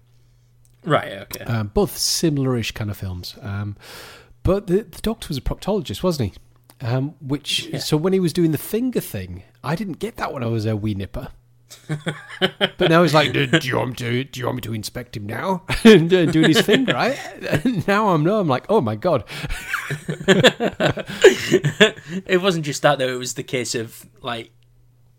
Right, 0.83 1.11
okay. 1.13 1.43
Um, 1.43 1.71
both 1.73 1.97
similar-ish 1.97 2.71
kind 2.71 2.89
of 2.89 2.97
films. 2.97 3.35
Um, 3.41 3.75
but 4.43 4.67
the, 4.67 4.83
the 4.83 5.01
doctor 5.01 5.27
was 5.27 5.37
a 5.37 5.41
proctologist, 5.41 6.03
wasn't 6.03 6.33
he? 6.33 6.39
Um, 6.85 7.15
which 7.19 7.69
so 7.81 7.97
when 7.97 8.13
he 8.13 8.21
was 8.21 8.31
doing 8.31 8.51
the 8.51 8.57
finger 8.57 9.01
thing, 9.01 9.43
I 9.63 9.75
didn't 9.75 9.99
get 9.99 10.15
that 10.15 10.33
when 10.33 10.43
I 10.43 10.47
was 10.47 10.65
a 10.65 10.77
wee 10.77 10.93
nipper. 10.93 11.27
but 12.77 12.89
now 12.89 13.03
he's 13.03 13.13
like, 13.13 13.33
do, 13.33 13.45
do 13.45 13.67
you 13.67 13.77
want 13.77 13.89
me 13.89 13.95
to? 13.97 14.23
Do 14.23 14.39
you 14.39 14.45
want 14.45 14.55
me 14.55 14.61
to 14.61 14.73
inspect 14.73 15.17
him 15.17 15.27
now? 15.27 15.63
and 15.83 16.11
uh, 16.13 16.25
doing 16.25 16.47
his 16.47 16.61
thing, 16.61 16.85
right? 16.85 17.19
And 17.65 17.85
now 17.87 18.09
I'm 18.09 18.23
no, 18.23 18.39
I'm 18.39 18.47
like, 18.47 18.65
oh 18.69 18.81
my 18.81 18.95
god, 18.95 19.23
it 22.25 22.41
wasn't 22.41 22.65
just 22.65 22.81
that 22.81 22.97
though. 22.97 23.13
It 23.13 23.19
was 23.19 23.35
the 23.35 23.43
case 23.43 23.75
of 23.75 24.07
like 24.21 24.51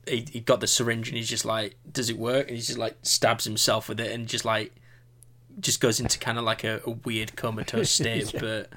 he, 0.06 0.26
he 0.30 0.40
got 0.40 0.60
the 0.60 0.66
syringe 0.66 1.08
and 1.08 1.16
he's 1.16 1.28
just 1.28 1.44
like, 1.44 1.76
does 1.90 2.10
it 2.10 2.18
work? 2.18 2.48
And 2.48 2.56
he's 2.56 2.66
just 2.66 2.78
like 2.78 2.96
stabs 3.02 3.44
himself 3.44 3.88
with 3.88 4.00
it 4.00 4.12
and 4.12 4.26
just 4.26 4.44
like 4.44 4.72
just 5.58 5.80
goes 5.80 6.00
into 6.00 6.18
kind 6.18 6.38
of 6.38 6.44
like 6.44 6.64
a, 6.64 6.80
a 6.86 6.90
weird 6.90 7.36
comatose 7.36 7.90
state. 7.90 8.34
But 8.38 8.70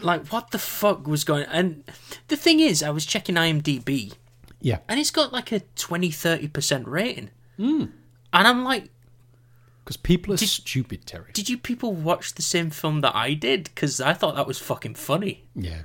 like, 0.00 0.28
what 0.28 0.50
the 0.50 0.58
fuck 0.58 1.06
was 1.06 1.24
going? 1.24 1.46
And 1.46 1.84
the 2.28 2.36
thing 2.36 2.60
is, 2.60 2.82
I 2.82 2.90
was 2.90 3.06
checking 3.06 3.36
IMDb 3.36 4.14
yeah, 4.64 4.78
and 4.88 4.98
it's 4.98 5.10
got 5.10 5.30
like 5.30 5.52
a 5.52 5.60
20 5.76 6.10
30 6.10 6.48
percent 6.48 6.88
rating. 6.88 7.28
Mm. 7.58 7.90
And 8.32 8.48
I'm 8.48 8.64
like, 8.64 8.88
because 9.84 9.98
people 9.98 10.32
are 10.32 10.38
stupid, 10.38 11.04
Terry. 11.04 11.32
did 11.34 11.50
you 11.50 11.58
people 11.58 11.92
watch 11.92 12.34
the 12.34 12.42
same 12.42 12.70
film 12.70 13.02
that 13.02 13.14
I 13.14 13.34
did? 13.34 13.64
Because 13.64 14.00
I 14.00 14.14
thought 14.14 14.36
that 14.36 14.46
was 14.46 14.58
fucking 14.58 14.94
funny. 14.94 15.44
Yeah, 15.54 15.82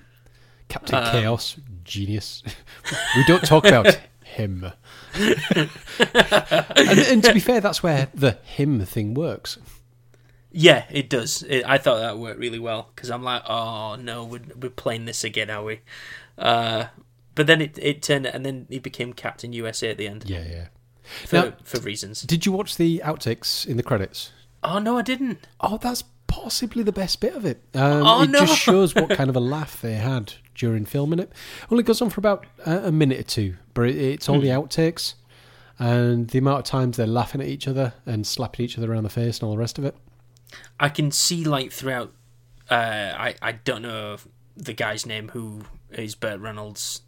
Captain 0.70 1.04
Chaos, 1.12 1.58
genius. 1.84 2.42
we 3.18 3.26
don't 3.26 3.44
talk 3.44 3.66
about 3.66 4.00
him. 4.30 4.72
and, 5.14 5.70
and 6.78 7.24
to 7.24 7.34
be 7.34 7.40
fair, 7.40 7.62
that's 7.62 7.84
where 7.84 8.10
the 8.14 8.34
him 8.44 8.86
thing 8.86 9.14
works. 9.14 9.58
Yeah, 10.52 10.86
it 10.90 11.10
does. 11.10 11.44
It, 11.44 11.64
I 11.66 11.78
thought 11.78 12.00
that 12.00 12.18
worked 12.18 12.40
really 12.40 12.60
well 12.60 12.90
because 12.96 13.12
I'm 13.12 13.24
like, 13.24 13.44
oh 13.48 13.96
no, 13.96 14.24
we're, 14.26 14.42
we're 14.60 14.70
playing 14.70 15.06
this 15.06 15.24
again, 15.24 15.50
are 15.50 15.64
we? 15.64 15.82
Uh, 16.38 16.86
but 17.36 17.48
then 17.48 17.62
it 17.62 17.78
it 17.82 18.02
turned, 18.02 18.26
and 18.26 18.46
then 18.46 18.66
he 18.70 18.80
became 18.80 19.14
Captain 19.14 19.54
USA 19.54 19.92
at 19.92 19.98
the 19.98 20.08
end 20.08 20.26
Yeah, 20.28 20.44
yeah. 20.50 20.66
for 21.26 21.36
Now- 21.36 21.54
for 21.64 21.80
reasons. 21.82 22.22
Did 22.24 22.46
you 22.46 22.52
watch 22.52 22.78
the 22.78 23.02
outtakes 23.06 23.66
in 23.68 23.78
the 23.78 23.84
credits? 23.84 24.32
Oh 24.64 24.80
no, 24.80 24.98
I 24.98 25.02
didn't. 25.04 25.48
Oh, 25.62 25.78
that's 25.78 26.04
possibly 26.28 26.84
the 26.84 26.92
best 26.92 27.20
bit 27.22 27.34
of 27.36 27.46
it. 27.46 27.62
Um, 27.74 28.04
Oh, 28.06 28.24
it 28.24 28.30
no. 28.30 28.40
just 28.42 28.58
shows 28.60 28.94
what 28.96 29.10
kind 29.18 29.30
of 29.30 29.36
a 29.36 29.40
laugh 29.40 29.82
they 29.82 29.94
had 29.94 30.34
during 30.60 30.86
filming 30.86 31.20
it. 31.20 31.32
Only 31.72 31.84
goes 31.84 32.02
on 32.02 32.10
for 32.10 32.20
about 32.20 32.46
a, 32.66 32.92
minute 32.92 33.20
or 33.20 33.24
two, 33.24 33.56
but 33.74 33.84
it, 33.90 33.98
it's 33.98 34.30
all 34.30 34.40
the 34.40 34.50
outtakes 34.50 35.16
and 35.80 36.28
the 36.28 36.38
amount 36.38 36.60
of 36.60 36.66
times 36.66 36.98
they're 36.98 37.08
laughing 37.08 37.42
at 37.42 37.48
each 37.48 37.68
other 37.68 37.94
and 38.06 38.28
slapping 38.28 38.66
each 38.66 38.78
other 38.78 38.92
around 38.92 39.04
the 39.04 39.10
face 39.10 39.40
and 39.40 39.48
all 39.48 39.52
the 39.52 39.58
rest 39.58 39.80
of 39.80 39.86
it. 39.86 39.96
I 40.80 40.90
can 40.90 41.12
see 41.12 41.44
like 41.44 41.72
throughout. 41.72 42.12
Uh, 42.70 43.14
I 43.18 43.36
I 43.42 43.54
don't 43.54 43.82
know 43.82 44.18
the 44.56 44.74
guy's 44.74 45.06
name 45.06 45.30
who 45.30 45.62
is 45.90 46.16
Burt 46.16 46.40
Reynolds' 46.40 47.02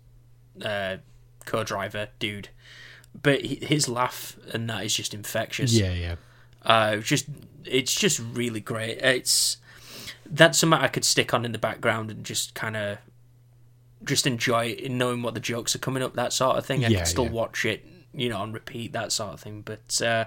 uh, 0.63 0.97
co-driver 1.45 2.07
dude, 2.17 2.49
but 3.21 3.41
he, 3.41 3.55
his 3.55 3.89
laugh 3.89 4.37
and 4.53 4.69
that 4.69 4.85
is 4.85 4.95
just 4.95 5.13
infectious. 5.13 5.73
Yeah, 5.73 5.93
yeah. 5.93 6.15
Uh, 6.63 6.95
it's 6.99 7.07
just 7.07 7.25
it's 7.65 7.93
just 7.93 8.19
really 8.19 8.61
great. 8.61 8.99
It's 8.99 9.57
that's 10.25 10.59
something 10.59 10.79
I 10.79 10.87
could 10.87 11.03
stick 11.03 11.33
on 11.33 11.43
in 11.43 11.51
the 11.51 11.57
background 11.57 12.09
and 12.09 12.23
just 12.23 12.53
kind 12.53 12.77
of 12.77 12.99
just 14.05 14.25
enjoy 14.27 14.65
it, 14.77 14.91
knowing 14.91 15.21
what 15.21 15.33
the 15.33 15.39
jokes 15.39 15.75
are 15.75 15.79
coming 15.79 16.01
up, 16.03 16.15
that 16.15 16.33
sort 16.33 16.57
of 16.57 16.65
thing. 16.65 16.83
I 16.85 16.89
Yeah, 16.89 16.99
could 16.99 17.07
still 17.07 17.25
yeah. 17.25 17.31
watch 17.31 17.65
it, 17.65 17.85
you 18.13 18.29
know, 18.29 18.37
on 18.37 18.51
repeat, 18.51 18.93
that 18.93 19.11
sort 19.11 19.33
of 19.33 19.39
thing. 19.39 19.61
But 19.61 20.01
uh, 20.01 20.25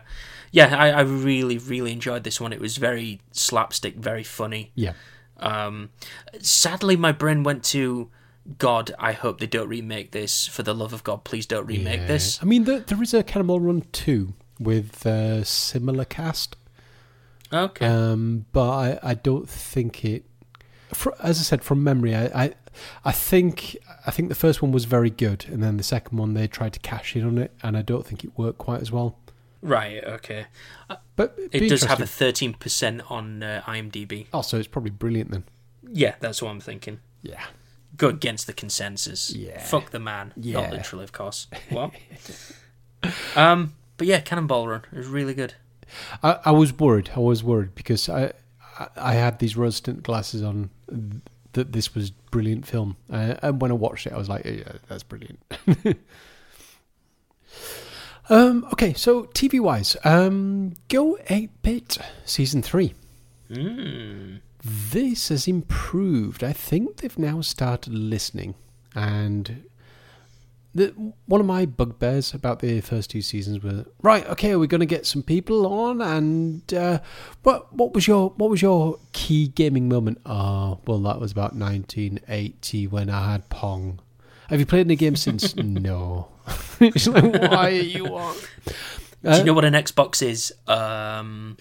yeah, 0.52 0.76
I, 0.76 0.90
I 0.90 1.00
really 1.00 1.58
really 1.58 1.92
enjoyed 1.92 2.24
this 2.24 2.40
one. 2.40 2.52
It 2.52 2.60
was 2.60 2.76
very 2.76 3.20
slapstick, 3.32 3.96
very 3.96 4.24
funny. 4.24 4.72
Yeah. 4.74 4.92
Um, 5.38 5.90
sadly, 6.40 6.96
my 6.96 7.12
brain 7.12 7.42
went 7.42 7.64
to. 7.64 8.10
God, 8.58 8.92
I 8.98 9.12
hope 9.12 9.40
they 9.40 9.46
don't 9.46 9.68
remake 9.68 10.12
this. 10.12 10.46
For 10.46 10.62
the 10.62 10.74
love 10.74 10.92
of 10.92 11.02
God, 11.02 11.24
please 11.24 11.46
don't 11.46 11.64
remake 11.66 12.00
Yeah. 12.00 12.06
this. 12.06 12.38
I 12.42 12.44
mean, 12.44 12.64
there, 12.64 12.80
there 12.80 13.02
is 13.02 13.14
a 13.14 13.22
Cannonball 13.22 13.60
Run 13.60 13.84
2 13.92 14.34
with 14.60 15.06
a 15.06 15.46
similar 15.46 16.04
cast. 16.04 16.54
Okay. 17.50 17.86
Um, 17.86 18.44
but 18.52 18.70
I, 18.70 18.98
I 19.02 19.14
don't 19.14 19.48
think 19.48 20.04
it. 20.04 20.24
For, 20.94 21.14
as 21.20 21.38
I 21.38 21.42
said, 21.42 21.64
from 21.64 21.82
memory, 21.82 22.14
I, 22.14 22.24
I, 22.44 22.54
I 23.04 23.12
think 23.12 23.76
I 24.06 24.10
think 24.10 24.28
the 24.28 24.34
first 24.34 24.62
one 24.62 24.72
was 24.72 24.84
very 24.84 25.10
good, 25.10 25.46
and 25.48 25.62
then 25.62 25.76
the 25.76 25.82
second 25.82 26.18
one 26.18 26.34
they 26.34 26.46
tried 26.46 26.72
to 26.74 26.80
cash 26.80 27.16
in 27.16 27.24
on 27.24 27.38
it, 27.38 27.52
and 27.62 27.76
I 27.76 27.82
don't 27.82 28.06
think 28.06 28.24
it 28.24 28.36
worked 28.36 28.58
quite 28.58 28.80
as 28.80 28.90
well. 28.92 29.18
right. 29.62 30.02
Okay. 30.04 30.46
But 31.16 31.38
It 31.52 31.68
does 31.68 31.84
have 31.84 32.00
a 32.00 32.06
thirteen 32.06 32.54
percent 32.54 33.02
on 33.10 33.42
uh, 33.42 33.62
IMDb. 33.66 34.26
so 34.42 34.58
it's 34.58 34.68
probably 34.68 34.90
brilliant 34.90 35.30
then. 35.30 35.44
Yeah, 35.92 36.14
that's 36.20 36.42
what 36.42 36.50
I'm 36.50 36.60
thinking. 36.60 37.00
Yeah. 37.22 37.44
Go 37.96 38.08
against 38.08 38.46
the 38.46 38.52
consensus. 38.52 39.32
Yeah. 39.32 39.60
Fuck 39.60 39.90
the 39.90 40.00
man. 40.00 40.32
Yeah. 40.36 40.62
Not 40.62 40.70
literally, 40.72 41.04
of 41.04 41.12
course. 41.12 41.46
What? 41.70 41.92
um. 43.36 43.74
But 43.96 44.08
yeah, 44.08 44.20
Cannonball 44.20 44.66
Run 44.66 44.82
is 44.92 45.06
really 45.06 45.34
good. 45.34 45.54
I, 46.22 46.38
I 46.46 46.50
was 46.50 46.72
worried. 46.72 47.10
I 47.14 47.20
was 47.20 47.44
worried 47.44 47.74
because 47.74 48.08
I, 48.08 48.32
I, 48.96 49.14
had 49.14 49.38
these 49.38 49.56
rose-tinted 49.56 50.02
glasses 50.02 50.42
on 50.42 50.70
that 51.52 51.72
this 51.72 51.94
was 51.94 52.10
brilliant 52.10 52.66
film, 52.66 52.96
uh, 53.10 53.34
and 53.42 53.60
when 53.60 53.70
I 53.70 53.74
watched 53.74 54.06
it, 54.06 54.12
I 54.12 54.18
was 54.18 54.28
like, 54.28 54.44
yeah, 54.44 54.72
that's 54.88 55.02
brilliant. 55.02 55.38
um, 58.28 58.66
okay, 58.72 58.92
so 58.94 59.24
TV 59.24 59.60
wise, 59.60 59.96
um, 60.04 60.74
Go 60.88 61.18
Eight 61.28 61.50
Bit 61.62 61.98
season 62.24 62.62
three. 62.62 62.94
Mm. 63.50 64.40
This 64.62 65.28
has 65.28 65.46
improved. 65.46 66.42
I 66.42 66.52
think 66.52 66.98
they've 66.98 67.18
now 67.18 67.40
started 67.40 67.92
listening, 67.92 68.54
and 68.94 69.64
the, 70.74 70.88
one 71.26 71.40
of 71.40 71.46
my 71.46 71.66
bugbears 71.66 72.34
about 72.34 72.58
the 72.58 72.80
first 72.80 73.10
two 73.10 73.22
seasons 73.22 73.62
was 73.62 73.86
right. 74.02 74.26
Okay, 74.30 74.56
we're 74.56 74.66
going 74.66 74.80
to 74.80 74.86
get 74.86 75.06
some 75.06 75.22
people 75.22 75.66
on, 75.66 76.02
and 76.02 76.74
uh, 76.74 77.00
what 77.42 77.72
what 77.72 77.94
was 77.94 78.08
your 78.08 78.30
what 78.30 78.50
was 78.50 78.60
your 78.60 78.98
key 79.12 79.48
gaming 79.48 79.88
moment? 79.88 80.20
Oh, 80.26 80.80
well, 80.86 80.98
that 81.00 81.20
was 81.20 81.32
about 81.32 81.54
1980 81.54 82.88
when 82.88 83.08
I 83.08 83.32
had 83.32 83.48
Pong. 83.50 84.00
Have 84.48 84.58
you 84.58 84.66
played 84.66 84.86
any 84.86 84.96
games 84.96 85.22
since? 85.22 85.54
no. 85.56 86.28
it's 86.80 87.06
like, 87.06 87.24
why 87.24 87.68
are 87.68 87.70
you 87.70 88.06
on? 88.16 88.36
Do 89.22 89.38
you 89.38 89.44
know 89.44 89.54
what 89.54 89.64
an 89.64 89.74
Xbox 89.74 90.22
is? 90.22 90.52
Um. 90.66 91.56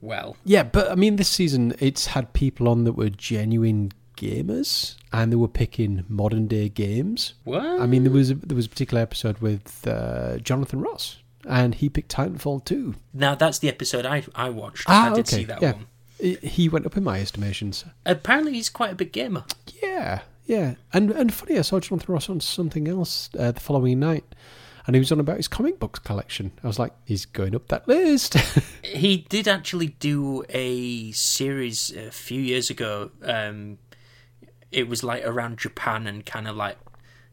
Well, 0.00 0.36
Yeah, 0.44 0.64
but 0.64 0.90
I 0.90 0.96
mean, 0.96 1.16
this 1.16 1.30
season 1.30 1.74
it's 1.78 2.08
had 2.08 2.34
people 2.34 2.68
on 2.68 2.84
that 2.84 2.92
were 2.92 3.08
genuine 3.08 3.90
gamers, 4.16 4.96
and 5.12 5.30
they 5.32 5.36
were 5.36 5.48
picking 5.48 6.04
modern 6.08 6.46
day 6.46 6.68
games. 6.68 7.34
what? 7.44 7.64
I 7.64 7.86
mean, 7.86 8.04
there 8.04 8.12
was 8.12 8.30
a, 8.30 8.34
there 8.34 8.56
was 8.56 8.66
a 8.66 8.68
particular 8.68 9.02
episode 9.02 9.38
with 9.38 9.86
uh, 9.86 10.38
Jonathan 10.38 10.80
Ross, 10.80 11.18
and 11.48 11.74
he 11.74 11.88
picked 11.88 12.14
Titanfall 12.14 12.64
2. 12.64 12.94
now 13.12 13.34
that's 13.34 13.58
the 13.58 13.68
episode 13.68 14.06
I 14.06 14.24
I 14.34 14.50
watched. 14.50 14.84
Ah, 14.88 15.10
I 15.10 15.14
did 15.14 15.26
okay, 15.28 15.36
see 15.36 15.44
that 15.44 15.62
yeah. 15.62 15.72
one. 15.72 15.86
He 16.18 16.68
went 16.68 16.86
up 16.86 16.96
in 16.96 17.04
my 17.04 17.20
estimations. 17.20 17.84
Apparently, 18.06 18.52
he's 18.54 18.70
quite 18.70 18.92
a 18.92 18.94
big 18.94 19.12
gamer. 19.12 19.44
Yeah, 19.82 20.20
yeah, 20.46 20.74
and 20.92 21.10
and 21.10 21.32
funny, 21.34 21.58
I 21.58 21.62
saw 21.62 21.80
Jonathan 21.80 22.12
Ross 22.12 22.30
on 22.30 22.40
something 22.40 22.88
else 22.88 23.30
uh, 23.38 23.52
the 23.52 23.60
following 23.60 23.98
night, 23.98 24.24
and 24.86 24.94
he 24.94 25.00
was 25.00 25.10
on 25.10 25.20
about 25.20 25.38
his 25.38 25.48
comic 25.48 25.78
books 25.78 25.98
collection. 25.98 26.52
I 26.62 26.66
was 26.66 26.78
like, 26.78 26.92
he's 27.04 27.24
going 27.26 27.54
up 27.54 27.68
that 27.68 27.88
list. 27.88 28.36
He 28.84 29.16
did 29.28 29.48
actually 29.48 29.88
do 29.88 30.44
a 30.50 31.10
series 31.10 31.90
a 31.90 32.12
few 32.12 32.40
years 32.40 32.70
ago. 32.70 33.10
Um, 33.24 33.78
it 34.74 34.88
was 34.88 35.02
like 35.04 35.24
around 35.24 35.58
Japan 35.58 36.06
and 36.06 36.24
kind 36.26 36.48
of 36.48 36.56
like 36.56 36.76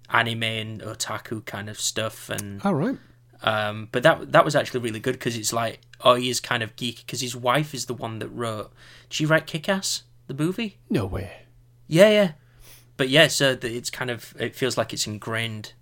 anime 0.09 0.43
and 0.43 0.81
otaku 0.81 1.45
kind 1.45 1.69
of 1.69 1.79
stuff, 1.79 2.29
and 2.29 2.61
All 2.63 2.73
right. 2.75 2.97
um, 3.43 3.89
but 3.91 4.03
that 4.03 4.31
that 4.31 4.45
was 4.45 4.55
actually 4.55 4.81
really 4.81 4.99
good 4.99 5.13
because 5.13 5.35
it's 5.37 5.53
like 5.53 5.79
oh 6.03 6.15
he 6.15 6.29
is 6.29 6.39
kind 6.39 6.63
of 6.63 6.75
geeky 6.75 7.05
because 7.05 7.21
his 7.21 7.35
wife 7.35 7.73
is 7.73 7.85
the 7.85 7.93
one 7.93 8.19
that 8.19 8.29
wrote. 8.29 8.71
Did 9.09 9.13
she 9.15 9.25
write 9.25 9.47
Kick 9.47 9.67
Ass, 9.69 10.03
the 10.27 10.33
movie. 10.33 10.77
No 10.89 11.05
way. 11.05 11.43
Yeah, 11.87 12.09
yeah. 12.09 12.31
But 12.97 13.09
yeah, 13.09 13.27
so 13.27 13.55
the- 13.55 13.75
it's 13.75 13.89
kind 13.89 14.09
of 14.11 14.33
it 14.39 14.55
feels 14.55 14.77
like 14.77 14.93
it's 14.93 15.07
ingrained 15.07 15.73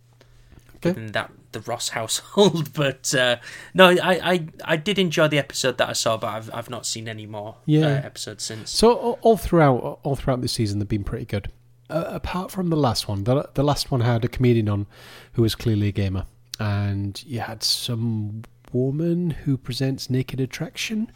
Okay. 0.86 1.00
in 1.00 1.12
that 1.14 1.32
the 1.52 1.62
Ross 1.62 1.90
household. 2.00 2.74
But 2.74 3.14
uh, 3.16 3.38
no, 3.74 3.90
I, 3.90 4.32
I 4.34 4.48
I 4.64 4.76
did 4.78 4.98
enjoy 5.00 5.28
the 5.28 5.38
episode 5.40 5.78
that 5.78 5.90
I 5.90 5.94
saw, 5.94 6.18
but 6.18 6.28
I've 6.28 6.54
I've 6.54 6.70
not 6.70 6.86
seen 6.86 7.08
any 7.08 7.26
more 7.26 7.56
Yeah. 7.66 7.86
uh, 7.88 7.90
episodes 8.06 8.44
since. 8.44 8.70
So 8.72 8.94
all- 8.94 9.20
all 9.22 9.38
throughout, 9.38 10.00
all 10.04 10.16
throughout 10.16 10.42
this 10.42 10.54
season, 10.54 10.80
they've 10.80 10.88
been 10.88 11.04
pretty 11.04 11.26
good. 11.26 11.52
Uh, 11.90 12.04
apart 12.08 12.52
from 12.52 12.70
the 12.70 12.78
last 12.78 13.08
one, 13.08 13.24
the 13.24 13.50
the 13.56 13.64
last 13.64 13.90
one 13.92 14.02
had 14.02 14.24
a 14.24 14.28
comedian 14.28 14.70
on 14.70 14.86
who 15.34 15.42
was 15.42 15.56
clearly 15.56 15.88
a 15.88 15.92
gamer, 15.92 16.26
and 16.60 17.24
you 17.26 17.40
had 17.40 17.64
some 17.64 18.44
woman 18.72 19.32
who 19.32 19.58
presents 19.58 20.10
Naked 20.10 20.40
Attraction, 20.40 21.12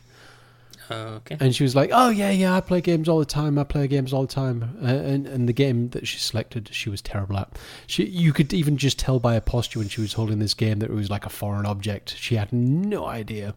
Oh, 0.90 0.96
okay. 0.96 1.38
and 1.40 1.56
she 1.56 1.64
was 1.64 1.76
like, 1.76 1.90
"Oh 1.94 2.10
yeah, 2.10 2.30
yeah, 2.32 2.56
I 2.56 2.62
play 2.62 2.82
games 2.82 3.08
all 3.08 3.20
the 3.20 3.26
time. 3.26 3.58
I 3.58 3.64
play 3.64 3.88
games 3.88 4.14
all 4.14 4.22
the 4.24 4.34
time." 4.34 4.78
Uh, 4.82 4.88
and 4.88 5.28
and 5.28 5.48
the 5.48 5.54
game 5.54 5.90
that 5.90 6.08
she 6.08 6.20
selected, 6.20 6.70
she 6.72 6.90
was 6.90 7.02
terrible 7.02 7.38
at. 7.38 7.58
She 7.88 8.06
you 8.06 8.34
could 8.34 8.54
even 8.54 8.78
just 8.78 9.00
tell 9.00 9.20
by 9.20 9.34
her 9.36 9.42
posture 9.42 9.80
when 9.80 9.88
she 9.88 10.02
was 10.02 10.14
holding 10.14 10.40
this 10.40 10.54
game 10.54 10.80
that 10.80 10.90
it 10.90 10.94
was 10.94 11.10
like 11.10 11.26
a 11.26 11.30
foreign 11.30 11.66
object. 11.66 12.16
She 12.18 12.36
had 12.36 12.52
no 12.52 13.06
idea. 13.06 13.56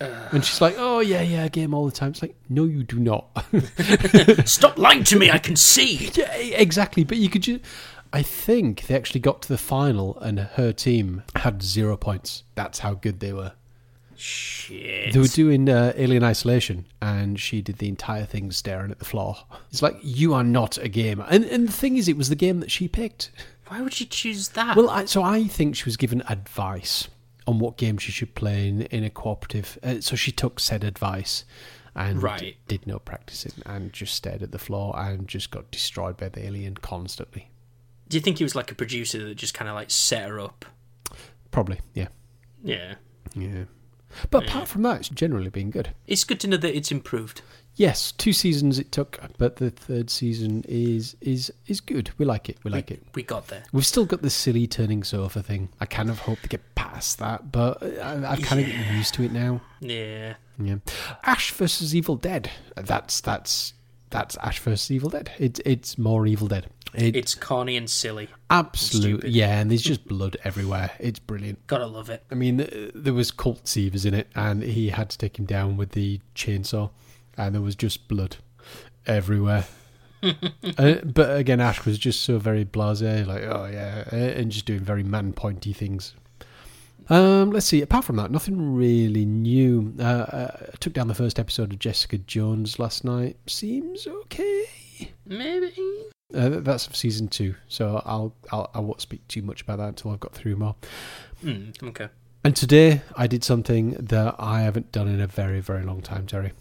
And 0.00 0.42
she's 0.44 0.60
like, 0.62 0.76
"Oh 0.78 1.00
yeah, 1.00 1.20
yeah, 1.20 1.46
game 1.48 1.74
all 1.74 1.84
the 1.84 1.92
time." 1.92 2.10
It's 2.10 2.22
like, 2.22 2.34
no, 2.48 2.64
you 2.64 2.82
do 2.84 2.98
not. 2.98 3.26
Stop 4.48 4.78
lying 4.78 5.04
to 5.04 5.18
me! 5.18 5.30
I 5.30 5.38
can 5.38 5.56
see. 5.56 6.10
Yeah, 6.14 6.32
exactly. 6.34 7.04
But 7.04 7.18
you 7.18 7.28
could 7.28 7.42
just. 7.42 7.60
I 8.12 8.22
think 8.22 8.86
they 8.86 8.96
actually 8.96 9.20
got 9.20 9.42
to 9.42 9.48
the 9.48 9.58
final, 9.58 10.18
and 10.20 10.38
her 10.40 10.72
team 10.72 11.22
had 11.36 11.62
zero 11.62 11.96
points. 11.96 12.44
That's 12.54 12.78
how 12.80 12.94
good 12.94 13.20
they 13.20 13.32
were. 13.32 13.52
Shit. 14.20 15.12
They 15.12 15.18
were 15.18 15.26
doing 15.26 15.68
uh, 15.68 15.92
Alien 15.96 16.22
Isolation, 16.22 16.86
and 17.00 17.38
she 17.40 17.62
did 17.62 17.78
the 17.78 17.88
entire 17.88 18.24
thing 18.24 18.50
staring 18.52 18.90
at 18.90 18.98
the 18.98 19.04
floor. 19.04 19.36
It's 19.70 19.82
like 19.82 19.96
you 20.02 20.34
are 20.34 20.44
not 20.44 20.78
a 20.78 20.88
gamer, 20.88 21.26
and 21.30 21.44
and 21.44 21.66
the 21.68 21.72
thing 21.72 21.96
is, 21.96 22.08
it 22.08 22.16
was 22.16 22.28
the 22.28 22.36
game 22.36 22.60
that 22.60 22.70
she 22.70 22.86
picked. 22.88 23.30
Why 23.68 23.80
would 23.80 23.94
she 23.94 24.04
choose 24.06 24.48
that? 24.50 24.76
Well, 24.76 24.90
I, 24.90 25.04
so 25.04 25.22
I 25.22 25.44
think 25.44 25.76
she 25.76 25.84
was 25.84 25.96
given 25.96 26.22
advice 26.28 27.08
on 27.46 27.58
what 27.60 27.76
game 27.76 27.98
she 27.98 28.12
should 28.12 28.34
play 28.34 28.68
in, 28.68 28.82
in 28.82 29.04
a 29.04 29.10
cooperative. 29.10 29.78
Uh, 29.82 30.00
so 30.00 30.16
she 30.16 30.32
took 30.32 30.58
said 30.60 30.82
advice 30.84 31.44
and 31.94 32.22
Right. 32.22 32.56
did 32.68 32.86
no 32.86 32.98
practicing 32.98 33.52
and 33.66 33.92
just 33.92 34.14
stared 34.14 34.42
at 34.42 34.52
the 34.52 34.58
floor 34.58 34.94
and 34.98 35.26
just 35.28 35.50
got 35.50 35.70
destroyed 35.70 36.16
by 36.16 36.28
the 36.28 36.44
alien 36.44 36.74
constantly. 36.76 37.50
Do 38.08 38.16
you 38.16 38.20
think 38.20 38.38
he 38.38 38.44
was 38.44 38.54
like 38.56 38.70
a 38.72 38.74
producer 38.74 39.24
that 39.24 39.36
just 39.36 39.54
kind 39.54 39.68
of 39.68 39.74
like 39.76 39.90
set 39.90 40.28
her 40.28 40.40
up? 40.40 40.64
Probably, 41.52 41.78
yeah. 41.94 42.08
Yeah. 42.62 42.94
Yeah. 43.34 43.64
But 44.30 44.44
apart 44.48 44.68
from 44.68 44.82
that, 44.82 45.00
it's 45.00 45.08
generally 45.08 45.50
been 45.50 45.70
good. 45.70 45.90
It's 46.06 46.24
good 46.24 46.40
to 46.40 46.48
know 46.48 46.56
that 46.56 46.76
it's 46.76 46.90
improved. 46.90 47.42
Yes, 47.76 48.12
two 48.12 48.32
seasons 48.32 48.78
it 48.78 48.92
took, 48.92 49.20
but 49.38 49.56
the 49.56 49.70
third 49.70 50.10
season 50.10 50.64
is 50.68 51.16
is 51.20 51.52
is 51.66 51.80
good. 51.80 52.10
We 52.18 52.26
like 52.26 52.48
it. 52.48 52.58
We 52.64 52.70
like 52.70 52.90
we, 52.90 52.96
it. 52.96 53.02
we 53.14 53.22
got 53.22 53.46
there. 53.46 53.62
We've 53.72 53.86
still 53.86 54.04
got 54.04 54.22
the 54.22 54.30
silly 54.30 54.66
turning 54.66 55.02
sofa 55.04 55.42
thing. 55.42 55.70
I 55.80 55.86
kind 55.86 56.10
of 56.10 56.18
hope 56.18 56.40
to 56.40 56.48
get 56.48 56.74
past 56.74 57.18
that, 57.20 57.52
but 57.52 57.82
I, 57.82 58.32
I've 58.32 58.42
kind 58.42 58.60
of 58.60 58.66
getting 58.66 58.96
used 58.96 59.14
to 59.14 59.22
it 59.22 59.32
now. 59.32 59.60
Yeah. 59.80 60.34
Yeah, 60.62 60.76
Ash 61.24 61.52
versus 61.52 61.94
Evil 61.94 62.16
Dead. 62.16 62.50
That's 62.76 63.20
that's 63.22 63.72
that's 64.10 64.36
Ash 64.38 64.58
versus 64.58 64.90
Evil 64.90 65.08
Dead. 65.08 65.30
It's 65.38 65.60
it's 65.64 65.96
more 65.96 66.26
Evil 66.26 66.48
Dead. 66.48 66.66
It, 66.94 67.14
It's 67.16 67.34
corny 67.34 67.76
and 67.76 67.88
silly. 67.88 68.28
absolutely 68.50 69.30
yeah, 69.30 69.60
and 69.60 69.70
there's 69.70 69.82
just 69.82 70.06
blood 70.06 70.36
everywhere. 70.44 70.90
It's 70.98 71.18
brilliant. 71.18 71.66
Gotta 71.66 71.86
love 71.86 72.10
it. 72.10 72.24
I 72.30 72.34
mean, 72.34 72.60
uh, 72.62 72.90
there 72.94 73.14
was 73.14 73.30
Colt 73.30 73.64
Seavers 73.64 74.04
in 74.04 74.14
it, 74.14 74.28
and 74.34 74.62
he 74.62 74.88
had 74.90 75.10
to 75.10 75.18
take 75.18 75.38
him 75.38 75.44
down 75.44 75.76
with 75.76 75.92
the 75.92 76.20
chainsaw, 76.34 76.90
and 77.36 77.54
there 77.54 77.62
was 77.62 77.76
just 77.76 78.08
blood 78.08 78.36
everywhere. 79.06 79.66
uh, 80.22 80.94
but 81.04 81.36
again, 81.36 81.60
Ash 81.60 81.84
was 81.86 81.98
just 81.98 82.22
so 82.22 82.38
very 82.38 82.64
blasé, 82.64 83.26
like 83.26 83.42
oh 83.42 83.68
yeah, 83.72 84.04
uh, 84.12 84.16
and 84.16 84.50
just 84.50 84.66
doing 84.66 84.80
very 84.80 85.02
man 85.02 85.32
pointy 85.32 85.72
things. 85.72 86.14
Um, 87.08 87.50
let's 87.50 87.66
see. 87.66 87.82
Apart 87.82 88.04
from 88.04 88.16
that, 88.16 88.30
nothing 88.30 88.74
really 88.74 89.24
new. 89.24 89.94
Uh, 89.98 90.02
uh, 90.02 90.56
I 90.72 90.76
took 90.78 90.92
down 90.92 91.08
the 91.08 91.14
first 91.14 91.40
episode 91.40 91.72
of 91.72 91.78
Jessica 91.80 92.18
Jones 92.18 92.78
last 92.78 93.04
night. 93.04 93.36
Seems 93.46 94.06
okay. 94.06 95.10
Maybe. 95.26 95.74
Uh, 96.34 96.60
that's 96.60 96.96
season 96.96 97.28
two, 97.28 97.54
so 97.68 98.02
I'll, 98.04 98.34
I'll 98.52 98.70
I 98.74 98.80
won't 98.80 99.00
speak 99.00 99.26
too 99.28 99.42
much 99.42 99.62
about 99.62 99.78
that 99.78 99.88
until 99.88 100.12
I've 100.12 100.20
got 100.20 100.32
through 100.32 100.56
more. 100.56 100.76
Hmm, 101.42 101.70
okay. 101.82 102.08
And 102.44 102.56
today 102.56 103.02
I 103.16 103.26
did 103.26 103.44
something 103.44 103.90
that 103.92 104.36
I 104.38 104.62
haven't 104.62 104.92
done 104.92 105.08
in 105.08 105.20
a 105.20 105.26
very, 105.26 105.60
very 105.60 105.82
long 105.84 106.00
time, 106.00 106.26
Terry. 106.26 106.52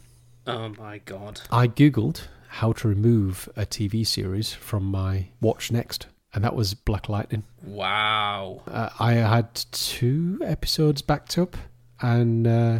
Oh 0.46 0.70
my 0.78 0.98
god. 1.00 1.42
I 1.52 1.68
Googled 1.68 2.24
how 2.48 2.74
to 2.74 2.88
remove 2.88 3.48
a 3.56 3.66
TV 3.66 4.06
series 4.06 4.52
from 4.52 4.84
my 4.84 5.28
Watch 5.40 5.72
Next, 5.72 6.08
and 6.34 6.44
that 6.44 6.56
was 6.56 6.74
Black 6.74 7.08
Lightning. 7.08 7.44
Wow. 7.64 8.64
Uh, 8.68 8.90
I 9.00 9.14
had 9.14 9.54
two 9.72 10.42
episodes 10.44 11.02
backed 11.02 11.38
up, 11.38 11.56
and 12.02 12.48
uh, 12.48 12.80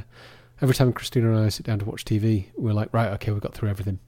every 0.62 0.76
time 0.76 0.92
Christina 0.92 1.32
and 1.32 1.46
I 1.46 1.50
sit 1.50 1.66
down 1.66 1.80
to 1.80 1.86
watch 1.86 2.04
TV, 2.04 2.48
we're 2.58 2.74
like, 2.74 2.94
right, 2.94 3.10
okay, 3.14 3.32
we've 3.32 3.42
got 3.42 3.54
through 3.54 3.70
everything. 3.70 4.00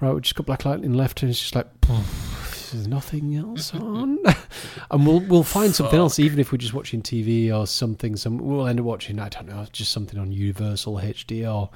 Right, 0.00 0.14
we 0.14 0.20
just 0.20 0.36
got 0.36 0.46
Black 0.46 0.64
Lightning 0.64 0.94
left, 0.94 1.22
and 1.22 1.30
it's 1.30 1.40
just 1.40 1.54
like, 1.56 1.66
there's 1.82 2.86
nothing 2.86 3.34
else 3.34 3.74
on, 3.74 4.18
and 4.90 5.06
we'll 5.06 5.20
we'll 5.20 5.42
find 5.42 5.74
something 5.74 5.98
else, 5.98 6.18
even 6.18 6.38
if 6.38 6.52
we're 6.52 6.58
just 6.58 6.74
watching 6.74 7.02
TV 7.02 7.52
or 7.52 7.66
something. 7.66 8.16
Some 8.16 8.38
we'll 8.38 8.66
end 8.66 8.78
up 8.78 8.86
watching, 8.86 9.18
I 9.18 9.28
don't 9.28 9.48
know, 9.48 9.66
just 9.72 9.92
something 9.92 10.18
on 10.18 10.30
Universal 10.30 10.96
HD 10.96 11.52
or 11.52 11.70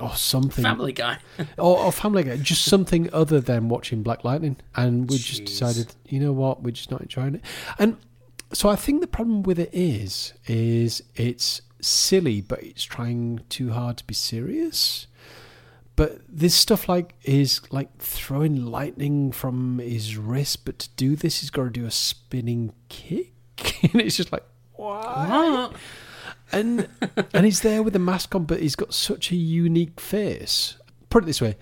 or 0.00 0.14
something 0.14 0.62
Family 0.62 0.92
Guy. 0.92 1.18
or, 1.58 1.78
or 1.78 1.92
Family 1.92 2.22
Guy, 2.24 2.36
just 2.36 2.64
something 2.64 3.12
other 3.12 3.40
than 3.40 3.68
watching 3.68 4.02
Black 4.02 4.24
Lightning. 4.24 4.56
And 4.74 5.08
we 5.10 5.18
just 5.18 5.44
decided, 5.44 5.94
you 6.06 6.20
know 6.20 6.32
what, 6.32 6.62
we're 6.62 6.72
just 6.72 6.90
not 6.90 7.00
enjoying 7.00 7.36
it. 7.36 7.42
And 7.78 7.96
so 8.52 8.68
I 8.68 8.76
think 8.76 9.00
the 9.00 9.06
problem 9.06 9.42
with 9.42 9.58
it 9.58 9.70
is, 9.72 10.34
is 10.46 11.02
it's 11.14 11.62
silly, 11.80 12.40
but 12.40 12.62
it's 12.62 12.84
trying 12.84 13.40
too 13.48 13.70
hard 13.72 13.96
to 13.98 14.04
be 14.04 14.14
serious. 14.14 15.06
But 15.96 16.20
this 16.28 16.54
stuff 16.54 16.88
like 16.88 17.14
is 17.24 17.60
like 17.72 17.96
throwing 17.98 18.66
lightning 18.66 19.32
from 19.32 19.78
his 19.78 20.16
wrist, 20.16 20.66
but 20.66 20.78
to 20.78 20.88
do 20.96 21.16
this, 21.16 21.40
he's 21.40 21.50
got 21.50 21.64
to 21.64 21.70
do 21.70 21.86
a 21.86 21.90
spinning 21.90 22.74
kick, 22.88 23.32
and 23.82 24.02
it's 24.02 24.16
just 24.16 24.30
like? 24.30 24.44
What? 24.74 25.72
and 26.52 26.88
and 27.32 27.44
he's 27.44 27.60
there 27.60 27.82
with 27.82 27.96
a 27.96 27.98
mask 27.98 28.34
on, 28.34 28.44
but 28.44 28.60
he's 28.60 28.76
got 28.76 28.94
such 28.94 29.32
a 29.32 29.36
unique 29.36 29.98
face. 29.98 30.76
Put 31.08 31.24
it 31.24 31.26
this 31.26 31.40
way: 31.40 31.56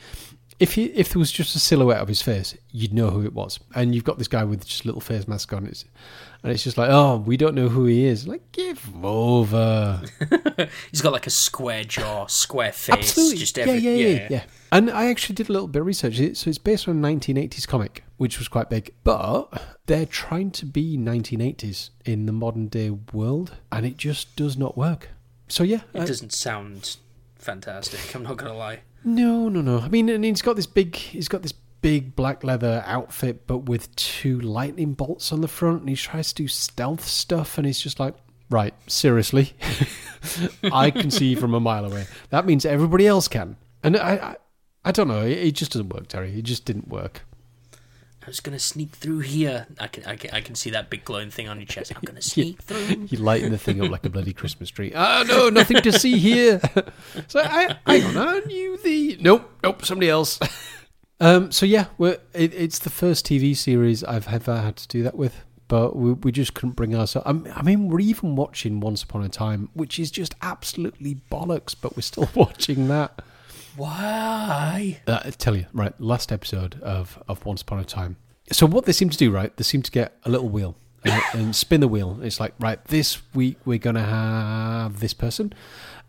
if 0.61 0.75
he 0.75 0.85
if 0.87 1.09
there 1.11 1.19
was 1.19 1.33
just 1.33 1.57
a 1.57 1.59
silhouette 1.59 1.99
of 2.01 2.09
his 2.09 2.23
face, 2.23 2.57
you'd 2.71 2.93
know 2.93 3.11
who 3.11 3.25
it 3.25 3.33
was. 3.33 3.59
And 3.75 3.95
you've 3.95 4.05
got 4.05 4.19
this 4.19 4.29
guy 4.29 4.45
with 4.45 4.65
just 4.67 4.85
a 4.85 4.87
little 4.89 5.01
face 5.01 5.27
mask 5.27 5.53
on, 5.53 5.67
it's, 5.67 5.85
and 6.43 6.53
it's 6.53 6.63
just 6.65 6.79
like, 6.79 6.91
oh, 6.91 7.17
we 7.17 7.37
don't 7.37 7.55
know 7.55 7.69
who 7.69 7.87
he 7.87 8.05
is. 8.05 8.29
Like, 8.29 8.53
give 8.53 8.79
him 8.85 9.05
over. 9.05 10.01
He's 10.91 11.01
got 11.03 11.13
like 11.13 11.27
a 11.27 11.31
square 11.31 11.85
jaw, 11.85 12.27
square 12.27 12.73
face. 12.73 12.95
Absolutely, 12.95 13.37
Just 13.39 13.57
yeah, 13.57 13.65
every, 13.65 13.79
yeah, 13.81 13.91
yeah, 14.09 14.27
yeah. 14.31 14.45
And 14.71 14.91
I 14.91 15.07
actually 15.07 15.35
did 15.37 15.49
a 15.49 15.53
little 15.53 15.69
bit 15.69 15.81
of 15.81 15.87
research. 15.87 16.17
So 16.37 16.49
it's 16.51 16.59
based 16.59 16.89
on 16.89 17.03
a 17.05 17.09
1980s 17.09 17.67
comic, 17.67 18.05
which 18.17 18.39
was 18.39 18.49
quite 18.49 18.69
big. 18.71 18.95
But 19.05 19.49
they're 19.87 20.07
trying 20.07 20.51
to 20.53 20.67
be 20.67 20.97
1980s 20.99 21.91
in 22.05 22.27
the 22.27 22.33
modern 22.33 22.69
day 22.69 22.91
world, 22.91 23.57
and 23.73 23.85
it 23.87 23.97
just 23.97 24.37
does 24.37 24.57
not 24.57 24.77
work. 24.77 25.09
So 25.49 25.63
yeah, 25.65 25.83
It 25.93 26.03
I- 26.03 26.05
doesn't 26.07 26.33
sound 26.33 26.97
fantastic. 27.37 28.15
I'm 28.15 28.23
not 28.23 28.37
gonna 28.37 28.55
lie. 28.55 28.81
No, 29.05 29.49
no, 29.49 29.61
no. 29.61 29.79
I 29.81 29.89
mean, 29.89 30.09
and 30.09 30.25
he's 30.25 30.43
got 30.43 30.57
this 30.57 30.67
big, 30.67 30.97
he's 30.97 31.29
got 31.29 31.43
this 31.43 31.53
big 31.53 32.17
black 32.17 32.43
leather 32.43 32.83
outfit, 32.87 33.47
but 33.47 33.59
with 33.59 33.95
two 33.95 34.41
lightning 34.41 34.95
bolts 34.95 35.33
on 35.33 35.43
the 35.43 35.49
front, 35.49 35.81
and 35.81 35.89
he 35.91 35.97
tries 35.97 36.33
to 36.33 36.43
do 36.43 36.49
stealth 36.49 37.05
stuff, 37.07 37.59
and 37.59 37.67
he's 37.67 37.79
just 37.79 38.01
like, 38.01 38.15
right, 38.49 38.73
seriously, 38.91 39.53
I 40.73 40.91
can 40.91 41.11
see 41.11 41.35
from 41.35 41.53
a 41.53 41.61
mile 41.61 41.85
away. 41.85 42.07
That 42.31 42.47
means 42.47 42.65
everybody 42.65 43.07
else 43.07 43.29
can, 43.29 43.57
and 43.83 43.99
I, 43.99 44.15
I, 44.15 44.37
I 44.87 44.93
don't 44.93 45.09
know. 45.09 45.23
It 45.23 45.53
just 45.53 45.73
doesn't 45.73 45.91
work, 45.91 46.09
Terry. 46.09 46.39
It 46.39 46.43
just 46.43 46.65
didn't 46.65 46.89
work. 46.89 47.27
I 48.25 48.29
was 48.29 48.41
gonna 48.41 48.59
sneak 48.59 48.93
through 48.93 49.18
here. 49.20 49.66
I 49.79 49.87
can, 49.87 50.05
I 50.07 50.16
can, 50.16 50.31
I 50.31 50.41
can 50.41 50.55
see 50.55 50.70
that 50.70 50.89
big 50.89 51.05
glowing 51.05 51.31
thing 51.31 51.47
on 51.49 51.59
your 51.59 51.66
chest. 51.66 51.93
I'm 51.95 52.01
gonna 52.05 52.22
sneak 52.35 52.62
through. 52.62 53.07
You 53.11 53.18
lighten 53.18 53.53
the 53.53 53.59
thing 53.59 53.83
up 53.85 53.91
like 53.91 54.07
a 54.07 54.11
bloody 54.11 54.33
Christmas 54.33 54.70
tree. 54.70 54.93
Ah, 54.97 55.25
no, 55.29 55.51
nothing 55.51 55.83
to 55.83 55.93
see 55.93 56.18
here. 56.18 56.61
so 57.29 57.41
I, 57.41 57.77
hang 57.87 58.16
on, 58.16 58.47
knew 58.47 58.79
the. 58.79 59.18
Nope, 59.20 59.51
nope, 59.62 59.85
somebody 59.85 60.09
else. 60.09 60.39
um. 61.20 61.53
So 61.53 61.66
yeah, 61.66 61.87
we're, 61.99 62.18
it, 62.33 62.55
it's 62.55 62.79
the 62.79 62.91
first 62.91 63.27
TV 63.27 63.55
series 63.57 64.03
I've 64.05 64.29
ever 64.29 64.57
had 64.61 64.77
to 64.77 64.89
do 64.89 65.03
that 65.03 65.16
with, 65.16 65.45
but 65.68 65.95
we, 65.95 66.12
we 66.14 66.33
just 66.33 66.55
couldn't 66.55 66.77
bring 66.77 66.95
ourselves. 66.97 67.27
I'm- 67.27 67.47
I 67.55 67.62
mean, 67.62 67.89
we're 67.89 68.01
even 68.01 68.37
watching 68.37 68.81
Once 68.81 69.03
Upon 69.03 69.22
a 69.22 69.29
Time, 69.29 69.68
which 69.75 69.99
is 69.99 70.11
just 70.11 70.35
absolutely 70.41 71.16
bollocks, 71.31 71.75
but 71.79 71.95
we're 71.97 72.03
still 72.03 72.29
watching 72.35 72.89
that. 72.89 73.22
Why? 73.77 75.01
Uh, 75.07 75.20
I 75.25 75.31
tell 75.31 75.57
you, 75.57 75.66
right, 75.72 75.99
last 76.01 76.31
episode 76.33 76.81
of, 76.83 77.22
of 77.29 77.45
Once 77.45 77.62
Upon 77.62 77.79
a 77.79 77.85
Time. 77.85 78.16
So 78.53 78.66
what 78.66 78.85
they 78.85 78.93
seem 78.93 79.11
to 79.11 79.16
do, 79.18 79.31
right, 79.31 79.55
they 79.57 79.64
seem 79.64 79.83
to 79.83 79.91
get 79.91 80.16
a 80.25 80.31
little 80.31 80.49
wheel 80.49 80.77
and, 81.05 81.22
and 81.35 81.57
spin 81.57 81.81
the 81.81 81.89
wheel. 81.89 82.18
It's 82.22 82.39
like, 82.41 82.55
right, 82.61 82.83
this 82.87 83.20
week 83.35 83.57
we're 83.64 83.79
going 83.79 83.97
to 83.97 84.03
have 84.03 85.01
this 85.01 85.14
person 85.14 85.53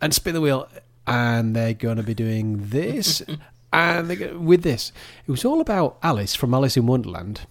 and 0.02 0.14
spin 0.14 0.34
the 0.34 0.42
wheel 0.42 0.68
and 1.08 1.56
they're 1.56 1.74
going 1.74 1.98
to 1.98 2.04
be 2.04 2.14
doing 2.14 2.70
this. 2.70 3.22
And 3.74 4.18
go, 4.18 4.40
with 4.40 4.64
this, 4.64 4.94
it 5.28 5.32
was 5.32 5.44
all 5.44 5.60
about 5.60 5.98
Alice 6.02 6.34
from 6.34 6.54
Alice 6.54 6.78
in 6.78 6.86
Wonderland, 6.88 7.42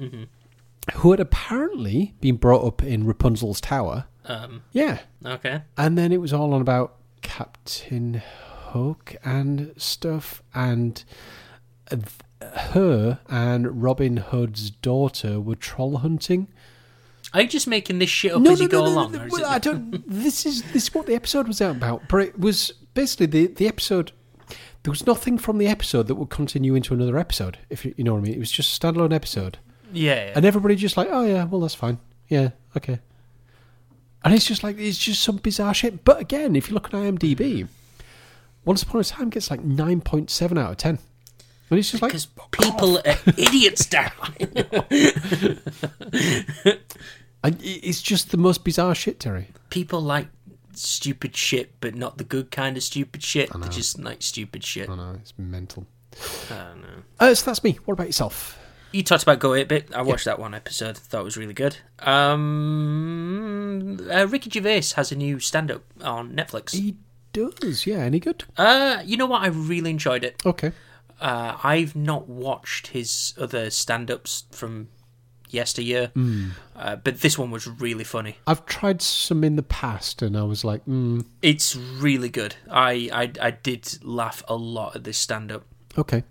Mm-hmm. 0.00 0.22
who 0.98 1.10
had 1.10 1.18
apparently 1.18 2.14
been 2.20 2.36
brought 2.36 2.64
up 2.64 2.84
in 2.84 3.04
Rapunzel's 3.04 3.60
tower. 3.60 4.04
Um, 4.26 4.62
Yeah. 4.70 5.00
okay. 5.26 5.62
And 5.76 5.98
then 5.98 6.12
it 6.12 6.20
was 6.20 6.32
all 6.32 6.54
on 6.54 6.60
about 6.60 6.94
Captain 7.22 8.22
Hook 8.72 9.16
and 9.24 9.72
stuff, 9.76 10.42
and 10.54 11.04
her 12.40 13.18
and 13.28 13.82
Robin 13.82 14.18
Hood's 14.18 14.70
daughter 14.70 15.40
were 15.40 15.54
troll 15.54 15.98
hunting. 15.98 16.48
Are 17.32 17.42
you 17.42 17.48
just 17.48 17.66
making 17.66 17.98
this 17.98 18.10
shit 18.10 18.32
up 18.32 18.44
as 18.46 18.60
you 18.60 18.68
go 18.68 18.84
along? 18.86 19.16
or 19.16 19.26
is 19.26 19.32
well, 19.32 19.46
I 19.46 19.58
don't. 19.58 20.04
This 20.06 20.44
is 20.44 20.62
this 20.72 20.84
is 20.84 20.94
what 20.94 21.06
the 21.06 21.14
episode 21.14 21.48
was 21.48 21.60
about, 21.60 22.08
but 22.08 22.18
it 22.18 22.38
was 22.38 22.72
basically 22.94 23.26
the 23.26 23.46
the 23.46 23.66
episode. 23.66 24.12
There 24.82 24.90
was 24.90 25.06
nothing 25.06 25.38
from 25.38 25.58
the 25.58 25.68
episode 25.68 26.08
that 26.08 26.16
would 26.16 26.30
continue 26.30 26.74
into 26.74 26.92
another 26.92 27.16
episode. 27.16 27.58
If 27.70 27.84
you, 27.84 27.94
you 27.96 28.04
know 28.04 28.14
what 28.14 28.18
I 28.18 28.22
mean, 28.22 28.34
it 28.34 28.38
was 28.38 28.50
just 28.50 28.82
a 28.82 28.86
standalone 28.86 29.14
episode, 29.14 29.58
yeah, 29.92 30.14
yeah. 30.14 30.32
and 30.34 30.44
everybody 30.44 30.76
just 30.76 30.96
like, 30.96 31.08
oh 31.10 31.24
yeah, 31.24 31.44
well 31.44 31.60
that's 31.60 31.74
fine, 31.74 31.98
yeah, 32.28 32.50
okay. 32.76 32.98
And 34.24 34.34
it's 34.34 34.46
just 34.46 34.62
like 34.62 34.78
it's 34.78 34.98
just 34.98 35.22
some 35.22 35.36
bizarre 35.36 35.74
shit. 35.74 36.04
But 36.04 36.20
again, 36.20 36.54
if 36.54 36.68
you 36.68 36.74
look 36.74 36.86
at 36.86 36.92
IMDb, 36.92 37.66
Once 38.64 38.82
Upon 38.82 39.00
a 39.00 39.04
Time 39.04 39.28
gets 39.30 39.50
like 39.50 39.62
nine 39.64 40.00
point 40.00 40.30
seven 40.30 40.56
out 40.58 40.70
of 40.70 40.76
ten, 40.76 40.98
and 41.70 41.78
it's 41.78 41.90
just 41.90 42.02
like 42.02 42.10
because 42.12 42.26
people 42.52 42.98
are 42.98 43.02
idiots, 43.36 43.88
and 47.44 47.60
it- 47.60 47.80
it's 47.84 48.00
just 48.02 48.30
the 48.30 48.36
most 48.36 48.64
bizarre 48.64 48.94
shit, 48.94 49.18
Terry. 49.20 49.48
people 49.70 50.00
like 50.00 50.28
stupid 50.74 51.36
shit, 51.36 51.72
but 51.80 51.94
not 51.94 52.18
the 52.18 52.24
good 52.24 52.50
kind 52.50 52.76
of 52.76 52.82
stupid 52.82 53.22
shit. 53.22 53.50
They 53.52 53.68
just 53.68 53.98
like 53.98 54.22
stupid 54.22 54.64
shit. 54.64 54.88
I 54.88 54.94
know 54.96 55.16
it's 55.20 55.34
mental. 55.36 55.86
I 56.50 56.54
don't 56.54 56.80
know. 56.82 57.02
Uh, 57.20 57.34
so 57.34 57.46
that's 57.46 57.62
me. 57.64 57.78
What 57.84 57.92
about 57.94 58.06
yourself? 58.06 58.58
You 58.92 59.02
talked 59.02 59.22
about 59.22 59.38
Go 59.38 59.54
8 59.54 59.68
Bit. 59.68 59.94
I 59.94 60.02
watched 60.02 60.26
that 60.26 60.38
one 60.38 60.52
episode. 60.54 60.96
Thought 60.98 61.22
it 61.22 61.24
was 61.24 61.36
really 61.38 61.54
good. 61.54 61.78
Um, 62.00 63.98
uh, 64.10 64.26
Ricky 64.28 64.50
Gervais 64.50 64.82
has 64.96 65.10
a 65.12 65.16
new 65.16 65.38
stand 65.40 65.70
up 65.70 65.82
on 66.02 66.32
Netflix. 66.34 66.72
He 66.72 66.96
does, 67.32 67.86
yeah. 67.86 67.98
Any 67.98 68.20
good? 68.20 68.44
Uh, 68.56 69.02
you 69.04 69.16
know 69.16 69.26
what? 69.26 69.42
I 69.42 69.46
really 69.48 69.90
enjoyed 69.90 70.24
it. 70.24 70.42
Okay. 70.44 70.72
Uh, 71.20 71.56
I've 71.62 71.94
not 71.94 72.28
watched 72.28 72.88
his 72.88 73.34
other 73.38 73.70
stand 73.70 74.10
ups 74.10 74.44
from 74.50 74.88
yesteryear, 75.50 76.10
uh, 76.76 76.96
but 76.96 77.20
this 77.20 77.38
one 77.38 77.50
was 77.50 77.66
really 77.68 78.04
funny. 78.04 78.36
I've 78.46 78.64
tried 78.66 79.02
some 79.02 79.44
in 79.44 79.56
the 79.56 79.62
past, 79.62 80.22
and 80.22 80.36
I 80.36 80.42
was 80.42 80.64
like, 80.64 80.84
mm, 80.86 81.24
It's 81.42 81.76
really 81.76 82.28
good. 82.30 82.56
I, 82.70 83.08
I, 83.12 83.32
I 83.40 83.50
did 83.52 83.98
laugh 84.02 84.42
a 84.48 84.56
lot 84.56 84.96
at 84.96 85.04
this 85.04 85.18
stand 85.18 85.52
up. 85.52 85.64
okay. 85.96 86.24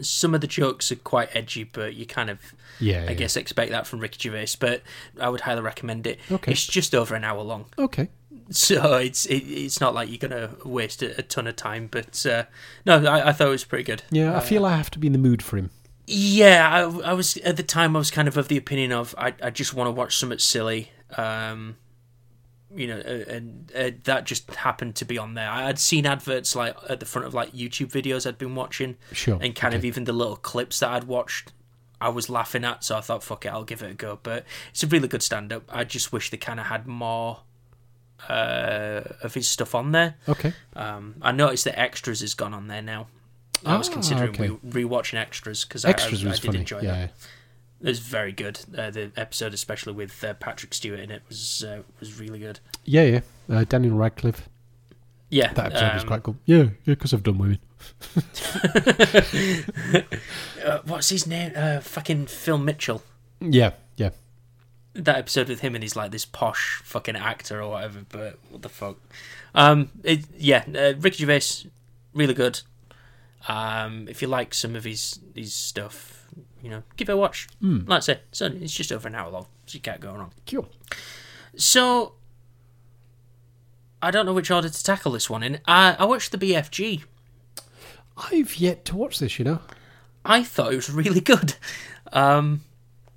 Some 0.00 0.34
of 0.34 0.40
the 0.40 0.48
jokes 0.48 0.90
are 0.90 0.96
quite 0.96 1.28
edgy, 1.36 1.62
but 1.62 1.94
you 1.94 2.04
kind 2.04 2.28
of, 2.28 2.40
Yeah. 2.80 3.02
I 3.02 3.10
yeah. 3.10 3.14
guess, 3.14 3.36
expect 3.36 3.70
that 3.70 3.86
from 3.86 4.00
Ricky 4.00 4.18
Gervais. 4.28 4.56
But 4.58 4.82
I 5.20 5.28
would 5.28 5.42
highly 5.42 5.60
recommend 5.62 6.06
it. 6.08 6.18
Okay. 6.32 6.50
It's 6.50 6.66
just 6.66 6.96
over 6.96 7.14
an 7.14 7.22
hour 7.22 7.42
long, 7.42 7.66
Okay. 7.78 8.08
So 8.50 8.94
it's 8.96 9.26
it, 9.26 9.36
it's 9.44 9.80
not 9.80 9.94
like 9.94 10.08
you're 10.08 10.18
gonna 10.18 10.50
waste 10.64 11.02
a, 11.02 11.18
a 11.18 11.22
ton 11.22 11.46
of 11.46 11.56
time. 11.56 11.88
But 11.90 12.24
uh, 12.26 12.44
no, 12.86 13.04
I, 13.04 13.28
I 13.28 13.32
thought 13.32 13.48
it 13.48 13.50
was 13.50 13.64
pretty 13.64 13.84
good. 13.84 14.02
Yeah, 14.10 14.36
I 14.36 14.40
feel 14.40 14.64
I 14.66 14.76
have 14.76 14.90
to 14.92 14.98
be 14.98 15.06
in 15.06 15.12
the 15.12 15.18
mood 15.18 15.42
for 15.42 15.56
him. 15.56 15.70
Yeah, 16.06 16.68
I, 16.70 17.10
I 17.10 17.12
was 17.14 17.36
at 17.38 17.56
the 17.56 17.62
time. 17.62 17.96
I 17.96 17.98
was 17.98 18.10
kind 18.10 18.28
of 18.28 18.36
of 18.36 18.48
the 18.48 18.56
opinion 18.56 18.92
of 18.92 19.14
I, 19.16 19.34
I 19.42 19.50
just 19.50 19.72
want 19.74 19.88
to 19.88 19.92
watch 19.92 20.16
something 20.16 20.38
silly. 20.38 20.90
Um, 21.16 21.76
you 22.74 22.88
know, 22.88 22.98
uh, 22.98 23.30
and 23.32 23.72
uh, 23.74 23.90
that 24.04 24.24
just 24.26 24.50
happened 24.54 24.96
to 24.96 25.04
be 25.04 25.16
on 25.16 25.34
there. 25.34 25.48
I'd 25.48 25.78
seen 25.78 26.06
adverts 26.06 26.56
like 26.56 26.76
at 26.88 26.98
the 27.00 27.06
front 27.06 27.26
of 27.26 27.32
like 27.34 27.52
YouTube 27.52 27.90
videos 27.92 28.26
I'd 28.26 28.36
been 28.36 28.54
watching, 28.56 28.96
Sure. 29.12 29.38
and 29.40 29.54
kind 29.54 29.74
of 29.74 29.84
even 29.84 30.04
the 30.04 30.12
little 30.12 30.36
clips 30.36 30.80
that 30.80 30.90
I'd 30.90 31.04
watched. 31.04 31.52
I 32.00 32.08
was 32.08 32.28
laughing 32.28 32.64
at, 32.64 32.84
so 32.84 32.98
I 32.98 33.00
thought, 33.00 33.22
"Fuck 33.22 33.46
it, 33.46 33.48
I'll 33.50 33.64
give 33.64 33.82
it 33.82 33.90
a 33.92 33.94
go." 33.94 34.18
But 34.22 34.44
it's 34.70 34.82
a 34.82 34.86
really 34.88 35.08
good 35.08 35.22
stand-up. 35.22 35.62
I 35.72 35.84
just 35.84 36.12
wish 36.12 36.30
they 36.30 36.36
kind 36.36 36.58
of 36.60 36.66
had 36.66 36.86
more 36.86 37.40
uh, 38.28 39.02
of 39.22 39.34
his 39.34 39.48
stuff 39.48 39.74
on 39.74 39.92
there. 39.92 40.14
Okay. 40.28 40.52
Um, 40.76 41.16
I 41.22 41.32
noticed 41.32 41.64
that 41.64 41.78
extras 41.78 42.20
has 42.20 42.34
gone 42.34 42.54
on 42.54 42.68
there 42.68 42.82
now. 42.82 43.08
I 43.66 43.76
was 43.78 43.88
Ah, 43.88 43.92
considering 43.92 44.30
okay. 44.30 44.48
re- 44.50 44.84
rewatching 44.84 45.18
extras 45.18 45.64
because 45.64 45.84
I, 45.84 45.90
I, 45.90 45.92
I 45.92 46.10
did 46.10 46.38
funny. 46.40 46.58
enjoy 46.58 46.80
yeah. 46.80 46.92
that. 46.92 47.12
It 47.80 47.88
was 47.88 47.98
very 47.98 48.32
good. 48.32 48.60
Uh, 48.76 48.90
the 48.90 49.10
episode, 49.16 49.52
especially 49.54 49.92
with 49.92 50.22
uh, 50.24 50.34
Patrick 50.34 50.72
Stewart 50.74 51.00
in 51.00 51.10
it, 51.10 51.22
was 51.28 51.64
uh, 51.64 51.82
was 52.00 52.18
really 52.18 52.38
good. 52.38 52.60
Yeah, 52.84 53.02
yeah. 53.02 53.20
Uh, 53.48 53.64
Daniel 53.64 53.96
Radcliffe. 53.96 54.48
Yeah, 55.30 55.52
That 55.54 55.66
episode 55.72 55.94
was 55.94 56.02
um, 56.02 56.08
quite 56.08 56.22
cool. 56.22 56.36
Yeah, 56.44 56.62
yeah, 56.62 56.68
because 56.84 57.12
I've 57.12 57.22
done 57.22 57.38
women. 57.38 57.58
Uh, 60.64 60.78
what's 60.86 61.10
his 61.10 61.26
name? 61.26 61.52
Uh, 61.54 61.78
fucking 61.80 62.24
Phil 62.26 62.56
Mitchell. 62.56 63.02
Yeah, 63.40 63.48
yeah. 63.50 63.70
That 64.94 65.16
episode 65.16 65.48
with 65.48 65.60
him 65.60 65.74
and 65.74 65.82
he's 65.82 65.96
like 65.96 66.10
this 66.12 66.24
posh 66.24 66.80
fucking 66.84 67.16
actor 67.16 67.60
or 67.60 67.70
whatever. 67.70 68.04
But 68.08 68.38
what 68.50 68.62
the 68.62 68.68
fuck? 68.68 68.96
Um, 69.54 69.90
it, 70.02 70.24
yeah, 70.36 70.64
uh, 70.74 70.94
Ricky 70.98 71.24
Gervais, 71.24 71.68
really 72.12 72.34
good. 72.34 72.60
Um, 73.48 74.08
if 74.08 74.22
you 74.22 74.28
like 74.28 74.54
some 74.54 74.74
of 74.74 74.84
his 74.84 75.20
his 75.34 75.52
stuff, 75.52 76.26
you 76.62 76.70
know, 76.70 76.82
give 76.96 77.08
it 77.08 77.12
a 77.12 77.16
watch. 77.16 77.48
Like 77.86 77.98
I 77.98 78.00
said, 78.00 78.20
it's, 78.30 78.40
it's 78.40 78.72
just 78.72 78.92
over 78.92 79.08
an 79.08 79.14
hour 79.14 79.30
long, 79.30 79.46
so 79.66 79.76
you 79.76 79.80
can't 79.80 80.00
go 80.00 80.14
wrong. 80.14 80.32
Cool. 80.46 80.68
So, 81.56 82.14
I 84.00 84.10
don't 84.10 84.26
know 84.26 84.32
which 84.32 84.50
order 84.50 84.68
to 84.68 84.84
tackle 84.84 85.12
this 85.12 85.28
one 85.28 85.42
in. 85.42 85.60
I, 85.66 85.96
I 85.98 86.04
watched 86.04 86.32
the 86.32 86.38
BFG. 86.38 87.04
I've 88.16 88.56
yet 88.56 88.84
to 88.86 88.96
watch 88.96 89.18
this, 89.18 89.38
you 89.38 89.44
know. 89.44 89.60
I 90.24 90.42
thought 90.42 90.72
it 90.72 90.76
was 90.76 90.90
really 90.90 91.20
good. 91.20 91.54
Um, 92.12 92.62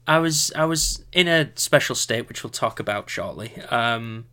I 0.08 0.20
was 0.20 0.52
I 0.56 0.66
was 0.66 1.04
in 1.12 1.28
a 1.28 1.50
special 1.56 1.96
state, 1.96 2.28
which 2.30 2.44
we'll 2.44 2.52
talk 2.52 2.80
about 2.80 3.10
shortly. 3.10 3.54
Um, 3.70 4.26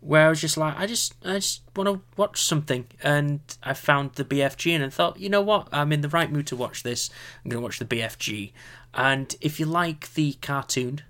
where 0.00 0.26
I 0.26 0.28
was 0.30 0.40
just 0.40 0.56
like, 0.56 0.76
I 0.78 0.86
just 0.86 1.14
I 1.24 1.34
just 1.34 1.62
want 1.76 1.88
to 1.88 2.00
watch 2.16 2.42
something, 2.42 2.86
and 3.02 3.40
I 3.62 3.72
found 3.74 4.14
the 4.14 4.24
BFG, 4.24 4.72
and 4.74 4.84
I 4.84 4.88
thought, 4.88 5.18
you 5.20 5.28
know 5.28 5.40
what, 5.42 5.68
I'm 5.72 5.92
in 5.92 6.00
the 6.00 6.08
right 6.08 6.30
mood 6.30 6.46
to 6.48 6.56
watch 6.56 6.82
this. 6.82 7.08
I'm 7.44 7.50
going 7.50 7.60
to 7.60 7.64
watch 7.64 7.78
the 7.78 7.84
BFG, 7.84 8.52
and 8.94 9.34
if 9.40 9.60
you 9.60 9.66
like 9.66 10.12
the 10.14 10.32
cartoon, 10.42 11.02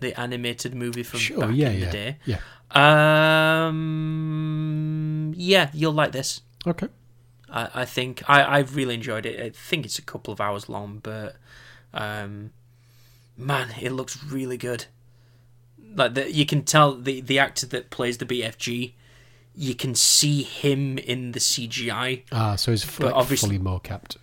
the 0.00 0.18
animated 0.18 0.74
movie 0.74 1.02
from 1.04 1.20
Sure, 1.20 1.40
back 1.40 1.50
yeah, 1.54 1.70
in 1.70 1.78
yeah. 1.78 1.86
the 1.86 1.92
day, 1.92 2.16
Yeah. 2.24 2.38
um, 4.04 5.32
yeah, 5.36 5.70
you'll 5.72 5.92
like 5.92 6.12
this. 6.12 6.40
Okay. 6.66 6.88
I, 7.50 7.68
I 7.74 7.84
think 7.84 8.22
I, 8.28 8.42
I 8.42 8.58
really 8.60 8.94
enjoyed 8.94 9.26
it. 9.26 9.40
I 9.40 9.50
think 9.50 9.84
it's 9.84 9.98
a 9.98 10.02
couple 10.02 10.32
of 10.32 10.40
hours 10.40 10.68
long, 10.68 10.98
but 11.02 11.36
um, 11.92 12.50
man, 13.36 13.74
it 13.80 13.92
looks 13.92 14.22
really 14.24 14.56
good. 14.56 14.86
Like 15.94 16.14
the, 16.14 16.32
you 16.32 16.44
can 16.46 16.64
tell 16.64 16.94
the 16.96 17.20
the 17.20 17.38
actor 17.38 17.66
that 17.66 17.90
plays 17.90 18.18
the 18.18 18.26
BFG, 18.26 18.94
you 19.54 19.74
can 19.74 19.94
see 19.94 20.42
him 20.42 20.98
in 20.98 21.32
the 21.32 21.38
CGI. 21.40 22.22
Ah, 22.32 22.56
so 22.56 22.72
But 22.72 23.00
like 23.06 23.14
obviously- 23.14 23.58
fully 23.58 23.78
mocapped. 23.78 24.16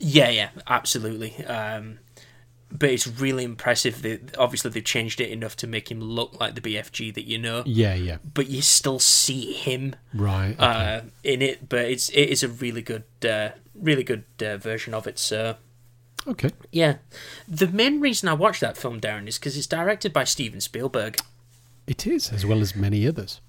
Yeah, 0.00 0.28
yeah, 0.30 0.50
absolutely. 0.68 1.44
Um, 1.46 1.98
but 2.70 2.90
it's 2.90 3.06
really 3.06 3.42
impressive. 3.44 4.02
They, 4.02 4.20
obviously, 4.38 4.70
they've 4.70 4.84
changed 4.84 5.20
it 5.20 5.30
enough 5.30 5.56
to 5.56 5.66
make 5.66 5.90
him 5.90 6.00
look 6.00 6.38
like 6.38 6.54
the 6.54 6.60
BFG 6.60 7.12
that 7.14 7.24
you 7.24 7.36
know, 7.38 7.62
Yeah, 7.66 7.94
yeah. 7.94 8.18
but 8.34 8.48
you 8.48 8.62
still 8.62 8.98
see 9.00 9.52
him 9.54 9.96
Right. 10.14 10.52
Okay. 10.52 10.62
uh, 10.64 11.00
in 11.24 11.42
it. 11.42 11.68
But 11.68 11.86
it's 11.86 12.10
it 12.10 12.28
is 12.28 12.42
a 12.44 12.48
really 12.48 12.82
good, 12.82 13.04
uh, 13.28 13.50
really 13.74 14.04
good 14.04 14.24
uh, 14.40 14.56
version 14.58 14.94
of 14.94 15.06
it. 15.08 15.18
So 15.18 15.56
okay. 16.26 16.50
yeah, 16.72 16.96
the 17.46 17.66
main 17.68 18.00
reason 18.00 18.28
I 18.28 18.34
watched 18.34 18.60
that 18.60 18.76
film, 18.76 19.00
Darren, 19.00 19.28
is 19.28 19.38
because 19.38 19.56
it's 19.56 19.66
directed 19.66 20.12
by 20.12 20.24
Steven 20.24 20.60
Spielberg. 20.60 21.18
It 21.86 22.06
is, 22.06 22.32
as 22.32 22.44
well 22.44 22.60
as 22.60 22.74
many 22.76 23.06
others. 23.06 23.40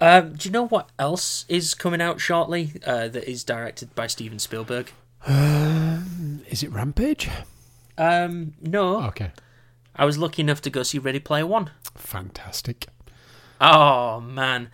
Um, 0.00 0.32
do 0.34 0.48
you 0.48 0.52
know 0.52 0.66
what 0.66 0.88
else 0.98 1.44
is 1.48 1.74
coming 1.74 2.02
out 2.02 2.20
shortly 2.20 2.72
uh, 2.84 3.08
that 3.08 3.30
is 3.30 3.44
directed 3.44 3.94
by 3.94 4.06
Steven 4.08 4.38
Spielberg? 4.40 4.90
Is 6.48 6.62
it 6.62 6.70
Rampage? 6.72 7.28
Um, 7.96 8.54
no, 8.60 9.02
Okay. 9.04 9.30
I 9.96 10.04
was 10.04 10.18
lucky 10.18 10.42
enough 10.42 10.60
to 10.62 10.70
go 10.70 10.82
see 10.82 10.98
Ready 10.98 11.20
Player 11.20 11.46
One. 11.46 11.70
Fantastic. 11.94 12.88
Oh 13.60 14.20
man! 14.20 14.70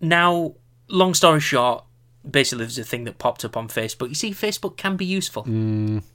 Now, 0.00 0.54
long 0.88 1.14
story 1.14 1.38
short, 1.38 1.84
basically 2.28 2.64
there's 2.64 2.78
a 2.78 2.84
thing 2.84 3.04
that 3.04 3.18
popped 3.18 3.44
up 3.44 3.56
on 3.56 3.68
Facebook. 3.68 4.08
You 4.08 4.14
see, 4.14 4.30
Facebook 4.32 4.76
can 4.76 4.96
be 4.96 5.04
useful 5.04 5.44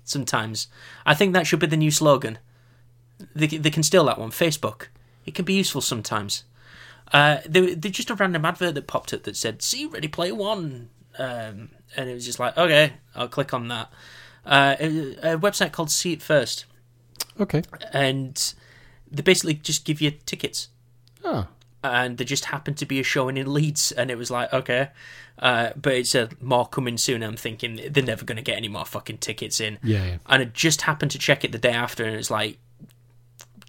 sometimes. 0.04 0.68
I 1.06 1.14
think 1.14 1.34
that 1.34 1.48
should 1.48 1.60
be 1.60 1.68
the 1.68 1.78
new 1.78 1.92
slogan. 1.92 2.40
They 3.36 3.48
they 3.48 3.70
can 3.70 3.84
steal 3.84 4.06
that 4.06 4.18
one. 4.20 4.32
Facebook, 4.32 4.88
it 5.26 5.34
can 5.36 5.46
be 5.46 5.54
useful 5.54 5.82
sometimes. 5.82 6.44
Uh, 7.12 7.38
there, 7.48 7.76
there's 7.76 7.96
just 7.96 8.10
a 8.10 8.16
random 8.16 8.44
advert 8.46 8.74
that 8.76 8.88
popped 8.88 9.14
up 9.14 9.24
that 9.24 9.36
said 9.38 9.62
"See 9.62 9.86
Ready 9.86 10.08
Player 10.08 10.36
One," 10.36 10.90
um, 11.20 11.70
and 11.96 12.10
it 12.10 12.14
was 12.14 12.26
just 12.26 12.40
like, 12.40 12.58
okay, 12.58 12.94
I'll 13.16 13.28
click 13.28 13.54
on 13.54 13.68
that. 13.70 13.92
Uh, 14.46 14.76
a, 14.80 14.88
a 14.88 15.38
website 15.38 15.72
called 15.72 15.90
See 15.92 16.12
It 16.12 16.22
First, 16.22 16.66
Okay. 17.40 17.62
and 17.94 18.54
they 19.10 19.22
basically 19.22 19.54
just 19.54 19.86
give 19.86 20.02
you 20.02 20.12
tickets 20.26 20.68
Ah. 21.24 21.48
And 21.84 22.18
there 22.18 22.26
just 22.26 22.46
happened 22.46 22.78
to 22.78 22.86
be 22.86 23.00
a 23.00 23.04
showing 23.04 23.38
in 23.38 23.52
Leeds, 23.54 23.92
and 23.92 24.10
it 24.10 24.18
was 24.18 24.32
like 24.32 24.52
okay, 24.54 24.90
uh, 25.40 25.72
but 25.76 25.94
it 25.94 26.08
said 26.08 26.42
more 26.42 26.68
coming 26.68 26.98
soon. 26.98 27.24
I'm 27.24 27.36
thinking 27.36 27.80
they're 27.90 28.04
never 28.04 28.26
going 28.26 28.38
to 28.38 28.42
get 28.44 28.58
any 28.58 28.68
more 28.70 28.86
fucking 28.86 29.18
tickets 29.20 29.60
in, 29.60 29.80
Yeah, 29.84 30.06
yeah. 30.06 30.18
and 30.28 30.42
I 30.42 30.46
just 30.46 30.84
happened 30.84 31.12
to 31.12 31.20
check 31.20 31.44
it 31.44 31.52
the 31.52 31.58
day 31.58 31.72
after, 31.74 32.04
and 32.04 32.16
it's 32.16 32.32
like 32.32 32.58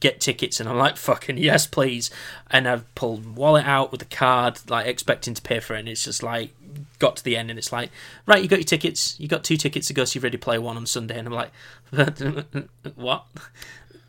get 0.01 0.21
tickets, 0.21 0.61
and 0.61 0.69
I'm 0.69 0.77
like 0.77 0.97
fucking 0.97 1.39
yes, 1.39 1.67
please, 1.67 2.11
and 2.51 2.69
I've 2.69 2.95
pulled 2.95 3.37
wallet 3.37 3.67
out 3.67 3.91
with 3.91 4.03
a 4.03 4.07
card, 4.07 4.59
like 4.69 4.87
expecting 4.87 5.35
to 5.35 5.43
pay 5.43 5.61
for 5.61 5.75
it, 5.75 5.81
and 5.81 5.89
it's 5.89 6.05
just 6.05 6.23
like 6.23 6.55
got 6.99 7.17
to 7.17 7.25
the 7.25 7.37
end, 7.37 7.51
and 7.51 7.59
it's 7.59 7.73
like 7.73 7.91
right, 8.27 8.43
you 8.43 8.49
got 8.49 8.59
your 8.59 8.65
tickets, 8.65 9.19
you 9.19 9.29
got 9.29 9.45
two 9.45 9.57
tickets 9.57 9.87
to 9.89 9.95
go 9.95 10.05
see 10.05 10.19
Ready 10.19 10.37
Player 10.37 10.61
One 10.61 10.77
on 10.77 10.87
Sunday, 10.87 11.19
and 11.19 11.27
I'm 11.29 11.33
like 11.35 11.51
what? 12.95 13.25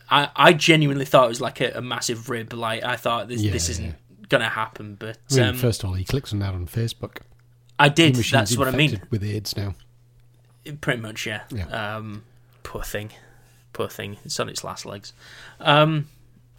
I, 0.10 0.30
I 0.36 0.53
genuinely 0.53 1.06
thought 1.06 1.26
it 1.26 1.30
was 1.30 1.41
like 1.41 1.62
a, 1.62 1.72
a 1.76 1.82
massive 1.82 2.30
rib. 2.30 2.53
Like 2.53 2.84
I 2.84 2.95
thought 2.95 3.28
this 3.28 3.41
Yeah, 3.41 3.51
this 3.51 3.70
isn't 3.70 3.95
gonna 4.30 4.49
happen, 4.49 4.95
but 4.95 5.18
I 5.32 5.36
mean, 5.36 5.43
um, 5.45 5.56
first 5.56 5.84
of 5.84 5.89
all, 5.89 5.95
he 5.95 6.03
clicks 6.03 6.34
on 6.34 6.39
that 6.39 6.53
on 6.53 6.68
Facebook. 6.68 7.18
I 7.78 7.89
did. 7.89 8.16
That's 8.16 8.58
what 8.58 8.68
I 8.68 8.72
mean. 8.72 9.01
With 9.10 9.24
AIDS 9.24 9.56
now. 9.58 9.76
Pretty 10.82 11.01
much, 11.01 11.26
yeah. 11.26 11.43
Yeah. 11.51 11.68
Um, 11.68 12.24
poor 12.64 12.84
thing, 12.84 13.12
poor 13.74 13.88
thing. 13.88 14.18
It's 14.26 14.39
on 14.39 14.49
its 14.49 14.64
last 14.64 14.86
legs, 14.86 15.14
um, 15.60 16.08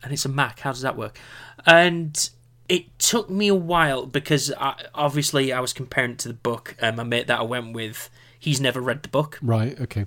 and 0.03 0.13
it's 0.13 0.25
a 0.25 0.29
Mac. 0.29 0.61
How 0.61 0.73
does 0.73 0.83
that 0.83 0.97
work? 0.97 1.19
And 1.65 2.31
it 2.69 2.99
took 2.99 3.31
me 3.31 3.49
a 3.49 3.55
while 3.55 4.07
because 4.07 4.53
I, 4.59 4.75
obviously 4.95 5.53
I 5.53 5.61
was 5.61 5.73
comparing 5.73 6.13
it 6.13 6.19
to 6.21 6.29
the 6.29 6.35
book. 6.35 6.77
And 6.79 6.97
my 6.97 7.03
mate 7.03 7.27
that 7.27 7.41
I 7.41 7.43
went 7.43 7.73
with, 7.73 8.11
he's 8.39 8.61
never 8.61 8.81
read 8.81 9.03
the 9.03 9.09
book. 9.09 9.39
Right. 9.43 9.79
Okay. 9.81 10.07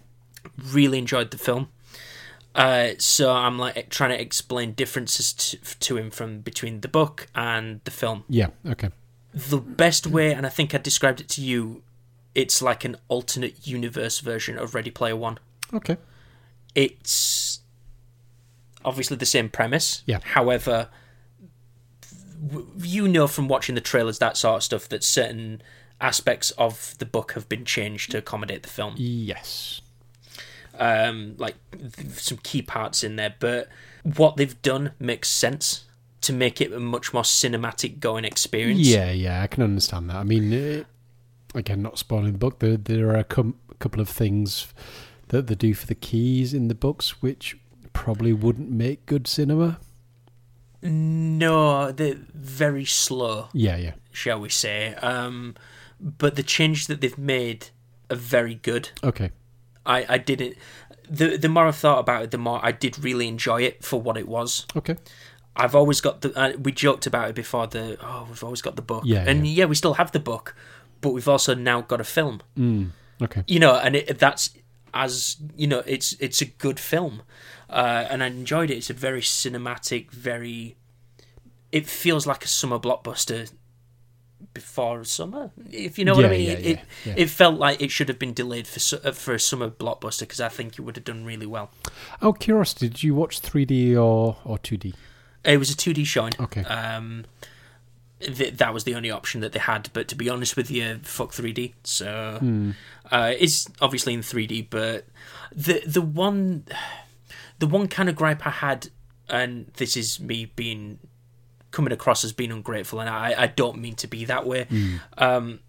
Really 0.72 0.98
enjoyed 0.98 1.32
the 1.32 1.38
film. 1.38 1.70
Uh, 2.56 2.89
so 2.97 3.32
I'm 3.32 3.58
like 3.60 3.89
trying 3.89 4.10
to 4.10 4.20
explain 4.22 4.74
differences 4.74 5.32
to, 5.34 5.58
to 5.80 5.97
him 5.97 6.12
from 6.12 6.39
between 6.41 6.82
the 6.82 6.88
book 6.88 7.28
and 7.36 7.80
the 7.84 7.91
film. 7.91 8.24
Yeah. 8.28 8.47
Okay. 8.66 8.89
the 9.34 9.58
best 9.58 10.08
way, 10.08 10.34
and 10.34 10.45
I 10.45 10.50
think 10.50 10.74
I 10.74 10.80
described 10.80 11.22
it 11.22 11.30
to 11.30 11.41
you, 11.41 11.84
it's 12.36 12.62
like 12.62 12.84
an 12.86 12.97
alternate 13.08 13.68
universe 13.68 14.20
version 14.20 14.58
of 14.58 14.74
Ready 14.76 14.89
Player 14.91 15.16
One. 15.16 15.38
Okay. 15.74 15.97
It's 16.76 17.60
obviously 18.84 19.18
the 19.18 19.26
same 19.26 19.50
premise. 19.50 20.04
Yeah. 20.06 20.20
However, 20.24 20.89
w- 22.47 22.68
you 22.78 23.08
know 23.08 23.28
from 23.28 23.47
watching 23.47 23.76
the 23.76 23.82
trailers, 23.82 24.20
that 24.20 24.38
sort 24.38 24.58
of 24.58 24.64
stuff, 24.64 24.89
that 24.89 25.04
certain 25.04 25.62
aspects 26.02 26.52
of 26.52 26.95
the 27.00 27.06
book 27.06 27.34
have 27.34 27.47
been 27.50 27.66
changed 27.66 28.12
to 28.12 28.18
accommodate 28.18 28.64
the 28.64 28.70
film. 28.70 28.95
Yes. 28.97 29.82
Um, 30.80 31.36
like 31.38 31.56
some 32.14 32.38
key 32.38 32.62
parts 32.62 33.04
in 33.04 33.18
there, 33.18 33.36
but 33.40 33.68
what 34.04 34.38
they've 34.38 34.60
done 34.62 34.94
makes 34.98 35.28
sense 35.30 35.86
to 36.22 36.34
make 36.34 36.62
it 36.62 36.72
a 36.72 36.80
much 36.80 37.14
more 37.14 37.24
cinematic 37.24 38.00
going 38.00 38.26
experience. 38.26 38.88
Yeah. 38.88 39.12
Yeah. 39.12 39.42
I 39.44 39.48
can 39.48 39.64
understand 39.64 40.10
that. 40.10 40.16
I 40.16 40.24
mean, 40.24 40.54
uh, 40.54 40.84
again, 41.54 41.82
not 41.82 41.98
spoiling 41.98 42.32
the 42.32 42.38
book. 42.38 42.60
There, 42.60 42.78
there 42.78 43.10
are 43.10 43.18
a 43.18 43.24
com- 43.24 43.56
couple 43.80 44.02
of 44.02 44.10
things 44.10 44.74
that 45.30 45.48
they 45.48 45.56
do 45.56 45.74
for 45.74 45.86
the 45.86 45.96
keys 45.96 46.54
in 46.54 46.68
the 46.70 46.76
books, 46.76 47.22
which 47.22 47.58
probably 47.94 48.34
wouldn't 48.34 48.70
make 48.72 49.06
good 49.06 49.28
cinema. 49.28 49.80
No, 50.82 51.92
they're 51.92 52.18
very 52.34 52.86
slow. 52.86 53.50
Yeah. 53.54 53.78
Yeah. 53.78 53.94
shall 54.12 54.40
we 54.40 54.50
say. 54.50 54.96
Um, 54.96 55.56
but 56.00 56.36
the 56.36 56.44
changes 56.44 56.88
that 56.88 57.02
they've 57.02 57.18
made 57.18 57.68
are 58.10 58.16
very 58.16 58.56
good. 58.56 58.90
Okay. 59.04 59.32
I, 59.90 60.06
I 60.08 60.18
didn't. 60.20 60.56
The 61.10 61.38
the 61.38 61.50
more 61.50 61.66
I've 61.66 61.76
thought 61.76 62.00
about 62.00 62.24
it, 62.24 62.32
the 62.32 62.38
more 62.38 62.60
I 62.64 62.72
did 62.72 63.04
really 63.04 63.28
enjoy 63.28 63.64
it 63.64 63.84
for 63.84 64.00
what 64.00 64.16
it 64.16 64.28
was. 64.28 64.68
Okay. 64.76 64.96
I've 65.56 65.76
always 65.76 66.00
got 66.00 66.22
the. 66.22 66.32
Uh, 66.40 66.54
we 66.58 66.72
joked 66.72 67.08
about 67.08 67.30
it 67.30 67.36
before. 67.36 67.68
The 67.68 67.98
oh, 68.02 68.28
we've 68.30 68.44
always 68.44 68.62
got 68.62 68.76
the 68.76 68.84
book. 68.84 69.04
Yeah, 69.06 69.26
and 69.28 69.46
yeah. 69.46 69.64
yeah. 69.64 69.66
we 69.66 69.76
still 69.76 69.96
have 69.96 70.12
the 70.12 70.20
book, 70.20 70.56
but 71.02 71.10
we've 71.10 71.28
also 71.28 71.56
now 71.56 71.82
got 71.82 72.00
a 72.00 72.04
film. 72.04 72.42
Mm. 72.58 72.92
Okay. 73.22 73.44
You 73.48 73.60
know, 73.60 73.76
and 73.76 73.96
it, 73.96 74.20
that's 74.20 74.52
as 74.94 75.38
you 75.56 75.68
know, 75.68 75.84
it's 75.86 76.14
it's 76.20 76.42
a 76.42 76.46
good 76.46 76.80
film, 76.80 77.24
uh, 77.70 78.06
and 78.10 78.24
I 78.24 78.28
enjoyed 78.28 78.70
it. 78.70 78.78
It's 78.78 78.90
a 78.92 78.94
very 78.94 79.22
cinematic, 79.22 80.12
very. 80.12 80.78
It 81.72 81.88
feels 81.88 82.26
like 82.26 82.46
a 82.46 82.48
summer 82.48 82.80
blockbuster 82.80 83.52
before 84.54 85.04
summer, 85.04 85.52
if 85.72 85.98
you 86.00 86.06
know 86.06 86.16
what 86.16 86.26
I 86.26 86.30
mean. 86.30 86.42
yeah, 86.48 86.54
it, 86.54 86.80
yeah, 87.06 87.14
it, 87.14 87.20
yeah. 87.20 87.26
felt 87.26 87.60
like 87.60 87.82
it 87.82 87.92
should 87.92 88.08
have 88.10 88.20
been 88.20 88.34
delayed 88.34 88.68
for 88.68 88.80
uh, 89.08 89.12
for 89.12 89.34
a 89.34 89.40
summer 89.40 89.70
blockbuster 89.70 90.22
because 90.22 90.42
I 90.42 90.50
think 90.50 90.80
it 90.80 90.82
would 90.82 90.96
have 90.96 91.06
done 91.06 91.26
really 91.26 91.46
well. 91.46 91.72
Oh, 92.22 92.34
curiosity, 92.34 92.88
did 92.90 93.04
you 93.04 93.16
watch 93.16 93.42
3D 93.42 93.96
or 93.96 94.38
or 94.44 94.58
2D? 94.58 94.94
It 95.44 95.58
was 95.58 95.70
a 95.70 95.78
two 95.78 95.94
D 95.94 96.04
showing. 96.04 96.34
Okay. 96.40 96.64
Um, 96.66 97.26
th- 98.20 98.56
that 98.58 98.74
was 98.74 98.84
the 98.84 98.96
only 98.96 99.10
option 99.12 99.42
that 99.42 99.52
they 99.54 99.60
had. 99.60 99.90
But 99.94 100.08
to 100.10 100.16
be 100.16 100.30
honest 100.30 100.58
with 100.58 100.70
you, 100.70 101.00
fuck 101.04 101.32
3D. 101.32 101.74
So 101.84 102.38
Hmm. 102.40 102.72
uh, 103.12 103.34
it's 103.38 103.68
obviously 103.82 104.14
in 104.14 104.22
3D. 104.22 104.68
But 104.70 105.06
the 105.52 105.82
the 105.86 106.02
one 106.02 106.66
the 107.60 107.68
one 107.68 107.88
kind 107.88 108.10
of 108.10 108.16
gripe 108.16 108.46
I 108.46 108.52
had, 108.52 108.90
and 109.30 109.68
this 109.78 109.96
is 109.98 110.20
me 110.20 110.46
being 110.46 111.00
coming 111.72 111.92
across 111.94 112.24
as 112.24 112.34
being 112.34 112.52
ungrateful, 112.52 113.00
and 113.00 113.10
I, 113.10 113.36
I 113.38 113.48
don't 113.48 113.78
mean 113.80 113.96
to 113.96 114.08
be 114.08 114.26
that 114.26 114.46
way. 114.46 114.68
Um, 115.18 115.60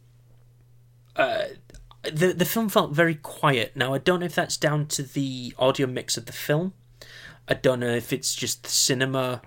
uh, 1.17 1.45
the 2.05 2.33
the 2.33 2.45
film 2.45 2.69
felt 2.69 2.93
very 2.93 3.15
quiet. 3.15 3.77
Now 3.77 3.93
I 3.95 3.99
don't 3.99 4.21
know 4.21 4.27
if 4.27 4.35
that's 4.35 4.57
down 4.57 4.87
to 4.89 5.03
the 5.03 5.55
audio 5.59 5.87
mix 5.87 6.17
of 6.17 6.27
the 6.27 6.33
film. 6.33 6.73
I 7.49 7.55
don't 7.55 7.81
know 7.81 7.95
if 7.95 8.13
it's 8.13 8.35
just 8.35 8.63
the 8.63 8.69
cinema 8.71 9.43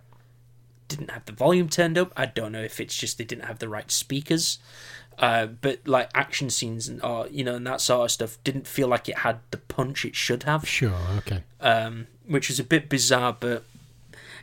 didn't 0.89 1.09
have 1.11 1.25
the 1.25 1.31
volume 1.31 1.69
turned 1.69 1.97
up. 1.97 2.11
I 2.17 2.25
don't 2.25 2.51
know 2.51 2.61
if 2.61 2.79
it's 2.79 2.95
just 2.95 3.17
they 3.17 3.23
didn't 3.23 3.45
have 3.45 3.59
the 3.59 3.69
right 3.69 3.89
speakers. 3.89 4.59
Uh, 5.19 5.45
but 5.45 5.87
like 5.87 6.09
action 6.15 6.49
scenes 6.49 6.87
and 6.87 6.99
or 7.03 7.27
you 7.29 7.43
know 7.43 7.55
and 7.55 7.67
that 7.67 7.79
sort 7.79 8.03
of 8.05 8.11
stuff 8.11 8.37
didn't 8.43 8.65
feel 8.65 8.87
like 8.87 9.07
it 9.07 9.19
had 9.19 9.39
the 9.51 9.57
punch 9.57 10.05
it 10.05 10.15
should 10.15 10.41
have 10.43 10.67
Sure. 10.67 10.97
Okay. 11.17 11.43
um, 11.61 12.07
which 12.27 12.49
was 12.49 12.59
a 12.59 12.63
bit 12.63 12.89
bizarre, 12.89 13.35
but 13.39 13.63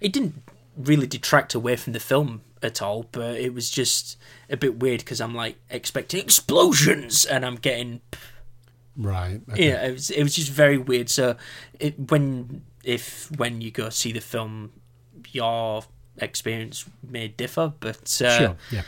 it 0.00 0.12
didn't 0.12 0.42
really 0.76 1.06
detract 1.06 1.54
away 1.54 1.76
from 1.76 1.92
the 1.92 2.00
film 2.00 2.42
at 2.62 2.80
all. 2.82 3.06
But 3.12 3.36
it 3.36 3.54
was 3.54 3.70
just 3.70 4.16
a 4.48 4.56
bit 4.56 4.78
weird 4.80 5.00
because 5.00 5.20
I'm 5.20 5.34
like 5.34 5.56
expecting 5.70 6.20
explosions, 6.20 7.24
and 7.24 7.44
I'm 7.44 7.56
getting 7.56 8.00
Right. 8.96 9.40
Okay. 9.50 9.68
yeah. 9.68 9.86
It 9.86 9.92
was 9.92 10.10
it 10.10 10.22
was 10.22 10.34
just 10.34 10.50
very 10.50 10.76
weird. 10.78 11.08
So 11.08 11.36
it, 11.78 12.10
when 12.10 12.62
if 12.84 13.30
when 13.36 13.60
you 13.60 13.70
go 13.70 13.88
see 13.90 14.12
the 14.12 14.20
film, 14.20 14.72
your 15.30 15.84
experience 16.18 16.84
may 17.08 17.28
differ, 17.28 17.72
but 17.80 18.20
uh, 18.22 18.38
Sure. 18.38 18.56
Yeah. 18.70 18.82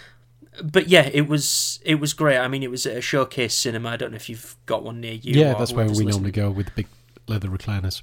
but 0.62 0.88
yeah, 0.88 1.08
it 1.12 1.28
was 1.28 1.80
it 1.84 1.94
was 1.96 2.12
great. 2.12 2.38
I 2.38 2.48
mean, 2.48 2.62
it 2.62 2.70
was 2.70 2.84
at 2.84 2.96
a 2.96 3.00
showcase 3.00 3.54
cinema. 3.54 3.90
I 3.90 3.96
don't 3.96 4.10
know 4.10 4.16
if 4.16 4.28
you've 4.28 4.56
got 4.66 4.82
one 4.82 5.00
near 5.00 5.14
you. 5.14 5.40
Yeah, 5.40 5.54
that's 5.54 5.72
where 5.72 5.86
we 5.86 5.90
listening. 5.90 6.08
normally 6.10 6.32
go 6.32 6.50
with 6.50 6.66
the 6.66 6.72
big 6.72 6.88
leather 7.28 7.48
recliners. 7.48 8.02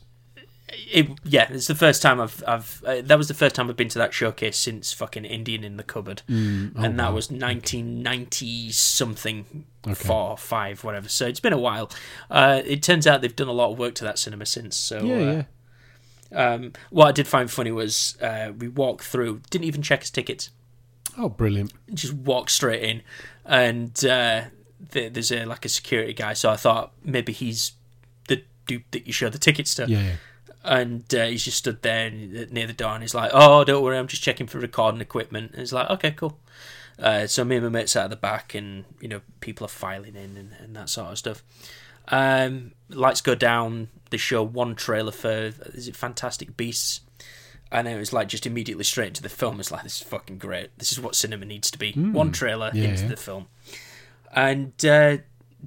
It, 0.91 1.07
yeah, 1.23 1.47
it's 1.51 1.67
the 1.67 1.75
first 1.75 2.01
time 2.01 2.19
I've 2.19 2.43
I've 2.47 2.83
uh, 2.85 3.01
that 3.03 3.17
was 3.17 3.27
the 3.27 3.33
first 3.33 3.55
time 3.55 3.69
I've 3.69 3.75
been 3.77 3.89
to 3.89 3.99
that 3.99 4.13
showcase 4.13 4.57
since 4.57 4.93
fucking 4.93 5.25
Indian 5.25 5.63
in 5.63 5.77
the 5.77 5.83
cupboard, 5.83 6.21
Mm, 6.29 6.73
oh, 6.75 6.83
and 6.83 6.99
that 6.99 7.09
wow. 7.09 7.15
was 7.15 7.31
nineteen 7.31 8.01
ninety 8.03 8.71
something, 8.71 9.65
Okay. 9.87 9.93
four, 9.95 10.37
five, 10.37 10.83
whatever. 10.83 11.09
So 11.09 11.27
it's 11.27 11.39
been 11.39 11.53
a 11.53 11.57
while. 11.59 11.89
Uh, 12.29 12.61
it 12.65 12.83
turns 12.83 13.07
out 13.07 13.21
they've 13.21 13.35
done 13.35 13.47
a 13.47 13.53
lot 13.53 13.71
of 13.71 13.79
work 13.79 13.95
to 13.95 14.03
that 14.05 14.19
cinema 14.19 14.45
since. 14.45 14.75
So 14.75 15.03
Yeah, 15.03 15.15
uh, 15.15 15.43
yeah. 16.31 16.53
Um, 16.53 16.73
what 16.91 17.07
I 17.07 17.11
did 17.11 17.27
find 17.27 17.49
funny 17.49 17.71
was 17.71 18.15
uh, 18.21 18.51
we 18.57 18.67
walked 18.67 19.03
through, 19.03 19.41
didn't 19.49 19.65
even 19.65 19.81
check 19.81 20.01
his 20.01 20.11
tickets, 20.11 20.51
Oh, 21.17 21.27
brilliant. 21.29 21.73
just 21.93 22.13
walked 22.13 22.51
straight 22.51 22.83
in, 22.83 23.01
and 23.45 23.91
uh, 24.05 24.43
there, 24.91 25.09
there's 25.09 25.31
a 25.31 25.45
like 25.45 25.65
a 25.65 25.69
security 25.69 26.13
guy. 26.13 26.33
So 26.33 26.51
I 26.51 26.55
thought 26.55 26.93
maybe 27.03 27.33
he's 27.33 27.71
the 28.27 28.43
dude 28.67 28.83
that 28.91 29.07
you 29.07 29.13
show 29.13 29.29
the 29.29 29.39
tickets 29.39 29.73
to 29.75 29.87
Yeah, 29.89 30.01
yeah. 30.01 30.15
And 30.63 31.03
uh, 31.15 31.25
he's 31.27 31.45
just 31.45 31.57
stood 31.57 31.81
there 31.81 32.09
near 32.11 32.67
the 32.67 32.73
door 32.73 32.91
and 32.93 33.01
he's 33.03 33.15
like, 33.15 33.31
"Oh, 33.33 33.63
don't 33.63 33.83
worry, 33.83 33.97
I'm 33.97 34.07
just 34.07 34.23
checking 34.23 34.47
for 34.47 34.59
recording 34.59 35.01
equipment." 35.01 35.51
And 35.51 35.59
he's 35.59 35.73
like, 35.73 35.89
"Okay, 35.89 36.11
cool." 36.11 36.37
Uh, 36.97 37.27
so 37.27 37.45
me 37.45 37.55
and 37.55 37.63
my 37.65 37.69
mates 37.69 37.95
out 37.95 38.05
at 38.05 38.09
the 38.09 38.15
back, 38.17 38.53
and 38.53 38.83
you 38.99 39.07
know, 39.07 39.21
people 39.39 39.63
are 39.65 39.69
filing 39.69 40.15
in 40.15 40.35
and, 40.37 40.51
and 40.59 40.75
that 40.75 40.89
sort 40.89 41.11
of 41.11 41.17
stuff. 41.17 41.43
Um, 42.09 42.71
lights 42.89 43.21
go 43.21 43.35
down. 43.35 43.87
They 44.09 44.17
show 44.17 44.43
one 44.43 44.75
trailer 44.75 45.11
for 45.11 45.51
is 45.73 45.87
it 45.87 45.95
Fantastic 45.95 46.57
Beasts, 46.57 47.01
and 47.71 47.87
it 47.87 47.97
was 47.97 48.11
like 48.11 48.27
just 48.27 48.45
immediately 48.45 48.83
straight 48.83 49.07
into 49.09 49.21
the 49.21 49.29
film. 49.29 49.59
It's 49.59 49.71
like 49.71 49.83
this 49.83 50.01
is 50.01 50.07
fucking 50.07 50.39
great. 50.39 50.77
This 50.77 50.91
is 50.91 50.99
what 50.99 51.15
cinema 51.15 51.45
needs 51.45 51.71
to 51.71 51.77
be. 51.77 51.93
One 51.93 52.31
trailer 52.33 52.71
Yeah, 52.73 52.85
into 52.85 53.03
yeah. 53.03 53.09
the 53.09 53.15
film, 53.17 53.47
and 54.33 54.73
uh, 54.85 55.17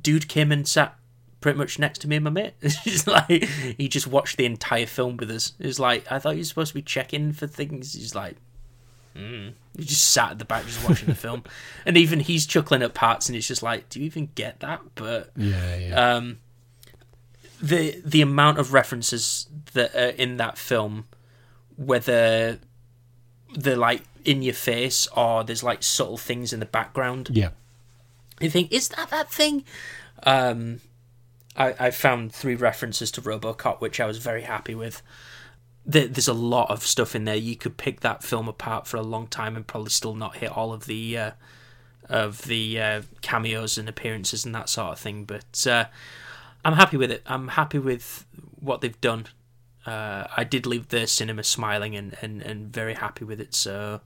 dude 0.00 0.28
came 0.28 0.52
and 0.52 0.66
sat 0.68 0.96
pretty 1.42 1.58
much 1.58 1.78
next 1.78 1.98
to 2.00 2.08
me 2.08 2.16
and 2.16 2.24
my 2.24 2.30
mate. 2.30 2.54
It's 2.62 3.06
like 3.06 3.44
he 3.76 3.88
just 3.88 4.06
watched 4.06 4.38
the 4.38 4.46
entire 4.46 4.86
film 4.86 5.18
with 5.18 5.30
us. 5.30 5.52
It 5.58 5.66
was 5.66 5.78
like 5.78 6.10
I 6.10 6.18
thought 6.18 6.36
you 6.36 6.40
were 6.40 6.44
supposed 6.44 6.70
to 6.70 6.74
be 6.74 6.82
checking 6.82 7.32
for 7.32 7.46
things. 7.46 7.92
He's 7.92 8.14
like, 8.14 8.36
mm. 9.14 9.52
he 9.76 9.84
just 9.84 10.10
sat 10.10 10.32
at 10.32 10.38
the 10.38 10.44
back 10.46 10.64
just 10.64 10.88
watching 10.88 11.08
the 11.08 11.14
film, 11.14 11.44
and 11.86 11.96
even 11.98 12.20
he's 12.20 12.46
chuckling 12.46 12.82
at 12.82 12.94
parts, 12.94 13.28
and 13.28 13.36
it's 13.36 13.48
just 13.48 13.62
like, 13.62 13.88
do 13.90 14.00
you 14.00 14.06
even 14.06 14.30
get 14.34 14.60
that? 14.60 14.80
But 14.94 15.30
Yeah, 15.36 15.76
yeah. 15.76 16.14
um, 16.14 16.38
the 17.60 18.00
the 18.04 18.22
amount 18.22 18.58
of 18.58 18.72
references 18.72 19.48
that 19.74 19.94
are 19.94 20.14
in 20.16 20.38
that 20.38 20.56
film, 20.56 21.06
whether 21.76 22.58
they're 23.54 23.76
like 23.76 24.02
in 24.24 24.42
your 24.42 24.54
face 24.54 25.08
or 25.16 25.44
there's 25.44 25.62
like 25.62 25.82
subtle 25.82 26.16
things 26.16 26.52
in 26.52 26.60
the 26.60 26.66
background. 26.66 27.28
Yeah. 27.32 27.50
You 28.40 28.50
think, 28.50 28.72
is 28.72 28.88
that 28.88 29.10
that 29.10 29.30
thing? 29.30 29.64
Um, 30.24 30.80
I, 31.56 31.74
I 31.78 31.90
found 31.90 32.32
three 32.32 32.54
references 32.54 33.10
to 33.12 33.22
RoboCop, 33.22 33.80
which 33.80 34.00
I 34.00 34.06
was 34.06 34.18
very 34.18 34.42
happy 34.42 34.74
with. 34.74 35.02
There, 35.84 36.06
there's 36.06 36.28
a 36.28 36.34
lot 36.34 36.70
of 36.70 36.84
stuff 36.84 37.14
in 37.14 37.24
there. 37.24 37.36
You 37.36 37.56
could 37.56 37.76
pick 37.76 38.00
that 38.00 38.22
film 38.22 38.48
apart 38.48 38.86
for 38.86 38.96
a 38.96 39.02
long 39.02 39.26
time 39.26 39.56
and 39.56 39.66
probably 39.66 39.90
still 39.90 40.14
not 40.14 40.36
hit 40.36 40.56
all 40.56 40.72
of 40.72 40.86
the 40.86 41.18
uh, 41.18 41.30
of 42.08 42.42
the 42.42 42.80
uh, 42.80 43.02
cameos 43.20 43.78
and 43.78 43.88
appearances 43.88 44.44
and 44.44 44.54
that 44.54 44.68
sort 44.68 44.92
of 44.92 44.98
thing. 44.98 45.24
But 45.24 45.66
uh, 45.66 45.86
I'm 46.64 46.74
happy 46.74 46.96
with 46.96 47.10
it. 47.10 47.22
I'm 47.26 47.48
happy 47.48 47.78
with 47.78 48.26
what 48.60 48.80
they've 48.80 49.00
done. 49.00 49.26
Uh, 49.84 50.26
I 50.36 50.44
did 50.44 50.66
leave 50.66 50.88
the 50.88 51.06
cinema 51.06 51.42
smiling 51.42 51.96
and, 51.96 52.16
and, 52.22 52.40
and 52.42 52.72
very 52.72 52.94
happy 52.94 53.24
with 53.24 53.40
it. 53.40 53.54
So 53.54 54.00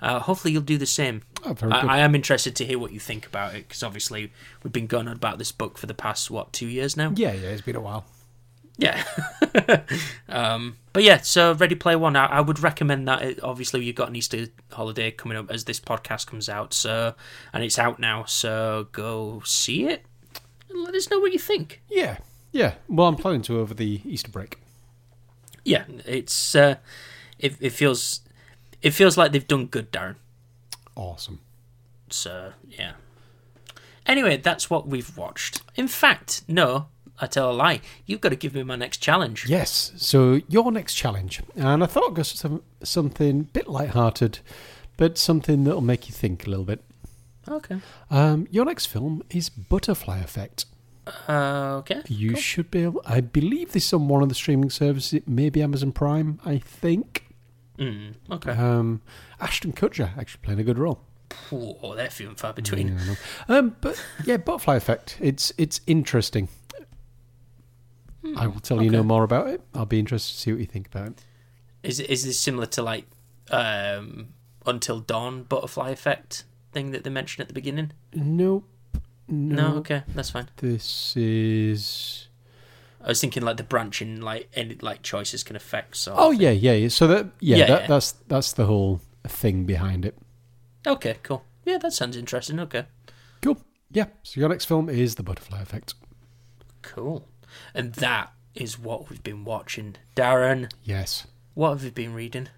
uh, 0.00 0.20
hopefully 0.20 0.52
you'll 0.52 0.62
do 0.62 0.78
the 0.78 0.86
same. 0.86 1.22
Oh. 1.44 1.54
I, 1.62 1.96
I 1.96 1.98
am 1.98 2.14
interested 2.14 2.56
to 2.56 2.64
hear 2.64 2.78
what 2.78 2.92
you 2.92 3.00
think 3.00 3.26
about 3.26 3.54
it 3.54 3.68
because 3.68 3.82
obviously 3.82 4.32
we've 4.62 4.72
been 4.72 4.86
going 4.86 5.08
on 5.08 5.14
about 5.14 5.38
this 5.38 5.52
book 5.52 5.78
for 5.78 5.86
the 5.86 5.94
past 5.94 6.30
what 6.30 6.52
two 6.52 6.66
years 6.66 6.96
now. 6.96 7.12
Yeah, 7.14 7.32
yeah, 7.32 7.48
it's 7.48 7.62
been 7.62 7.76
a 7.76 7.80
while. 7.80 8.04
Yeah. 8.76 9.04
um, 10.28 10.76
but 10.92 11.02
yeah, 11.02 11.18
so 11.18 11.54
Ready 11.54 11.74
Player 11.74 11.98
One, 11.98 12.16
I, 12.16 12.26
I 12.26 12.40
would 12.40 12.60
recommend 12.60 13.06
that. 13.08 13.22
It, 13.22 13.42
obviously, 13.42 13.84
you've 13.84 13.96
got 13.96 14.08
an 14.08 14.16
Easter 14.16 14.46
holiday 14.72 15.10
coming 15.10 15.38
up 15.38 15.50
as 15.50 15.64
this 15.64 15.78
podcast 15.78 16.26
comes 16.26 16.48
out, 16.48 16.74
so 16.74 17.14
and 17.52 17.62
it's 17.62 17.78
out 17.78 17.98
now. 18.00 18.24
So 18.24 18.88
go 18.92 19.42
see 19.44 19.86
it 19.86 20.04
and 20.70 20.82
let 20.82 20.94
us 20.94 21.10
know 21.10 21.20
what 21.20 21.32
you 21.32 21.38
think. 21.38 21.82
Yeah, 21.88 22.18
yeah. 22.52 22.74
Well, 22.88 23.06
I'm 23.06 23.16
planning 23.16 23.42
to 23.42 23.60
over 23.60 23.74
the 23.74 24.00
Easter 24.04 24.30
break. 24.30 24.58
Yeah, 25.64 25.84
it's 26.04 26.54
uh, 26.54 26.76
it, 27.38 27.54
it 27.60 27.70
feels 27.70 28.20
it 28.84 28.92
feels 28.92 29.16
like 29.16 29.32
they've 29.32 29.48
done 29.48 29.66
good, 29.66 29.90
Darren. 29.90 30.16
Awesome. 30.94 31.40
So 32.10 32.52
yeah. 32.68 32.92
Anyway, 34.06 34.36
that's 34.36 34.68
what 34.68 34.86
we've 34.86 35.16
watched. 35.16 35.62
In 35.74 35.88
fact, 35.88 36.42
no, 36.46 36.88
I 37.18 37.26
tell 37.26 37.50
a 37.50 37.52
lie. 37.52 37.80
You've 38.04 38.20
got 38.20 38.28
to 38.28 38.36
give 38.36 38.54
me 38.54 38.62
my 38.62 38.76
next 38.76 38.98
challenge. 38.98 39.46
Yes. 39.48 39.92
So 39.96 40.40
your 40.48 40.70
next 40.70 40.94
challenge, 40.94 41.42
and 41.56 41.82
I 41.82 41.86
thought 41.86 42.10
I'd 42.10 42.14
go 42.14 42.22
some 42.22 42.62
something 42.82 43.40
a 43.40 43.44
bit 43.44 43.66
light-hearted, 43.66 44.40
but 44.98 45.16
something 45.16 45.64
that'll 45.64 45.80
make 45.80 46.06
you 46.08 46.14
think 46.14 46.46
a 46.46 46.50
little 46.50 46.66
bit. 46.66 46.84
Okay. 47.48 47.78
Um, 48.10 48.46
your 48.50 48.66
next 48.66 48.86
film 48.86 49.22
is 49.30 49.48
Butterfly 49.48 50.18
Effect. 50.20 50.66
Uh, 51.28 51.76
okay. 51.80 52.02
You 52.08 52.32
cool. 52.32 52.40
should 52.40 52.70
be 52.70 52.82
able. 52.82 53.02
I 53.06 53.20
believe 53.22 53.72
this 53.72 53.86
is 53.86 53.92
on 53.94 54.08
one 54.08 54.22
of 54.22 54.28
the 54.28 54.34
streaming 54.34 54.70
services, 54.70 55.22
maybe 55.26 55.62
Amazon 55.62 55.92
Prime. 55.92 56.38
I 56.44 56.58
think. 56.58 57.24
Mm, 57.78 58.14
okay. 58.30 58.52
Um, 58.52 59.02
Ashton 59.40 59.72
Kutcher 59.72 60.16
actually 60.16 60.40
playing 60.42 60.60
a 60.60 60.64
good 60.64 60.78
role. 60.78 61.00
Oh, 61.50 61.94
they're 61.96 62.10
few 62.10 62.28
and 62.28 62.38
far 62.38 62.52
between. 62.52 62.96
Yeah, 62.96 63.14
Um, 63.48 63.76
but 63.80 64.00
yeah, 64.24 64.36
Butterfly 64.36 64.76
Effect. 64.76 65.18
It's 65.20 65.52
it's 65.58 65.80
interesting. 65.86 66.48
I 68.36 68.46
will 68.46 68.60
tell 68.60 68.82
you 68.82 68.90
no 68.90 69.02
more 69.02 69.22
about 69.24 69.48
it. 69.48 69.60
I'll 69.74 69.84
be 69.86 69.98
interested 69.98 70.34
to 70.34 70.40
see 70.40 70.52
what 70.52 70.60
you 70.60 70.66
think 70.66 70.86
about 70.86 71.08
it. 71.08 71.24
Is 71.82 72.00
is 72.00 72.24
this 72.24 72.40
similar 72.40 72.66
to 72.66 72.82
like 72.82 73.06
um, 73.50 74.28
Until 74.64 75.00
Dawn 75.00 75.42
butterfly 75.42 75.90
effect 75.90 76.44
thing 76.72 76.92
that 76.92 77.04
they 77.04 77.10
mentioned 77.10 77.42
at 77.42 77.48
the 77.48 77.54
beginning? 77.54 77.92
Nope. 78.14 78.68
No. 79.28 79.70
No, 79.70 79.76
okay, 79.78 80.02
that's 80.14 80.30
fine. 80.30 80.48
This 80.58 81.16
is. 81.16 82.28
I 83.04 83.08
was 83.08 83.20
thinking 83.20 83.42
like 83.42 83.58
the 83.58 83.62
branching 83.64 84.20
like 84.22 84.48
any 84.54 84.76
like 84.80 85.02
choices 85.02 85.42
can 85.44 85.56
affect. 85.56 85.96
So 85.96 86.14
Oh 86.16 86.30
yeah, 86.30 86.50
yeah. 86.50 86.72
yeah. 86.72 86.88
So 86.88 87.06
that 87.06 87.26
yeah, 87.40 87.56
Yeah, 87.58 87.66
that, 87.66 87.80
yeah. 87.82 87.86
that's 87.86 88.12
that's 88.28 88.52
the 88.54 88.64
whole 88.66 89.00
thing 89.28 89.64
behind 89.64 90.04
it. 90.06 90.16
Okay, 90.86 91.16
cool. 91.22 91.44
Yeah, 91.64 91.78
that 91.78 91.92
sounds 91.92 92.16
interesting. 92.16 92.58
Okay, 92.60 92.86
Cool. 93.42 93.58
Yeah. 93.90 94.06
So 94.22 94.40
your 94.40 94.48
next 94.48 94.64
film 94.64 94.88
is 94.88 95.14
The 95.16 95.22
Butterfly 95.22 95.60
Effect. 95.62 95.94
cool. 96.82 97.28
And 97.74 97.92
that 97.94 98.32
is 98.54 98.78
what 98.78 99.08
we've 99.10 99.22
been 99.22 99.44
watching. 99.44 99.96
Darren, 100.16 100.70
Yes. 100.82 101.26
what 101.54 101.70
have 101.70 101.84
you 101.84 101.90
been 101.90 102.12
reading? 102.14 102.48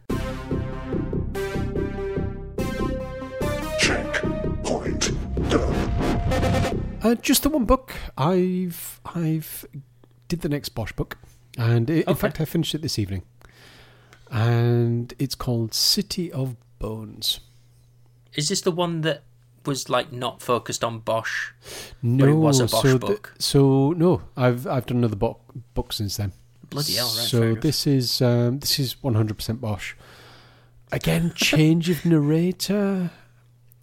Checkpoint 3.79 5.11
done. 5.51 6.99
Uh, 7.03 7.15
just 7.17 7.43
the 7.43 7.49
one 7.49 7.65
book. 7.65 7.93
I've 8.17 9.01
I've 9.15 9.65
did 10.29 10.41
the 10.41 10.49
next 10.49 10.71
Bosch 10.71 10.93
book, 10.93 11.19
and 11.59 11.91
i 11.91 12.05
in 12.07 12.15
fact 12.15 12.41
I 12.41 12.45
finished 12.45 12.75
it 12.75 12.83
this 12.83 12.99
evening. 12.99 13.23
And 14.31 15.15
it's 15.19 15.37
called 15.37 15.73
City 15.73 16.33
of 16.33 16.57
Bones. 16.79 17.41
Is 18.35 18.49
this 18.49 18.61
the 18.61 18.73
one 18.73 19.03
that 19.03 19.23
was 19.65 19.89
like 19.89 20.13
not 20.13 20.43
focused 20.43 20.85
on 20.85 21.01
Bosch? 21.01 21.51
No, 22.03 22.27
it 22.27 22.35
was 22.35 22.61
a 22.61 22.67
Bosch 22.67 22.83
so 22.83 22.99
book. 22.99 23.35
so 23.39 23.93
no, 23.93 24.23
I've 24.37 24.67
I've 24.67 24.87
done 24.87 24.99
another 24.99 25.17
book 25.17 25.41
book 25.75 25.93
since 25.93 26.17
then. 26.17 26.33
Bloody 26.71 26.95
hell, 26.95 27.07
right? 27.07 27.27
So 27.27 27.55
this 27.55 27.87
is 27.87 28.21
um, 28.21 28.59
this 28.59 28.79
is 28.79 29.03
one 29.03 29.15
hundred 29.15 29.37
percent 29.37 29.61
Bosch. 29.61 29.95
Again, 30.93 31.33
change 31.37 31.89
of 31.91 32.05
narrator. 32.05 33.11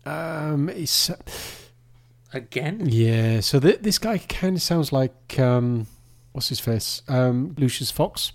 Um, 0.05 0.69
it's 0.69 1.09
again. 2.33 2.87
yeah. 2.89 3.39
So 3.39 3.59
th- 3.59 3.79
this 3.79 3.97
guy 3.97 4.17
kind 4.17 4.57
of 4.57 4.61
sounds 4.61 4.91
like 4.91 5.39
um, 5.39 5.87
what's 6.33 6.49
his 6.49 6.59
face? 6.59 7.01
Um, 7.07 7.55
Lucius 7.57 7.91
Fox. 7.91 8.33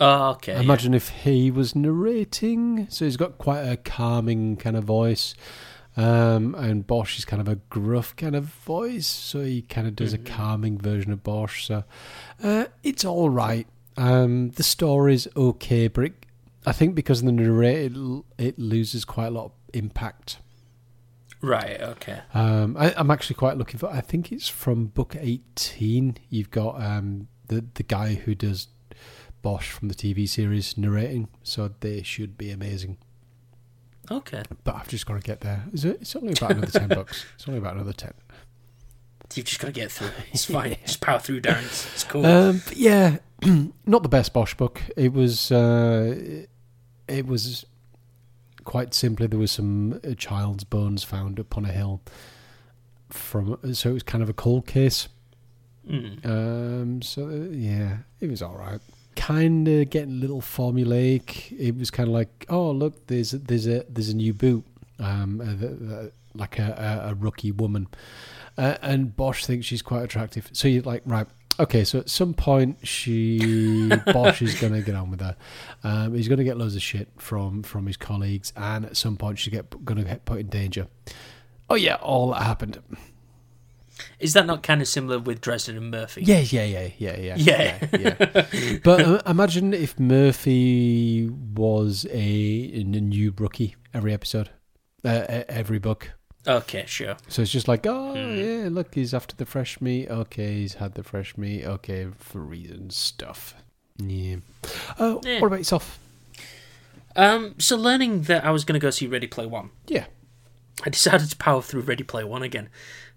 Oh, 0.00 0.30
okay. 0.30 0.60
Imagine 0.60 0.92
if 0.92 1.10
he 1.10 1.50
was 1.52 1.76
narrating, 1.76 2.88
so 2.90 3.04
he's 3.04 3.16
got 3.16 3.38
quite 3.38 3.62
a 3.62 3.76
calming 3.76 4.56
kind 4.56 4.76
of 4.76 4.82
voice, 4.82 5.34
um, 5.96 6.56
and 6.56 6.84
Bosch 6.84 7.16
is 7.16 7.24
kind 7.24 7.40
of 7.40 7.46
a 7.46 7.56
gruff 7.70 8.16
kind 8.16 8.34
of 8.34 8.44
voice, 8.44 9.06
so 9.06 9.40
he 9.40 9.62
kind 9.62 9.86
of 9.86 9.94
does 9.94 10.12
a 10.12 10.18
calming 10.18 10.78
version 10.78 11.12
of 11.12 11.22
Bosch. 11.22 11.64
So 11.66 11.84
uh, 12.42 12.64
it's 12.82 13.04
all 13.04 13.30
right. 13.30 13.68
Um, 13.96 14.50
the 14.50 14.64
story's 14.64 15.28
okay, 15.36 15.86
but 15.86 16.06
it, 16.06 16.26
I 16.66 16.72
think 16.72 16.96
because 16.96 17.20
of 17.20 17.26
the 17.26 17.32
narrator, 17.32 17.94
it, 17.94 18.24
it 18.38 18.58
loses 18.58 19.04
quite 19.04 19.26
a 19.26 19.30
lot 19.30 19.44
of 19.44 19.52
impact. 19.72 20.38
Right. 21.40 21.80
Okay. 21.80 22.20
Um, 22.32 22.76
I, 22.76 22.94
I'm 22.96 23.10
actually 23.10 23.36
quite 23.36 23.58
looking 23.58 23.78
for. 23.78 23.90
I 23.90 24.00
think 24.00 24.32
it's 24.32 24.48
from 24.48 24.86
book 24.86 25.14
18. 25.18 26.16
You've 26.30 26.50
got 26.50 26.82
um, 26.82 27.28
the 27.48 27.64
the 27.74 27.82
guy 27.82 28.14
who 28.14 28.34
does 28.34 28.68
Bosch 29.42 29.70
from 29.70 29.88
the 29.88 29.94
TV 29.94 30.28
series 30.28 30.78
narrating, 30.78 31.28
so 31.42 31.70
they 31.80 32.02
should 32.02 32.38
be 32.38 32.50
amazing. 32.50 32.98
Okay. 34.10 34.42
But 34.64 34.74
I've 34.74 34.88
just 34.88 35.06
got 35.06 35.14
to 35.14 35.20
get 35.20 35.40
there. 35.40 35.64
Is 35.72 35.84
it? 35.84 35.98
It's 36.00 36.16
only 36.16 36.32
about 36.32 36.52
another 36.52 36.78
ten 36.78 36.88
bucks. 36.88 37.24
It's 37.34 37.48
only 37.48 37.58
about 37.58 37.74
another 37.74 37.92
ten. 37.92 38.12
You've 39.34 39.46
just 39.46 39.60
got 39.60 39.68
to 39.68 39.72
get 39.72 39.90
through. 39.90 40.10
It's 40.32 40.44
fine. 40.50 40.76
Just 40.84 41.00
power 41.00 41.18
through, 41.18 41.40
Darren. 41.40 41.64
It's, 41.64 42.04
cool. 42.04 42.24
Um, 42.24 42.62
yeah, 42.74 43.18
not 43.86 44.02
the 44.02 44.08
best 44.08 44.32
Bosch 44.32 44.54
book. 44.54 44.80
It 44.96 45.12
was. 45.12 45.50
Uh, 45.50 46.46
it 47.06 47.26
was 47.26 47.66
quite 48.64 48.94
simply 48.94 49.26
there 49.26 49.38
was 49.38 49.52
some 49.52 50.00
uh, 50.02 50.14
child's 50.14 50.64
bones 50.64 51.04
found 51.04 51.38
upon 51.38 51.64
a 51.64 51.72
hill. 51.72 52.00
From 53.10 53.58
so 53.74 53.90
it 53.90 53.92
was 53.92 54.02
kind 54.02 54.22
of 54.22 54.28
a 54.28 54.34
cold 54.34 54.66
case. 54.66 55.08
Mm. 55.88 56.24
Um, 56.26 57.02
so 57.02 57.28
uh, 57.28 57.50
yeah, 57.50 57.98
it 58.20 58.28
was 58.30 58.42
all 58.42 58.56
right. 58.56 58.80
Kind 59.16 59.68
of 59.68 59.90
getting 59.90 60.12
a 60.12 60.20
little 60.20 60.40
formulaic. 60.40 61.52
It 61.58 61.76
was 61.76 61.90
kind 61.90 62.08
of 62.08 62.14
like, 62.14 62.46
oh 62.48 62.70
look, 62.70 63.06
there's 63.06 63.32
there's 63.32 63.66
a 63.66 63.84
there's 63.88 64.08
a 64.08 64.16
new 64.16 64.34
boot, 64.34 64.64
um, 64.98 65.40
uh, 65.40 65.44
the, 65.44 65.68
the, 65.68 66.12
like 66.34 66.58
a, 66.58 67.02
a, 67.06 67.10
a 67.10 67.14
rookie 67.14 67.52
woman, 67.52 67.86
uh, 68.58 68.76
and 68.82 69.14
Bosch 69.14 69.44
thinks 69.44 69.66
she's 69.66 69.82
quite 69.82 70.02
attractive. 70.02 70.48
So 70.52 70.66
you're 70.66 70.82
like, 70.82 71.02
right, 71.06 71.26
okay. 71.60 71.84
So 71.84 72.00
at 72.00 72.10
some 72.10 72.34
point, 72.34 72.78
she 72.82 73.88
Bosch 74.06 74.42
is 74.42 74.58
gonna 74.60 74.82
get 74.82 74.96
on 74.96 75.10
with 75.10 75.20
her. 75.20 75.36
Um, 75.84 76.14
he's 76.14 76.28
gonna 76.28 76.44
get 76.44 76.56
loads 76.56 76.74
of 76.74 76.82
shit 76.82 77.08
from 77.18 77.62
from 77.62 77.86
his 77.86 77.96
colleagues, 77.96 78.52
and 78.56 78.84
at 78.84 78.96
some 78.96 79.16
point, 79.16 79.38
she's 79.38 79.52
get 79.52 79.84
gonna 79.84 80.04
get 80.04 80.24
put 80.24 80.40
in 80.40 80.48
danger. 80.48 80.88
Oh 81.70 81.76
yeah, 81.76 81.96
all 81.96 82.30
that 82.30 82.42
happened. 82.42 82.80
Is 84.24 84.32
that 84.32 84.46
not 84.46 84.62
kind 84.62 84.80
of 84.80 84.88
similar 84.88 85.18
with 85.18 85.40
Dresden 85.42 85.76
and 85.76 85.90
Murphy? 85.90 86.22
Yeah, 86.24 86.38
yeah, 86.38 86.64
yeah, 86.64 86.88
yeah, 86.98 87.16
yeah, 87.18 87.34
Yeah. 87.36 87.86
yeah. 87.92 88.46
yeah. 88.52 88.78
but 88.82 89.00
uh, 89.02 89.22
imagine 89.26 89.74
if 89.74 90.00
Murphy 90.00 91.28
was 91.28 92.06
a, 92.10 92.70
a 92.74 92.84
new 92.84 93.34
rookie 93.36 93.76
every 93.92 94.14
episode, 94.14 94.48
uh, 95.04 95.42
every 95.48 95.78
book. 95.78 96.12
Okay, 96.46 96.84
sure. 96.86 97.16
So 97.28 97.42
it's 97.42 97.50
just 97.52 97.68
like, 97.68 97.86
oh 97.86 98.14
Hmm. 98.14 98.36
yeah, 98.36 98.68
look, 98.70 98.94
he's 98.94 99.12
after 99.12 99.36
the 99.36 99.44
fresh 99.46 99.80
meat. 99.82 100.08
Okay, 100.08 100.54
he's 100.60 100.74
had 100.74 100.94
the 100.94 101.02
fresh 101.02 101.36
meat. 101.36 101.64
Okay, 101.64 102.06
for 102.18 102.40
reasons 102.40 102.96
stuff. 102.96 103.54
Yeah. 103.98 104.36
Uh, 104.98 105.18
Yeah. 105.22 105.40
What 105.40 105.48
about 105.48 105.58
yourself? 105.60 105.98
Um, 107.16 107.54
so 107.58 107.76
learning 107.76 108.22
that 108.22 108.44
I 108.44 108.50
was 108.50 108.64
going 108.64 108.78
to 108.80 108.84
go 108.84 108.90
see 108.90 109.06
Ready 109.06 109.26
Player 109.26 109.48
One, 109.48 109.70
Yeah. 109.86 110.06
I 110.82 110.90
decided 110.90 111.30
to 111.30 111.36
power 111.36 111.62
through 111.62 111.82
Ready 111.82 112.02
Player 112.04 112.26
One 112.26 112.42
again. 112.42 112.68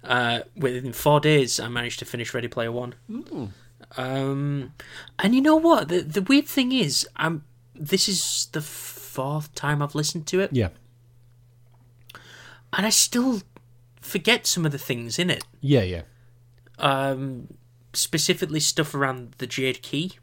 Uh, 0.03 0.41
within 0.55 0.93
four 0.93 1.19
days, 1.19 1.59
I 1.59 1.67
managed 1.67 1.99
to 1.99 2.05
finish 2.05 2.33
Ready 2.33 2.47
Player 2.47 2.71
One. 2.71 2.93
Um, 3.97 4.73
and 5.19 5.33
you 5.35 5.41
know 5.41 5.55
what? 5.55 5.87
The 5.89 6.01
the 6.01 6.21
weird 6.21 6.47
thing 6.47 6.71
is, 6.71 7.07
I'm. 7.15 7.43
This 7.73 8.07
is 8.09 8.47
the 8.53 8.61
fourth 8.61 9.53
time 9.55 9.81
I've 9.81 9.95
listened 9.95 10.27
to 10.27 10.39
it. 10.39 10.51
Yeah. 10.53 10.69
and 12.73 12.85
I 12.85 12.89
still 12.89 13.41
forget 14.01 14.45
some 14.47 14.65
of 14.65 14.71
the 14.71 14.77
things 14.77 15.19
in 15.19 15.29
it. 15.29 15.43
Yeah, 15.61 15.83
yeah. 15.83 16.01
Um, 16.79 17.47
specifically 17.93 18.59
stuff 18.59 18.93
around 18.95 19.33
the 19.37 19.47
Jade 19.47 19.81
Key. 19.81 20.13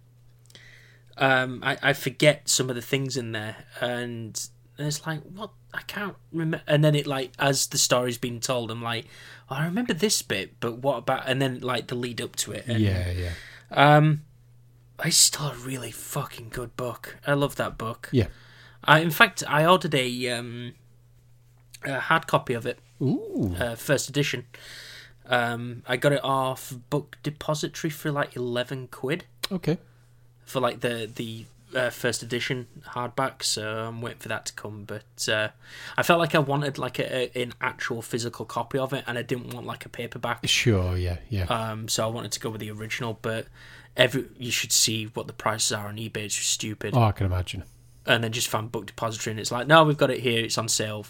Um, 1.16 1.60
I, 1.62 1.78
I 1.82 1.92
forget 1.92 2.48
some 2.48 2.68
of 2.70 2.76
the 2.76 2.82
things 2.82 3.16
in 3.16 3.32
there, 3.32 3.66
and 3.80 4.48
it's 4.78 5.06
like 5.06 5.20
what 5.22 5.50
I 5.72 5.82
can't 5.82 6.16
remember. 6.32 6.62
And 6.66 6.84
then 6.84 6.94
it 6.94 7.06
like 7.06 7.32
as 7.38 7.66
the 7.68 7.78
story's 7.78 8.18
being 8.18 8.40
told, 8.40 8.70
I'm 8.70 8.82
like, 8.82 9.06
oh, 9.50 9.56
I 9.56 9.64
remember 9.66 9.94
this 9.94 10.22
bit, 10.22 10.58
but 10.60 10.78
what 10.78 10.98
about? 10.98 11.28
And 11.28 11.40
then 11.40 11.60
like 11.60 11.86
the 11.88 11.94
lead 11.94 12.20
up 12.20 12.36
to 12.36 12.52
it. 12.52 12.64
And, 12.66 12.80
Yeah, 12.80 13.10
yeah. 13.10 13.32
Um, 13.70 14.22
it's 15.04 15.16
still 15.16 15.46
a 15.48 15.54
really 15.54 15.90
fucking 15.90 16.50
good 16.50 16.76
book. 16.76 17.16
I 17.26 17.34
love 17.34 17.56
that 17.56 17.76
book. 17.78 18.08
Yeah. 18.12 18.26
I, 18.84 19.00
in 19.00 19.10
fact, 19.10 19.42
I 19.48 19.64
ordered 19.66 19.94
a 19.94 20.28
um, 20.30 20.74
a 21.84 21.98
hard 22.00 22.26
copy 22.26 22.54
of 22.54 22.66
it, 22.66 22.78
Ooh. 23.00 23.54
uh, 23.58 23.74
first 23.76 24.08
edition. 24.08 24.46
Um, 25.26 25.82
I 25.88 25.96
got 25.96 26.12
it 26.12 26.22
off 26.22 26.74
Book 26.90 27.16
Depository 27.22 27.90
for 27.90 28.12
like 28.12 28.36
eleven 28.36 28.88
quid 28.88 29.24
Okay. 29.50 29.78
for 30.44 30.60
like 30.60 30.80
the 30.80 31.10
the 31.12 31.46
uh, 31.74 31.90
first 31.90 32.22
edition 32.22 32.66
hardback. 32.88 33.42
So 33.42 33.86
I'm 33.86 34.00
waiting 34.00 34.20
for 34.20 34.28
that 34.28 34.46
to 34.46 34.52
come. 34.52 34.84
But 34.84 35.28
uh, 35.28 35.48
I 35.96 36.02
felt 36.02 36.18
like 36.20 36.34
I 36.34 36.38
wanted 36.38 36.78
like 36.78 36.98
a, 36.98 37.38
a, 37.38 37.42
an 37.42 37.54
actual 37.60 38.02
physical 38.02 38.44
copy 38.44 38.78
of 38.78 38.92
it, 38.92 39.04
and 39.06 39.18
I 39.18 39.22
didn't 39.22 39.52
want 39.52 39.66
like 39.66 39.84
a 39.84 39.88
paperback. 39.88 40.46
Sure, 40.46 40.96
yeah, 40.96 41.18
yeah. 41.28 41.44
Um, 41.44 41.88
so 41.88 42.04
I 42.04 42.08
wanted 42.08 42.32
to 42.32 42.40
go 42.40 42.50
with 42.50 42.60
the 42.60 42.70
original, 42.70 43.18
but 43.22 43.46
every 43.96 44.26
you 44.36 44.50
should 44.50 44.72
see 44.72 45.06
what 45.06 45.26
the 45.26 45.32
prices 45.32 45.72
are 45.72 45.88
on 45.88 45.96
eBay. 45.96 46.18
It's 46.18 46.36
just 46.36 46.50
stupid. 46.50 46.94
oh, 46.96 47.02
I 47.02 47.12
can 47.12 47.26
imagine. 47.26 47.64
And 48.06 48.22
then 48.22 48.32
just 48.32 48.48
found 48.48 48.70
Book 48.70 48.86
Depository, 48.86 49.32
and 49.32 49.40
it's 49.40 49.50
like, 49.50 49.66
no, 49.66 49.82
we've 49.84 49.96
got 49.96 50.10
it 50.10 50.20
here. 50.20 50.44
It's 50.44 50.58
on 50.58 50.68
sale. 50.68 51.06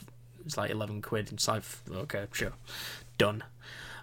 It's 0.47 0.57
like 0.57 0.71
eleven 0.71 1.03
quid. 1.03 1.33
It's 1.33 1.49
like, 1.49 1.65
okay, 1.91 2.27
sure, 2.33 2.53
done. 3.19 3.43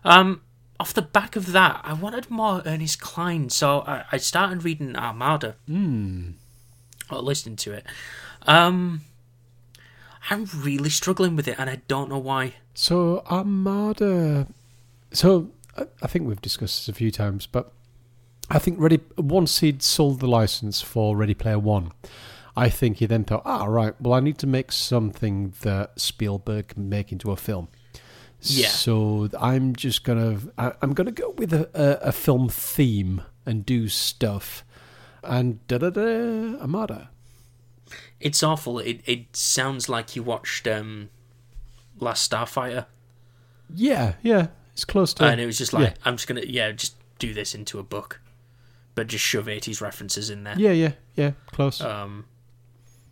Um, 0.03 0.41
off 0.80 0.93
the 0.95 1.03
back 1.03 1.36
of 1.36 1.51
that, 1.51 1.80
I 1.84 1.93
wanted 1.93 2.32
more 2.32 2.64
Ernest 2.66 2.99
Cline, 2.99 3.51
so 3.51 3.82
I, 3.82 4.03
I 4.12 4.18
started 4.18 4.64
reading 4.64 4.95
Armada. 4.95 5.55
Hmm. 5.68 6.32
Or 7.12 7.22
listening 7.22 7.57
to 7.57 7.74
it. 7.74 7.86
Um, 8.43 9.01
I'm 10.30 10.47
really 10.55 10.89
struggling 10.89 11.36
with 11.36 11.47
it, 11.47 11.55
and 11.57 11.70
I 11.70 11.82
don't 11.88 12.09
know 12.09 12.20
why. 12.20 12.55
So 12.74 13.24
Armada. 13.30 14.47
So 15.14 15.51
I, 15.78 16.07
think 16.07 16.28
we've 16.28 16.41
discussed 16.41 16.80
this 16.80 16.89
a 16.89 16.97
few 16.97 17.12
times, 17.12 17.45
but 17.45 17.74
I 18.49 18.59
think 18.59 18.80
Ready 18.80 18.99
once 19.18 19.59
he'd 19.59 19.82
sold 19.82 20.20
the 20.20 20.28
license 20.28 20.82
for 20.82 21.16
Ready 21.18 21.34
Player 21.34 21.59
One, 21.59 21.91
I 22.55 22.70
think 22.70 22.97
he 22.97 23.05
then 23.05 23.24
thought, 23.24 23.43
ah, 23.45 23.66
right, 23.66 23.99
well, 23.99 24.14
I 24.14 24.20
need 24.20 24.38
to 24.39 24.47
make 24.47 24.72
something 24.72 25.53
that 25.62 25.99
Spielberg 25.99 26.70
can 26.70 26.89
make 26.89 27.12
into 27.12 27.32
a 27.32 27.36
film. 27.36 27.68
Yeah. 28.41 28.70
So 28.70 29.30
I'm 29.39 29.76
just 29.76 30.03
gonna 30.03 30.39
I, 30.57 30.74
I'm 30.82 30.93
gonna 30.93 31.12
go 31.12 31.32
with 31.32 31.53
a, 31.53 31.70
a, 31.74 32.09
a 32.09 32.12
film 32.12 32.49
theme 32.49 33.22
and 33.45 33.66
do 33.66 33.88
stuff, 33.88 34.64
and 35.24 35.65
da 35.67 35.78
da 35.78 35.89
da 35.89 36.59
Armada. 36.61 37.09
It's 38.19 38.43
awful. 38.43 38.80
It 38.80 39.01
it 39.05 39.36
sounds 39.36 39.89
like 39.89 40.15
you 40.15 40.24
watched 40.24 40.67
um, 40.67 41.09
Last 41.99 42.30
Starfighter. 42.32 42.86
Yeah, 43.74 44.13
yeah, 44.22 44.47
it's 44.74 44.86
close 44.86 45.13
to. 45.15 45.26
and 45.26 45.39
it 45.41 45.45
was 45.45 45.57
just 45.57 45.74
like 45.74 45.84
yeah. 45.89 45.93
I'm 46.05 46.15
just 46.17 46.28
gonna 46.28 46.43
yeah 46.45 46.72
just 46.72 46.95
do 47.19 47.34
this 47.34 47.53
into 47.55 47.80
a 47.80 47.84
book, 47.84 48.19
but 48.95 49.07
just 49.07 49.24
shove 49.24 49.45
80s 49.45 49.82
references 49.82 50.30
in 50.30 50.43
there. 50.43 50.55
yeah, 50.57 50.72
yeah, 50.72 50.91
yeah, 51.15 51.32
close. 51.47 51.82
Um, 51.82 52.26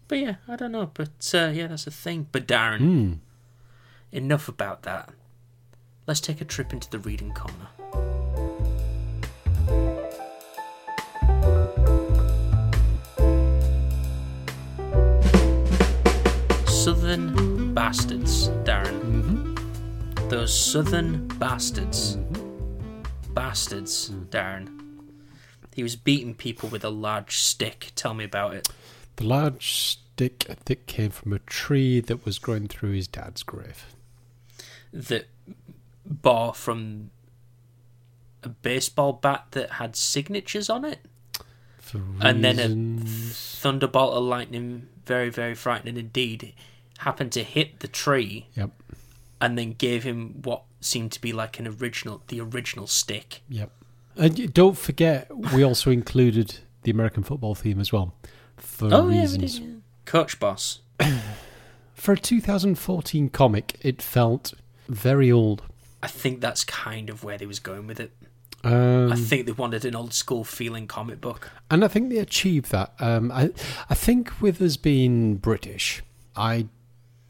but 0.07 0.17
yeah, 0.19 0.35
I 0.47 0.55
don't 0.55 0.71
know, 0.71 0.89
but 0.93 1.31
uh, 1.33 1.51
yeah, 1.53 1.67
that's 1.67 1.87
a 1.87 1.91
thing. 1.91 2.27
But 2.31 2.47
Darren, 2.47 2.79
Hmm. 2.79 3.13
enough 4.11 4.47
about 4.47 4.83
that. 4.83 5.09
Let's 6.07 6.19
take 6.21 6.41
a 6.41 6.45
trip 6.45 6.73
into 6.73 6.89
the 6.89 6.97
reading 6.99 7.31
corner. 7.33 8.08
Southern 16.89 17.71
bastards, 17.75 18.47
Darren. 18.63 18.99
Mm-hmm. 19.03 20.29
Those 20.29 20.51
southern 20.51 21.27
bastards. 21.37 22.17
Bastards, 23.35 24.09
Darren. 24.31 24.79
He 25.75 25.83
was 25.83 25.95
beating 25.95 26.33
people 26.33 26.67
with 26.67 26.83
a 26.83 26.89
large 26.89 27.37
stick. 27.37 27.91
Tell 27.95 28.15
me 28.15 28.23
about 28.23 28.55
it. 28.55 28.69
The 29.17 29.25
large 29.25 29.71
stick, 29.71 30.47
I 30.49 30.55
think, 30.55 30.87
came 30.87 31.11
from 31.11 31.31
a 31.31 31.37
tree 31.37 31.99
that 31.99 32.25
was 32.25 32.39
growing 32.39 32.67
through 32.67 32.93
his 32.93 33.07
dad's 33.07 33.43
grave. 33.43 33.85
that 34.91 35.27
bore 36.03 36.55
from 36.55 37.11
a 38.41 38.49
baseball 38.49 39.13
bat 39.13 39.45
that 39.51 39.73
had 39.73 39.95
signatures 39.95 40.71
on 40.71 40.85
it, 40.85 41.05
For 41.77 42.01
and 42.19 42.43
then 42.43 42.57
a 42.57 43.05
thunderbolt 43.05 44.15
of 44.15 44.23
lightning, 44.23 44.87
very 45.05 45.29
very 45.29 45.53
frightening 45.53 45.95
indeed, 45.95 46.55
happened 46.99 47.31
to 47.33 47.43
hit 47.43 47.79
the 47.79 47.87
tree 47.87 48.47
Yep, 48.55 48.71
and 49.41 49.57
then 49.57 49.73
gave 49.73 50.03
him 50.03 50.41
what 50.43 50.63
seemed 50.81 51.11
to 51.13 51.21
be 51.21 51.31
like 51.33 51.59
an 51.59 51.67
original, 51.67 52.21
the 52.27 52.39
original 52.41 52.87
stick. 52.87 53.41
yep. 53.49 53.71
And 54.15 54.53
don't 54.53 54.77
forget, 54.77 55.27
we 55.53 55.63
also 55.63 55.91
included 55.99 56.55
the 56.83 56.91
American 56.91 57.23
football 57.23 57.55
theme 57.55 57.79
as 57.79 57.91
well. 57.93 58.13
For 58.57 58.89
Oh 58.93 59.09
yeah, 59.09 59.21
reasons. 59.21 59.59
did. 59.59 59.67
yeah. 59.67 59.75
Coach 60.05 60.39
Boss. 60.39 60.79
For 61.93 62.13
a 62.13 62.17
2014 62.17 63.29
comic, 63.29 63.77
it 63.81 64.01
felt 64.01 64.53
very 64.87 65.31
old. 65.31 65.63
I 66.01 66.07
think 66.07 66.39
that's 66.41 66.63
kind 66.63 67.09
of 67.09 67.23
where 67.23 67.37
they 67.37 67.45
was 67.45 67.59
going 67.59 67.87
with 67.87 67.99
it. 67.99 68.11
Um, 68.63 69.11
I 69.11 69.15
think 69.15 69.45
they 69.45 69.51
wanted 69.53 69.85
an 69.85 69.95
old 69.95 70.13
school 70.13 70.43
feeling 70.43 70.87
comic 70.87 71.21
book. 71.21 71.49
and 71.71 71.83
I 71.83 71.87
think 71.87 72.09
they 72.09 72.17
achieved 72.17 72.71
that. 72.71 72.93
Um, 72.99 73.31
I, 73.31 73.51
I 73.89 73.95
think 73.95 74.41
with 74.41 74.61
us 74.61 74.75
being 74.77 75.35
British, 75.35 76.01
I 76.35 76.67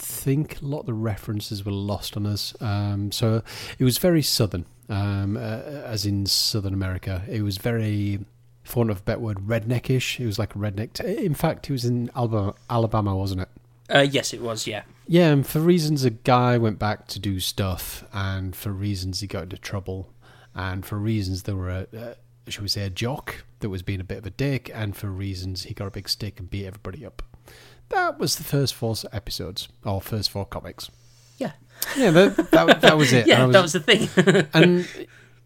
think 0.01 0.61
a 0.61 0.65
lot 0.65 0.81
of 0.81 0.85
the 0.85 0.93
references 0.93 1.65
were 1.65 1.71
lost 1.71 2.17
on 2.17 2.25
us. 2.25 2.53
Um, 2.61 3.11
so 3.11 3.41
it 3.77 3.83
was 3.83 3.97
very 3.97 4.21
southern, 4.21 4.65
um, 4.89 5.37
uh, 5.37 5.39
as 5.39 6.05
in 6.05 6.25
Southern 6.25 6.73
America. 6.73 7.23
It 7.27 7.41
was 7.41 7.57
very, 7.57 8.19
for 8.63 8.79
want 8.79 8.91
of 8.91 8.99
a 8.99 9.03
better 9.03 9.19
word, 9.19 9.37
redneckish. 9.39 10.19
It 10.19 10.25
was 10.25 10.39
like 10.39 10.55
a 10.55 10.59
redneck. 10.59 10.93
T- 10.93 11.25
in 11.25 11.33
fact, 11.33 11.69
it 11.69 11.73
was 11.73 11.85
in 11.85 12.09
Alabama, 12.15 12.55
Alabama, 12.69 13.15
wasn't 13.15 13.41
it? 13.41 13.49
Uh, 13.89 14.07
yes, 14.09 14.33
it 14.33 14.41
was. 14.41 14.67
Yeah, 14.67 14.83
Yeah, 15.07 15.31
and 15.31 15.47
for 15.47 15.59
reasons 15.59 16.05
a 16.05 16.11
guy 16.11 16.57
went 16.59 16.77
back 16.77 17.07
to 17.07 17.19
do 17.19 17.39
stuff, 17.39 18.03
and 18.13 18.55
for 18.55 18.71
reasons 18.71 19.21
he 19.21 19.27
got 19.27 19.43
into 19.43 19.57
trouble, 19.57 20.13
and 20.53 20.85
for 20.85 20.97
reasons 20.97 21.43
there 21.43 21.55
were 21.55 21.69
a, 21.69 21.87
uh, 21.97 22.13
shall 22.47 22.61
we 22.61 22.67
say, 22.67 22.83
a 22.83 22.89
jock 22.91 23.43
that 23.61 23.69
was 23.69 23.81
being 23.81 23.99
a 23.99 24.03
bit 24.03 24.19
of 24.19 24.25
a 24.27 24.29
dick, 24.29 24.69
and 24.73 24.95
for 24.95 25.07
reasons 25.07 25.63
he 25.63 25.73
got 25.73 25.87
a 25.87 25.91
big 25.91 26.07
stick 26.07 26.39
and 26.39 26.49
beat 26.51 26.65
everybody 26.67 27.03
up. 27.03 27.23
That 27.89 28.19
was 28.19 28.35
the 28.37 28.43
first 28.43 28.75
four 28.75 28.95
episodes, 29.11 29.67
or 29.83 30.01
first 30.01 30.29
four 30.29 30.45
comics. 30.45 30.89
yeah, 31.37 31.53
Yeah, 31.97 32.11
that, 32.11 32.51
that, 32.51 32.81
that 32.81 32.97
was 32.97 33.13
it. 33.13 33.27
yeah. 33.31 33.45
I 33.45 33.47
That 33.47 33.61
was 33.61 33.73
the 33.73 33.79
thing. 33.79 34.09
and, 34.53 34.87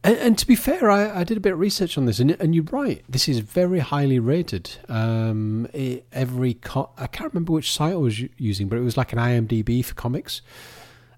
and 0.04 0.18
and 0.18 0.38
to 0.38 0.46
be 0.46 0.56
fair, 0.56 0.92
I, 0.92 1.22
I 1.22 1.24
did 1.24 1.38
a 1.38 1.40
bit 1.40 1.54
of 1.54 1.60
research 1.60 1.98
on 1.98 2.06
this, 2.06 2.20
and 2.20 2.32
and 2.32 2.54
you're 2.54 2.66
right. 2.66 3.04
This 3.08 3.30
is 3.30 3.40
very 3.40 3.80
highly 3.80 4.20
rated. 4.20 4.72
Um, 4.90 5.68
it, 5.74 6.06
every 6.12 6.56
co- 6.56 6.90
I 6.98 7.08
can't 7.08 7.34
remember 7.34 7.54
which 7.54 7.72
site 7.72 7.94
I 7.94 7.98
was 7.98 8.20
using, 8.38 8.68
but 8.68 8.78
it 8.78 8.82
was 8.82 8.98
like 8.98 9.14
an 9.14 9.20
IMDb 9.20 9.84
for 9.86 9.94
comics, 9.94 10.42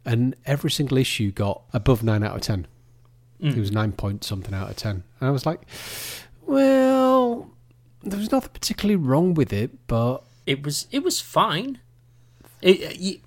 and 0.06 0.36
every 0.46 0.70
single 0.70 0.98
issue 0.98 1.32
got 1.32 1.64
above 1.74 2.04
nine 2.04 2.24
out 2.24 2.36
of 2.36 2.42
ten. 2.42 2.68
It 3.40 3.58
was 3.58 3.72
nine 3.72 3.92
point 3.92 4.24
something 4.24 4.54
out 4.54 4.70
of 4.70 4.76
ten, 4.76 5.04
and 5.20 5.28
I 5.28 5.32
was 5.32 5.46
like, 5.46 5.62
well, 6.48 7.52
there 8.04 8.18
was 8.18 8.32
nothing 8.32 8.52
particularly 8.54 8.96
wrong 8.96 9.34
with 9.34 9.52
it, 9.52 9.88
but 9.88 10.24
it 10.46 10.64
was 10.64 10.88
it 10.92 11.04
was 11.04 11.20
fine. 11.22 11.80
It, 12.62 12.84
uh, 12.92 12.94
you, 12.98 13.20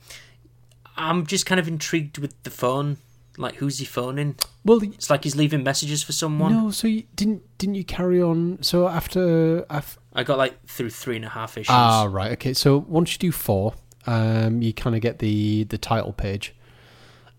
I'm 0.96 1.26
just 1.26 1.46
kind 1.46 1.58
of 1.60 1.68
intrigued 1.68 2.18
with 2.18 2.40
the 2.42 2.50
phone. 2.50 2.96
Like, 3.36 3.54
who's 3.56 3.78
he 3.78 3.84
phoning? 3.84 4.34
well, 4.64 4.82
It's 4.82 5.10
like 5.10 5.22
he's 5.22 5.36
leaving 5.36 5.62
messages 5.62 6.02
for 6.02 6.10
someone. 6.12 6.52
no. 6.52 6.70
So 6.72 6.88
you 6.88 7.04
didn't 7.14 7.42
didn't 7.58 7.76
you 7.76 7.84
carry 7.84 8.20
on? 8.20 8.60
So 8.62 8.88
after 8.88 9.64
after 9.70 10.00
I 10.12 10.24
got 10.24 10.38
like 10.38 10.66
through 10.66 10.90
three 10.90 11.14
and 11.16 11.24
a 11.24 11.28
half 11.28 11.56
issues. 11.56 11.68
Ah, 11.70 12.08
right. 12.10 12.32
Okay. 12.32 12.52
So 12.52 12.78
once 12.78 13.12
you 13.12 13.18
do 13.18 13.30
four, 13.30 13.74
um, 14.06 14.60
you 14.60 14.72
kind 14.72 14.96
of 14.96 15.02
get 15.02 15.20
the 15.20 15.62
the 15.64 15.78
title 15.78 16.12
page, 16.12 16.52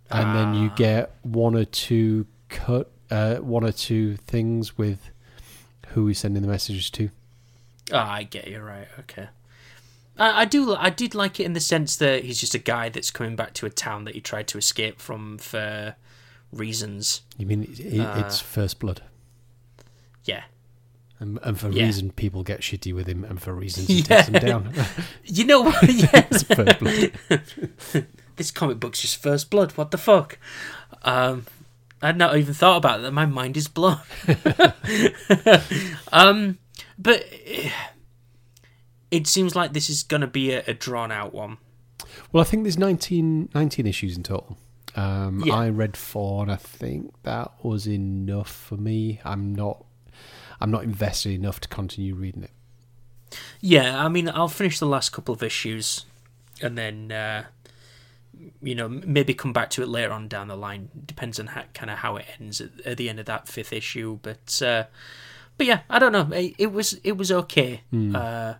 and 0.09 0.33
then 0.33 0.53
you 0.53 0.71
get 0.77 1.13
one 1.23 1.53
or 1.55 1.65
two 1.65 2.25
cut, 2.47 2.89
uh, 3.11 3.35
one 3.37 3.65
or 3.65 3.73
two 3.73 4.15
things 4.15 4.77
with 4.77 5.09
who 5.89 6.07
he's 6.07 6.19
sending 6.19 6.41
the 6.41 6.47
messages 6.47 6.89
to. 6.91 7.09
Ah, 7.91 8.09
I 8.13 8.23
get 8.23 8.47
you 8.47 8.61
right. 8.61 8.87
Okay. 8.99 9.27
I, 10.19 10.41
I 10.41 10.45
do. 10.45 10.75
I 10.75 10.89
did 10.89 11.15
like 11.15 11.39
it 11.39 11.43
in 11.45 11.53
the 11.53 11.59
sense 11.59 11.95
that 11.97 12.23
he's 12.25 12.39
just 12.39 12.53
a 12.53 12.59
guy 12.59 12.89
that's 12.89 13.09
coming 13.11 13.35
back 13.35 13.53
to 13.55 13.65
a 13.65 13.69
town 13.69 14.03
that 14.05 14.15
he 14.15 14.21
tried 14.21 14.47
to 14.49 14.57
escape 14.57 14.99
from 14.99 15.37
for 15.37 15.95
reasons. 16.51 17.21
You 17.37 17.45
mean 17.45 17.63
it, 17.63 17.79
it, 17.79 17.99
it's 18.17 18.39
first 18.39 18.79
blood, 18.79 19.01
Yeah. 20.25 20.43
and, 21.19 21.39
and 21.43 21.59
for 21.59 21.69
Yeah. 21.69 21.85
reason 21.85 22.11
people 22.11 22.43
get 22.43 22.61
shitty 22.61 22.93
with 22.93 23.07
him, 23.07 23.23
and 23.23 23.41
for 23.41 23.53
reasons 23.53 23.87
he 23.87 23.99
Yeah. 23.99 24.03
takes 24.23 24.29
them 24.29 24.41
down. 24.45 24.73
You 25.25 25.45
know 25.45 25.61
what? 25.61 25.83
yes. 25.87 26.43
first 26.43 26.79
blood. 26.79 27.11
this 28.35 28.51
comic 28.51 28.79
book's 28.79 29.01
just 29.01 29.21
first 29.21 29.49
blood. 29.49 29.71
What 29.73 29.91
the 29.91 29.97
fuck? 29.97 30.37
Um, 31.03 31.45
I'd 32.01 32.17
not 32.17 32.35
even 32.37 32.53
thought 32.53 32.77
about 32.77 33.01
that. 33.01 33.11
My 33.11 33.25
mind 33.25 33.57
is 33.57 33.67
blown. 33.67 33.99
um, 36.11 36.57
but 36.97 37.25
eh, 37.45 37.69
it 39.11 39.27
seems 39.27 39.55
like 39.55 39.73
this 39.73 39.89
is 39.89 40.03
going 40.03 40.21
to 40.21 40.27
be 40.27 40.51
a, 40.51 40.63
a 40.67 40.73
drawn 40.73 41.11
out 41.11 41.33
one. 41.33 41.57
Well, 42.31 42.41
I 42.41 42.45
think 42.45 42.63
there's 42.63 42.77
19, 42.77 43.49
19 43.53 43.85
issues 43.87 44.15
in 44.17 44.23
total. 44.23 44.57
Um, 44.95 45.43
Yeah. 45.45 45.53
I 45.55 45.69
read 45.69 45.95
four, 45.97 46.41
and 46.43 46.51
I 46.51 46.55
think 46.55 47.13
that 47.23 47.51
was 47.63 47.87
enough 47.87 48.51
for 48.51 48.75
me. 48.75 49.19
I'm 49.23 49.53
not, 49.53 49.83
I'm 50.59 50.71
not 50.71 50.83
invested 50.83 51.33
enough 51.33 51.59
to 51.61 51.67
continue 51.67 52.15
reading 52.15 52.43
it. 52.43 52.51
Yeah, 53.61 54.03
I 54.03 54.09
mean, 54.09 54.27
I'll 54.29 54.47
finish 54.47 54.79
the 54.79 54.87
last 54.87 55.11
couple 55.11 55.33
of 55.35 55.43
issues, 55.43 56.05
and 56.61 56.75
then 56.77 57.11
uh, 57.11 57.43
you 58.61 58.73
know 58.73 58.87
maybe 58.89 59.33
come 59.35 59.53
back 59.53 59.69
to 59.71 59.83
it 59.83 59.87
later 59.87 60.11
on 60.11 60.27
down 60.27 60.47
the 60.47 60.55
line. 60.55 60.89
Depends 61.05 61.39
on 61.39 61.47
how, 61.47 61.63
kind 61.75 61.91
of 61.91 61.99
how 61.99 62.15
it 62.15 62.25
ends 62.39 62.59
at, 62.59 62.69
at 62.85 62.97
the 62.97 63.07
end 63.07 63.19
of 63.19 63.27
that 63.27 63.47
fifth 63.47 63.71
issue. 63.71 64.17
But 64.23 64.59
uh, 64.65 64.85
but 65.57 65.67
yeah, 65.67 65.81
I 65.91 65.99
don't 65.99 66.11
know. 66.11 66.27
It, 66.35 66.55
it 66.57 66.71
was 66.71 66.93
it 67.03 67.17
was 67.17 67.31
okay. 67.31 67.81
Uh, 68.15 68.55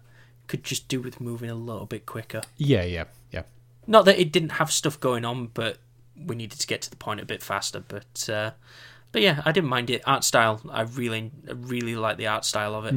could 0.49 0.65
just 0.65 0.89
do 0.89 0.99
with 0.99 1.21
moving 1.21 1.49
a 1.49 1.55
little 1.55 1.85
bit 1.85 2.05
quicker. 2.05 2.41
Yeah, 2.57 2.83
yeah, 2.83 3.05
yeah. 3.31 3.43
Not 3.87 4.03
that 4.05 4.19
it 4.19 4.33
didn't 4.33 4.53
have 4.53 4.71
stuff 4.71 4.99
going 4.99 5.23
on, 5.23 5.47
but 5.53 5.77
we 6.17 6.35
needed 6.35 6.59
to 6.59 6.67
get 6.67 6.81
to 6.81 6.89
the 6.89 6.97
point 6.97 7.21
a 7.21 7.25
bit 7.25 7.41
faster. 7.41 7.81
But 7.87 8.29
uh, 8.29 8.51
but 9.13 9.21
yeah, 9.21 9.41
I 9.45 9.53
didn't 9.53 9.69
mind 9.69 9.89
it. 9.89 10.01
Art 10.05 10.25
style, 10.25 10.59
I 10.69 10.81
really 10.81 11.31
I 11.47 11.53
really 11.53 11.95
like 11.95 12.17
the 12.17 12.27
art 12.27 12.43
style 12.43 12.75
of 12.75 12.85
it. 12.85 12.95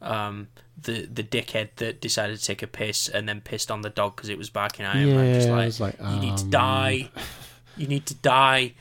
Um, 0.00 0.48
the 0.80 1.06
the 1.06 1.22
dickhead 1.22 1.70
that 1.76 2.00
decided 2.00 2.38
to 2.38 2.44
take 2.44 2.62
a 2.62 2.66
piss 2.66 3.08
and 3.08 3.28
then 3.28 3.40
pissed 3.40 3.70
on 3.70 3.82
the 3.82 3.90
dog 3.90 4.16
because 4.16 4.30
it 4.30 4.38
was 4.38 4.50
barking 4.50 4.86
at 4.86 4.96
him. 4.96 5.16
I'm 5.18 5.34
just 5.34 5.46
Yeah, 5.48 5.52
I 5.52 5.56
like, 5.56 5.66
was 5.66 5.80
like, 5.80 5.96
you 6.00 6.20
need 6.20 6.36
to 6.38 6.44
um, 6.44 6.50
die. 6.50 7.10
You 7.76 7.86
need 7.86 8.06
to 8.06 8.14
die. 8.14 8.74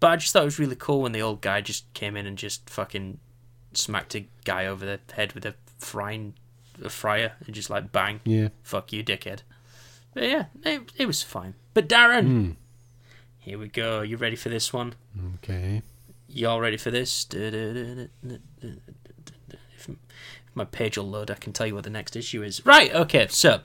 But 0.00 0.10
I 0.12 0.16
just 0.16 0.32
thought 0.32 0.42
it 0.42 0.46
was 0.46 0.58
really 0.58 0.76
cool 0.76 1.02
when 1.02 1.12
the 1.12 1.22
old 1.22 1.40
guy 1.40 1.60
just 1.60 1.92
came 1.92 2.16
in 2.16 2.26
and 2.26 2.38
just 2.38 2.68
fucking 2.70 3.18
smacked 3.74 4.14
a 4.14 4.26
guy 4.44 4.66
over 4.66 4.84
the 4.86 5.00
head 5.12 5.32
with 5.32 5.44
a 5.44 5.54
frying 5.78 6.34
a 6.82 6.88
fryer 6.90 7.32
and 7.46 7.54
just 7.54 7.70
like 7.70 7.92
bang 7.92 8.20
Yeah. 8.24 8.48
fuck 8.62 8.92
you, 8.92 9.02
dickhead. 9.04 9.40
But 10.14 10.24
yeah, 10.24 10.44
it, 10.64 10.92
it 10.96 11.06
was 11.06 11.22
fine. 11.22 11.54
But 11.74 11.88
Darren, 11.88 12.22
Hmm. 12.26 12.50
here 13.38 13.58
we 13.58 13.68
go. 13.68 14.02
You 14.02 14.16
ready 14.16 14.36
for 14.36 14.48
this 14.48 14.72
one? 14.72 14.94
Okay. 15.36 15.82
Y'all 16.28 16.60
ready 16.60 16.76
for 16.76 16.90
this? 16.90 17.26
If, 17.32 18.08
if 19.76 19.88
my 20.54 20.64
page 20.64 20.98
will 20.98 21.08
load, 21.08 21.30
I 21.30 21.34
can 21.34 21.52
tell 21.52 21.66
you 21.66 21.74
what 21.74 21.84
the 21.84 21.90
next 21.90 22.16
issue 22.16 22.42
is. 22.42 22.64
Right, 22.66 22.92
okay, 22.94 23.26
so 23.28 23.60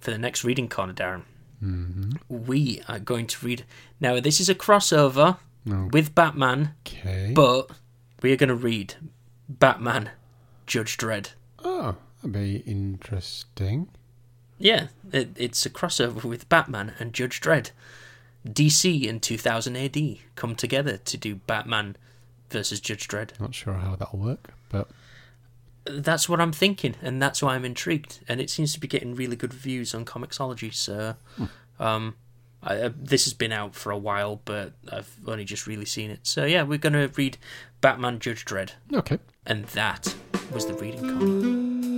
for 0.00 0.10
the 0.10 0.18
next 0.18 0.44
reading 0.44 0.68
corner, 0.68 0.92
Darren, 0.92 1.22
we 2.28 2.82
are 2.88 2.98
going 2.98 3.26
to 3.28 3.46
read. 3.46 3.64
Now, 4.00 4.20
this 4.20 4.40
is 4.40 4.48
a 4.48 4.54
crossover 4.54 5.38
No. 5.64 5.88
with 5.92 6.14
Batman, 6.14 6.74
Okay. 6.86 7.32
but 7.34 7.70
we 8.22 8.32
are 8.32 8.36
going 8.36 8.48
to 8.48 8.54
read 8.54 8.94
Batman 9.48 10.10
Judge 10.66 10.96
Dredd. 10.96 11.30
oh, 11.64 11.96
that'd 12.32 12.64
be 12.64 12.70
interesting. 12.70 13.88
Yeah, 14.58 14.88
it, 15.12 15.30
it's 15.36 15.66
a 15.66 15.70
crossover 15.70 16.24
with 16.24 16.48
Batman 16.48 16.94
and 16.98 17.12
Judge 17.12 17.40
Dredd. 17.40 17.70
DC 18.46 19.04
in 19.04 19.20
2000 19.20 19.76
AD 19.76 19.96
come 20.36 20.54
together 20.54 20.98
to 20.98 21.16
do 21.16 21.34
Batman 21.34 21.96
versus 22.50 22.80
Judge 22.80 23.08
Dredd. 23.08 23.38
Not 23.40 23.54
sure 23.54 23.74
how 23.74 23.96
that'll 23.96 24.18
work, 24.18 24.52
but 24.70 24.88
That's 25.84 26.28
what 26.28 26.40
I'm 26.40 26.52
thinking, 26.52 26.94
and 27.02 27.20
that's 27.20 27.42
why 27.42 27.54
I'm 27.54 27.64
intrigued. 27.64 28.20
And 28.28 28.40
it 28.40 28.50
seems 28.50 28.72
to 28.74 28.80
be 28.80 28.88
getting 28.88 29.14
really 29.14 29.36
good 29.36 29.52
reviews 29.52 29.94
on 29.94 30.04
Comixology. 30.04 30.72
So, 30.72 31.16
um, 31.78 32.14
I, 32.62 32.76
uh, 32.80 32.90
this 32.96 33.24
has 33.24 33.34
been 33.34 33.52
out 33.52 33.74
for 33.74 33.90
a 33.90 33.98
while, 33.98 34.40
but 34.44 34.72
I've 34.90 35.10
only 35.26 35.44
just 35.44 35.66
really 35.66 35.84
seen 35.84 36.10
it. 36.10 36.20
So 36.22 36.44
yeah, 36.44 36.62
we're 36.62 36.78
gonna 36.78 37.08
read 37.08 37.36
Batman 37.80 38.18
Judge 38.18 38.44
Dredd, 38.44 38.70
okay. 38.92 39.18
and 39.44 39.64
that 39.66 40.14
was 40.52 40.66
the 40.66 40.74
reading 40.74 41.18
corner. 41.18 41.95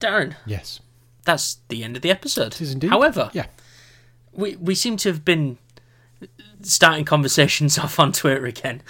Darren, 0.00 0.34
Yes. 0.46 0.80
that's 1.24 1.58
the 1.68 1.82
end 1.84 1.96
of 1.96 2.02
the 2.02 2.10
episode. 2.10 2.54
It 2.54 2.60
is 2.60 2.72
indeed. 2.72 2.90
However, 2.90 3.30
Yeah. 3.32 3.46
we 4.32 4.56
we 4.56 4.74
seem 4.74 4.96
to 4.98 5.08
have 5.10 5.24
been 5.24 5.58
starting 6.62 7.04
conversations 7.04 7.78
off 7.84 7.98
on 7.98 8.12
Twitter 8.12 8.46
again. 8.46 8.82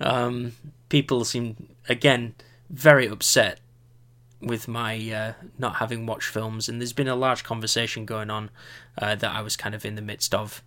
Um, 0.00 0.52
people 0.88 1.24
seem 1.24 1.68
again 1.88 2.34
very 2.70 3.06
upset 3.06 3.60
with 4.40 4.68
my 4.68 4.96
uh, 5.10 5.32
not 5.58 5.76
having 5.76 6.06
watched 6.06 6.28
films, 6.28 6.68
and 6.68 6.80
there's 6.80 6.92
been 6.92 7.08
a 7.08 7.16
large 7.16 7.42
conversation 7.44 8.04
going 8.04 8.30
on 8.30 8.50
uh, 8.98 9.14
that 9.14 9.34
I 9.34 9.40
was 9.40 9.56
kind 9.56 9.74
of 9.74 9.84
in 9.84 9.94
the 9.94 10.02
midst 10.02 10.34
of, 10.34 10.62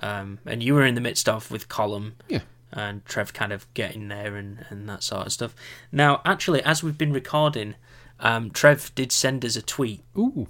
um, 0.00 0.38
and 0.44 0.62
you 0.62 0.74
were 0.74 0.84
in 0.84 0.94
the 0.94 1.00
midst 1.00 1.28
of 1.28 1.50
with 1.50 1.68
Callum 1.68 2.16
Yeah. 2.28 2.40
and 2.72 3.04
Trev 3.04 3.32
kind 3.32 3.52
of 3.52 3.72
getting 3.74 4.08
there 4.08 4.36
and, 4.36 4.64
and 4.70 4.88
that 4.88 5.02
sort 5.02 5.26
of 5.26 5.32
stuff. 5.32 5.54
Now, 5.92 6.20
actually, 6.24 6.62
as 6.62 6.82
we've 6.82 6.98
been 6.98 7.12
recording, 7.12 7.74
um, 8.18 8.50
Trev 8.50 8.92
did 8.94 9.12
send 9.12 9.44
us 9.44 9.56
a 9.56 9.62
tweet 9.62 10.02
Ooh. 10.16 10.48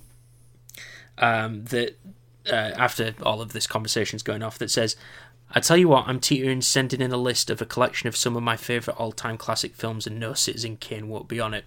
um, 1.18 1.64
that 1.66 1.98
uh, 2.50 2.54
after 2.76 3.14
all 3.22 3.40
of 3.40 3.52
this 3.52 3.66
conversation's 3.66 4.22
going 4.22 4.42
off 4.42 4.58
that 4.58 4.70
says, 4.70 4.96
I 5.54 5.60
tell 5.60 5.76
you 5.76 5.88
what, 5.88 6.08
I'm 6.08 6.20
teetering 6.20 6.62
sending 6.62 7.00
in 7.02 7.12
a 7.12 7.16
list 7.18 7.50
of 7.50 7.60
a 7.60 7.66
collection 7.66 8.08
of 8.08 8.16
some 8.16 8.36
of 8.36 8.42
my 8.42 8.56
favourite 8.56 8.98
all 8.98 9.12
time 9.12 9.36
classic 9.36 9.74
films 9.74 10.06
and 10.06 10.18
no 10.18 10.32
Citizen 10.32 10.78
Kane 10.78 11.08
won't 11.08 11.28
be 11.28 11.38
on 11.40 11.52
it. 11.52 11.64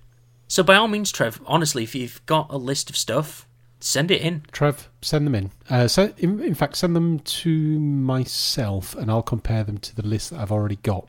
So 0.47 0.63
by 0.63 0.75
all 0.75 0.87
means, 0.87 1.11
Trev, 1.11 1.41
honestly, 1.45 1.83
if 1.83 1.95
you've 1.95 2.23
got 2.25 2.47
a 2.51 2.57
list 2.57 2.89
of 2.89 2.97
stuff, 2.97 3.47
send 3.79 4.11
it 4.11 4.21
in. 4.21 4.43
Trev, 4.51 4.89
send 5.01 5.25
them 5.25 5.35
in. 5.35 5.51
Uh, 5.69 5.87
so, 5.87 6.13
in, 6.17 6.39
in 6.39 6.53
fact, 6.53 6.75
send 6.77 6.95
them 6.95 7.19
to 7.19 7.79
myself, 7.79 8.95
and 8.95 9.09
I'll 9.09 9.23
compare 9.23 9.63
them 9.63 9.77
to 9.79 9.95
the 9.95 10.05
list 10.05 10.29
that 10.31 10.39
I've 10.39 10.51
already 10.51 10.77
got, 10.77 11.07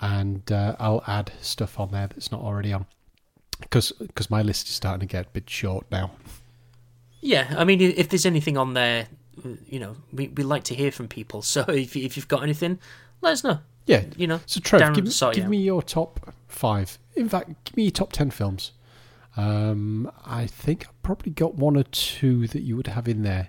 and 0.00 0.50
uh, 0.52 0.76
I'll 0.78 1.02
add 1.06 1.32
stuff 1.40 1.78
on 1.80 1.90
there 1.90 2.08
that's 2.08 2.30
not 2.30 2.40
already 2.42 2.72
on, 2.72 2.86
because 3.60 4.30
my 4.30 4.42
list 4.42 4.68
is 4.68 4.74
starting 4.74 5.00
to 5.00 5.06
get 5.10 5.26
a 5.26 5.30
bit 5.30 5.48
short 5.48 5.86
now. 5.90 6.12
Yeah, 7.20 7.54
I 7.56 7.64
mean, 7.64 7.80
if 7.80 8.08
there's 8.08 8.26
anything 8.26 8.56
on 8.56 8.74
there, 8.74 9.08
uh, 9.44 9.50
you 9.66 9.80
know, 9.80 9.96
we, 10.12 10.28
we 10.28 10.44
like 10.44 10.64
to 10.64 10.74
hear 10.74 10.92
from 10.92 11.08
people. 11.08 11.42
So 11.48 11.62
if, 11.62 11.96
if 11.96 12.16
you've 12.16 12.28
got 12.28 12.42
anything, 12.42 12.78
let 13.20 13.32
us 13.32 13.44
know. 13.44 13.58
Yeah. 13.88 14.04
You 14.16 14.26
know, 14.26 14.40
So, 14.46 14.60
Trev, 14.60 14.82
Darren 14.82 14.94
give, 14.94 15.12
sort 15.12 15.34
give 15.34 15.44
out. 15.44 15.50
me 15.50 15.56
your 15.58 15.82
top 15.82 16.32
five. 16.46 16.98
In 17.16 17.28
fact, 17.28 17.48
give 17.64 17.76
me 17.76 17.84
your 17.84 17.90
top 17.92 18.12
ten 18.12 18.30
films. 18.30 18.70
Um, 19.36 20.10
I 20.26 20.46
think 20.46 20.86
I've 20.88 21.02
probably 21.02 21.32
got 21.32 21.54
one 21.54 21.76
or 21.76 21.84
two 21.84 22.46
that 22.48 22.62
you 22.62 22.76
would 22.76 22.88
have 22.88 23.08
in 23.08 23.22
there, 23.22 23.48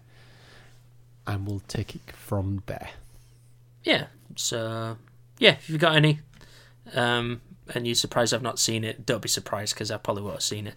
and 1.28 1.46
we'll 1.48 1.62
take 1.68 1.94
it 1.96 2.12
from 2.12 2.64
there. 2.68 2.90
Yeah. 3.84 4.08
So 4.36 4.98
yeah, 5.40 5.52
if 5.52 5.70
you've 5.70 5.80
got 5.82 5.96
any, 5.96 6.20
um, 6.94 7.42
and 7.74 7.86
you're 7.86 7.96
surprised 7.96 8.34
I've 8.34 8.42
not 8.42 8.60
seen 8.60 8.84
it, 8.84 9.06
don't 9.06 9.22
be 9.22 9.30
surprised 9.30 9.74
because 9.76 9.92
I 9.92 9.98
probably 9.98 10.24
would 10.24 10.34
have 10.34 10.44
seen 10.44 10.68
it. 10.68 10.76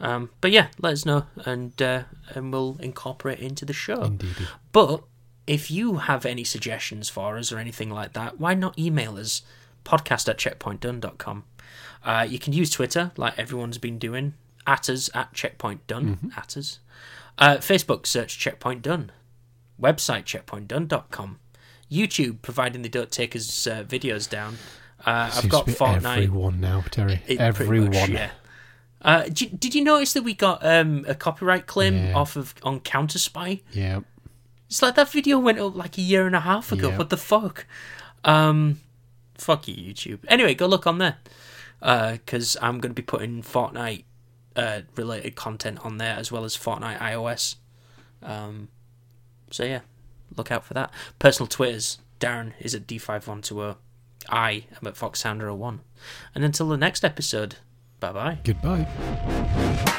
Um, 0.00 0.30
but 0.40 0.50
yeah, 0.50 0.68
let 0.80 0.92
us 0.94 1.06
know 1.06 1.26
and 1.44 1.80
uh, 1.80 2.02
and 2.34 2.52
we'll 2.52 2.76
incorporate 2.80 3.38
it 3.38 3.44
into 3.44 3.64
the 3.64 3.72
show. 3.72 4.02
Indeed. 4.02 4.36
But 4.72 5.02
if 5.46 5.70
you 5.70 5.96
have 5.96 6.26
any 6.26 6.44
suggestions 6.44 7.08
for 7.08 7.36
us 7.38 7.52
or 7.52 7.58
anything 7.58 7.90
like 7.90 8.12
that, 8.14 8.40
why 8.40 8.54
not 8.54 8.78
email 8.78 9.16
us 9.16 9.42
podcast 9.84 10.28
at 10.28 10.38
checkpointdone.com. 10.38 11.44
Uh, 12.04 12.26
you 12.28 12.38
can 12.38 12.52
use 12.52 12.70
Twitter 12.70 13.12
like 13.16 13.38
everyone's 13.38 13.78
been 13.78 13.98
doing, 13.98 14.34
at 14.66 14.88
us 14.88 15.08
at 15.14 15.32
checkpoint 15.32 15.86
done, 15.86 16.32
at 16.36 16.56
us. 16.56 16.80
Uh, 17.38 17.56
Facebook, 17.58 18.06
search 18.06 18.38
checkpoint 18.38 18.82
done. 18.82 19.12
Website, 19.80 20.24
checkpointdone.com. 20.24 21.38
YouTube, 21.90 22.42
providing 22.42 22.82
they 22.82 22.88
don't 22.88 23.10
take 23.10 23.36
us 23.36 23.66
uh, 23.66 23.84
videos 23.84 24.28
down. 24.28 24.56
Uh, 25.04 25.30
I've 25.34 25.48
got 25.48 25.66
Fortnite. 25.66 26.24
everyone 26.24 26.60
now, 26.60 26.82
Terry. 26.90 27.20
It- 27.26 27.38
everyone. 27.40 27.90
much, 27.90 28.08
yeah. 28.08 28.30
Uh, 29.02 29.24
did, 29.24 29.60
did 29.60 29.74
you 29.74 29.84
notice 29.84 30.14
that 30.14 30.22
we 30.24 30.34
got 30.34 30.64
um, 30.66 31.04
a 31.06 31.14
copyright 31.14 31.66
claim 31.66 31.94
Yeah. 31.94 32.14
off 32.14 32.34
of 32.36 32.54
on 32.64 32.80
Counter 32.80 33.18
Spy? 33.18 33.60
yeah. 33.72 34.00
It's 34.68 34.82
like 34.82 34.94
that 34.96 35.10
video 35.10 35.38
went 35.38 35.58
up 35.58 35.76
like 35.76 35.96
a 35.98 36.02
year 36.02 36.26
and 36.26 36.34
a 36.34 36.40
half 36.40 36.72
ago. 36.72 36.90
Yeah. 36.90 36.98
What 36.98 37.10
the 37.10 37.16
fuck? 37.16 37.66
Um, 38.24 38.80
fuck 39.38 39.68
you, 39.68 39.74
YouTube. 39.74 40.20
Anyway, 40.28 40.54
go 40.54 40.66
look 40.66 40.86
on 40.86 40.98
there 40.98 41.16
because 41.80 42.56
I'm 42.60 42.80
going 42.80 42.90
to 42.90 43.00
be 43.00 43.02
putting 43.02 43.42
Fortnite 43.42 44.04
uh, 44.56 44.80
related 44.96 45.36
content 45.36 45.84
on 45.84 45.98
there 45.98 46.16
as 46.16 46.32
well 46.32 46.44
as 46.44 46.56
Fortnite 46.56 46.98
iOS. 46.98 47.56
Um, 48.22 48.68
so 49.50 49.64
yeah, 49.64 49.80
look 50.36 50.50
out 50.50 50.64
for 50.64 50.74
that. 50.74 50.90
Personal 51.18 51.46
Twitters. 51.46 51.98
Darren 52.18 52.52
is 52.60 52.74
at 52.74 52.86
D5120. 52.86 53.76
I 54.28 54.64
am 54.72 54.86
at 54.86 54.94
Foxhounder01. 54.94 55.80
And 56.34 56.44
until 56.44 56.68
the 56.68 56.76
next 56.76 57.04
episode, 57.04 57.56
bye 58.00 58.12
bye. 58.12 58.38
Goodbye. 58.42 59.92